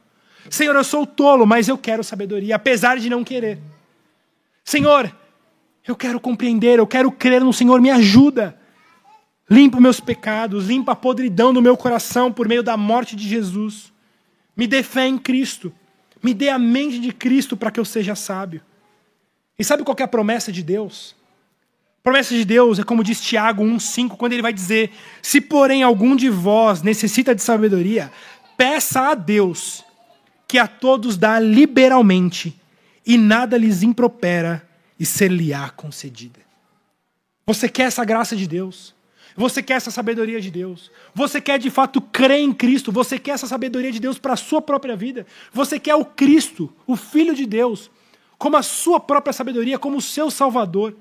Senhor, 0.48 0.74
eu 0.74 0.84
sou 0.84 1.06
tolo, 1.06 1.46
mas 1.46 1.68
eu 1.68 1.76
quero 1.76 2.02
sabedoria, 2.02 2.56
apesar 2.56 2.98
de 2.98 3.10
não 3.10 3.22
querer. 3.22 3.58
Senhor, 4.64 5.14
eu 5.86 5.94
quero 5.94 6.18
compreender, 6.18 6.78
eu 6.78 6.86
quero 6.86 7.12
crer 7.12 7.42
no 7.42 7.52
Senhor, 7.52 7.80
me 7.80 7.90
ajuda. 7.90 8.58
Limpa 9.49 9.80
meus 9.80 10.01
pecados, 10.01 10.66
limpa 10.66 10.92
a 10.92 10.97
podridão 10.97 11.55
do 11.55 11.62
meu 11.62 11.76
coração 11.76 12.32
por 12.32 12.49
meio 12.49 12.62
da 12.62 12.76
morte 12.76 13.14
de 13.14 13.28
Jesus. 13.28 13.92
Me 14.57 14.66
dê 14.66 14.82
fé 14.82 15.07
em 15.07 15.16
Cristo. 15.16 15.72
Me 16.22 16.34
dê 16.34 16.49
a 16.49 16.59
mente 16.59 16.99
de 16.99 17.12
Cristo 17.12 17.57
para 17.57 17.70
que 17.70 17.78
eu 17.78 17.84
seja 17.84 18.16
sábio. 18.16 18.61
E 19.57 19.62
sabe 19.62 19.84
qual 19.84 19.97
é 19.99 20.03
a 20.03 20.09
promessa 20.09 20.51
de 20.51 20.62
Deus? 20.62 21.14
A 22.01 22.03
promessa 22.03 22.34
de 22.34 22.44
Deus 22.44 22.78
é 22.80 22.82
como 22.82 23.05
diz 23.05 23.20
Tiago 23.20 23.62
1,5, 23.62 24.16
quando 24.16 24.32
ele 24.32 24.42
vai 24.42 24.53
dizer: 24.53 24.90
Se 25.22 25.40
porém 25.40 25.82
algum 25.82 26.16
de 26.16 26.28
vós 26.28 26.82
necessita 26.82 27.34
de 27.34 27.42
sabedoria, 27.42 28.11
peça 28.57 29.11
a 29.11 29.14
Deus, 29.14 29.84
que 30.49 30.59
a 30.59 30.66
todos 30.66 31.16
dá 31.16 31.38
liberalmente, 31.38 32.61
e 33.07 33.16
nada 33.16 33.57
lhes 33.57 33.82
impropera, 33.82 34.66
e 34.99 35.07
ser-lhe-á 35.07 35.70
concedida. 35.70 36.40
Você 37.47 37.68
quer 37.68 37.84
essa 37.84 38.05
graça 38.05 38.34
de 38.34 38.49
Deus? 38.49 38.95
Você 39.37 39.62
quer 39.62 39.74
essa 39.74 39.91
sabedoria 39.91 40.41
de 40.41 40.51
Deus? 40.51 40.91
Você 41.14 41.41
quer 41.41 41.59
de 41.59 41.68
fato 41.68 42.01
crer 42.01 42.41
em 42.41 42.53
Cristo? 42.53 42.91
Você 42.91 43.18
quer 43.18 43.32
essa 43.32 43.47
sabedoria 43.47 43.93
de 43.93 44.01
Deus 44.01 44.18
para 44.18 44.32
a 44.32 44.37
sua 44.37 44.62
própria 44.62 44.97
vida? 44.97 45.26
Você 45.53 45.78
quer 45.78 45.95
o 45.95 46.05
Cristo, 46.05 46.72
o 46.87 46.97
Filho 46.97 47.34
de 47.34 47.45
Deus, 47.45 47.91
como 48.39 48.57
a 48.57 48.62
sua 48.62 48.99
própria 48.99 49.34
sabedoria, 49.34 49.78
como 49.78 49.99
o 49.99 50.03
seu 50.03 50.30
Salvador? 50.30 50.97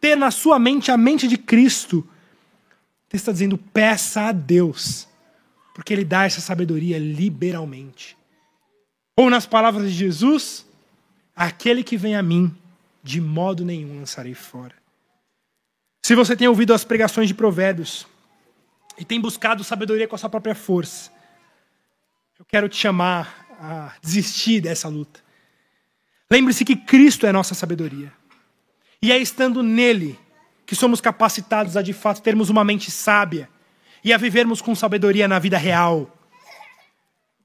Ter 0.00 0.16
na 0.16 0.32
sua 0.32 0.58
mente 0.58 0.90
a 0.90 0.96
mente 0.96 1.28
de 1.28 1.38
Cristo? 1.38 2.06
Você 3.08 3.16
está 3.16 3.30
dizendo, 3.30 3.56
peça 3.56 4.22
a 4.22 4.32
Deus, 4.32 5.06
porque 5.74 5.92
Ele 5.92 6.04
dá 6.04 6.24
essa 6.24 6.40
sabedoria 6.40 6.98
liberalmente. 6.98 8.16
Ou 9.16 9.30
nas 9.30 9.46
palavras 9.46 9.90
de 9.90 9.96
Jesus, 9.96 10.66
aquele 11.36 11.84
que 11.84 11.96
vem 11.96 12.16
a 12.16 12.22
mim, 12.22 12.52
de 13.02 13.20
modo 13.20 13.64
nenhum 13.64 13.98
lançarei 13.98 14.34
fora. 14.34 14.79
Se 16.10 16.16
você 16.16 16.34
tem 16.34 16.48
ouvido 16.48 16.74
as 16.74 16.82
pregações 16.82 17.28
de 17.28 17.34
Provérbios 17.34 18.04
e 18.98 19.04
tem 19.04 19.20
buscado 19.20 19.62
sabedoria 19.62 20.08
com 20.08 20.16
a 20.16 20.18
sua 20.18 20.28
própria 20.28 20.56
força, 20.56 21.08
eu 22.36 22.44
quero 22.44 22.68
te 22.68 22.76
chamar 22.76 23.46
a 23.60 23.92
desistir 24.02 24.60
dessa 24.60 24.88
luta. 24.88 25.20
Lembre-se 26.28 26.64
que 26.64 26.74
Cristo 26.74 27.28
é 27.28 27.32
nossa 27.32 27.54
sabedoria. 27.54 28.12
E 29.00 29.12
é 29.12 29.18
estando 29.18 29.62
nele 29.62 30.18
que 30.66 30.74
somos 30.74 31.00
capacitados 31.00 31.76
a 31.76 31.80
de 31.80 31.92
fato 31.92 32.22
termos 32.22 32.50
uma 32.50 32.64
mente 32.64 32.90
sábia 32.90 33.48
e 34.02 34.12
a 34.12 34.18
vivermos 34.18 34.60
com 34.60 34.74
sabedoria 34.74 35.28
na 35.28 35.38
vida 35.38 35.58
real. 35.58 36.12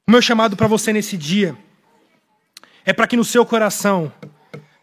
O 0.08 0.12
meu 0.12 0.24
chamado 0.24 0.58
para 0.58 0.66
você 0.66 0.92
nesse 0.92 1.16
dia 1.16 1.56
é 2.84 2.92
para 2.92 3.06
que 3.06 3.16
no 3.16 3.24
seu 3.24 3.46
coração 3.46 4.12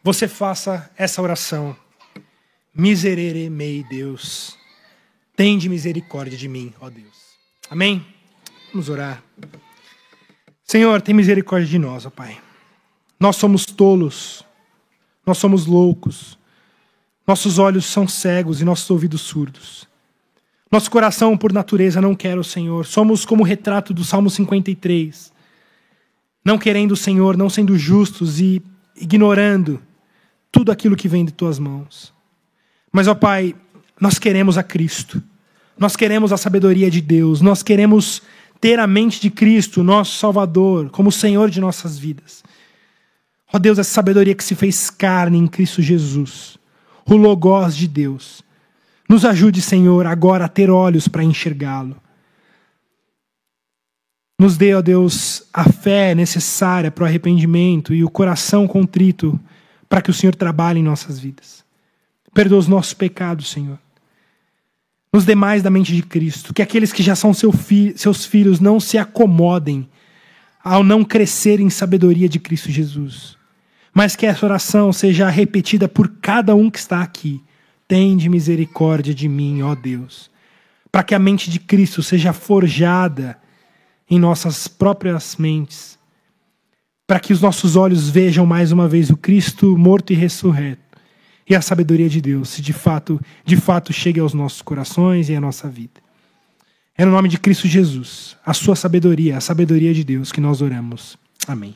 você 0.04 0.28
faça 0.28 0.88
essa 0.96 1.20
oração. 1.20 1.81
Miserere 2.74 3.48
mei, 3.50 3.84
Deus. 3.88 4.56
Tende 5.36 5.68
misericórdia 5.68 6.36
de 6.36 6.48
mim, 6.48 6.72
ó 6.80 6.88
Deus. 6.88 7.36
Amém? 7.70 8.04
Vamos 8.72 8.88
orar. 8.88 9.22
Senhor, 10.64 11.02
tem 11.02 11.14
misericórdia 11.14 11.68
de 11.68 11.78
nós, 11.78 12.06
ó 12.06 12.10
Pai. 12.10 12.40
Nós 13.18 13.36
somos 13.36 13.66
tolos. 13.66 14.44
Nós 15.26 15.38
somos 15.38 15.66
loucos. 15.66 16.38
Nossos 17.26 17.58
olhos 17.58 17.86
são 17.86 18.08
cegos 18.08 18.60
e 18.60 18.64
nossos 18.64 18.90
ouvidos 18.90 19.20
surdos. 19.20 19.88
Nosso 20.70 20.90
coração, 20.90 21.36
por 21.36 21.52
natureza, 21.52 22.00
não 22.00 22.14
quer 22.14 22.38
o 22.38 22.44
Senhor. 22.44 22.86
Somos 22.86 23.24
como 23.24 23.42
o 23.42 23.46
retrato 23.46 23.92
do 23.92 24.04
Salmo 24.04 24.30
53 24.30 25.32
não 26.44 26.58
querendo 26.58 26.92
o 26.92 26.96
Senhor, 26.96 27.36
não 27.36 27.48
sendo 27.48 27.76
justos 27.78 28.40
e 28.40 28.62
ignorando 28.96 29.80
tudo 30.50 30.72
aquilo 30.72 30.96
que 30.96 31.08
vem 31.08 31.24
de 31.24 31.32
tuas 31.32 31.58
mãos. 31.58 32.12
Mas, 32.92 33.08
ó 33.08 33.14
Pai, 33.14 33.54
nós 33.98 34.18
queremos 34.18 34.58
a 34.58 34.62
Cristo, 34.62 35.22
nós 35.78 35.96
queremos 35.96 36.32
a 36.32 36.36
sabedoria 36.36 36.90
de 36.90 37.00
Deus, 37.00 37.40
nós 37.40 37.62
queremos 37.62 38.22
ter 38.60 38.78
a 38.78 38.86
mente 38.86 39.20
de 39.20 39.30
Cristo, 39.30 39.82
nosso 39.82 40.18
Salvador, 40.18 40.90
como 40.90 41.10
Senhor 41.10 41.50
de 41.50 41.60
nossas 41.60 41.98
vidas. 41.98 42.44
Ó 43.52 43.58
Deus, 43.58 43.78
essa 43.78 43.90
sabedoria 43.90 44.34
que 44.34 44.44
se 44.44 44.54
fez 44.54 44.90
carne 44.90 45.38
em 45.38 45.46
Cristo 45.46 45.82
Jesus, 45.82 46.58
o 47.04 47.16
Logos 47.16 47.76
de 47.76 47.88
Deus. 47.88 48.42
Nos 49.08 49.24
ajude, 49.24 49.60
Senhor, 49.60 50.06
agora 50.06 50.44
a 50.44 50.48
ter 50.48 50.70
olhos 50.70 51.08
para 51.08 51.24
enxergá-lo. 51.24 51.96
Nos 54.38 54.56
dê, 54.56 54.74
ó 54.74 54.82
Deus, 54.82 55.44
a 55.52 55.64
fé 55.64 56.14
necessária 56.14 56.90
para 56.90 57.04
o 57.04 57.06
arrependimento 57.06 57.94
e 57.94 58.02
o 58.02 58.10
coração 58.10 58.66
contrito 58.66 59.38
para 59.88 60.00
que 60.00 60.10
o 60.10 60.14
Senhor 60.14 60.34
trabalhe 60.34 60.80
em 60.80 60.82
nossas 60.82 61.18
vidas. 61.18 61.61
Perdoa 62.34 62.58
os 62.58 62.68
nossos 62.68 62.94
pecados, 62.94 63.50
Senhor. 63.50 63.78
Nos 65.12 65.26
dê 65.26 65.34
mais 65.34 65.62
da 65.62 65.68
mente 65.68 65.94
de 65.94 66.02
Cristo, 66.02 66.54
que 66.54 66.62
aqueles 66.62 66.92
que 66.92 67.02
já 67.02 67.14
são 67.14 67.34
seu 67.34 67.52
fi 67.52 67.92
seus 67.96 68.24
filhos 68.24 68.60
não 68.60 68.80
se 68.80 68.96
acomodem 68.96 69.88
ao 70.64 70.82
não 70.82 71.04
crescer 71.04 71.60
em 71.60 71.68
sabedoria 71.68 72.28
de 72.28 72.38
Cristo 72.38 72.70
Jesus. 72.70 73.36
Mas 73.92 74.16
que 74.16 74.24
essa 74.24 74.46
oração 74.46 74.90
seja 74.92 75.28
repetida 75.28 75.86
por 75.86 76.08
cada 76.22 76.54
um 76.54 76.70
que 76.70 76.78
está 76.78 77.02
aqui. 77.02 77.42
Tende 77.86 78.28
misericórdia 78.28 79.12
de 79.12 79.28
mim, 79.28 79.60
ó 79.60 79.74
Deus. 79.74 80.30
Para 80.90 81.02
que 81.02 81.14
a 81.14 81.18
mente 81.18 81.50
de 81.50 81.58
Cristo 81.58 82.02
seja 82.02 82.32
forjada 82.32 83.38
em 84.08 84.18
nossas 84.18 84.66
próprias 84.66 85.36
mentes. 85.36 85.98
Para 87.06 87.20
que 87.20 87.34
os 87.34 87.42
nossos 87.42 87.76
olhos 87.76 88.08
vejam 88.08 88.46
mais 88.46 88.72
uma 88.72 88.88
vez 88.88 89.10
o 89.10 89.16
Cristo 89.16 89.76
morto 89.76 90.10
e 90.12 90.16
ressurreto. 90.16 90.91
E 91.48 91.54
a 91.54 91.60
sabedoria 91.60 92.08
de 92.08 92.20
Deus, 92.20 92.50
se 92.50 92.62
de 92.62 92.72
fato, 92.72 93.20
de 93.44 93.56
fato 93.56 93.92
chegue 93.92 94.20
aos 94.20 94.32
nossos 94.32 94.62
corações 94.62 95.28
e 95.28 95.34
à 95.34 95.40
nossa 95.40 95.68
vida. 95.68 96.00
É 96.96 97.04
no 97.04 97.10
nome 97.10 97.28
de 97.28 97.38
Cristo 97.38 97.66
Jesus, 97.66 98.36
a 98.44 98.54
sua 98.54 98.76
sabedoria, 98.76 99.38
a 99.38 99.40
sabedoria 99.40 99.92
de 99.94 100.04
Deus 100.04 100.30
que 100.30 100.40
nós 100.40 100.60
oramos. 100.60 101.16
Amém. 101.48 101.74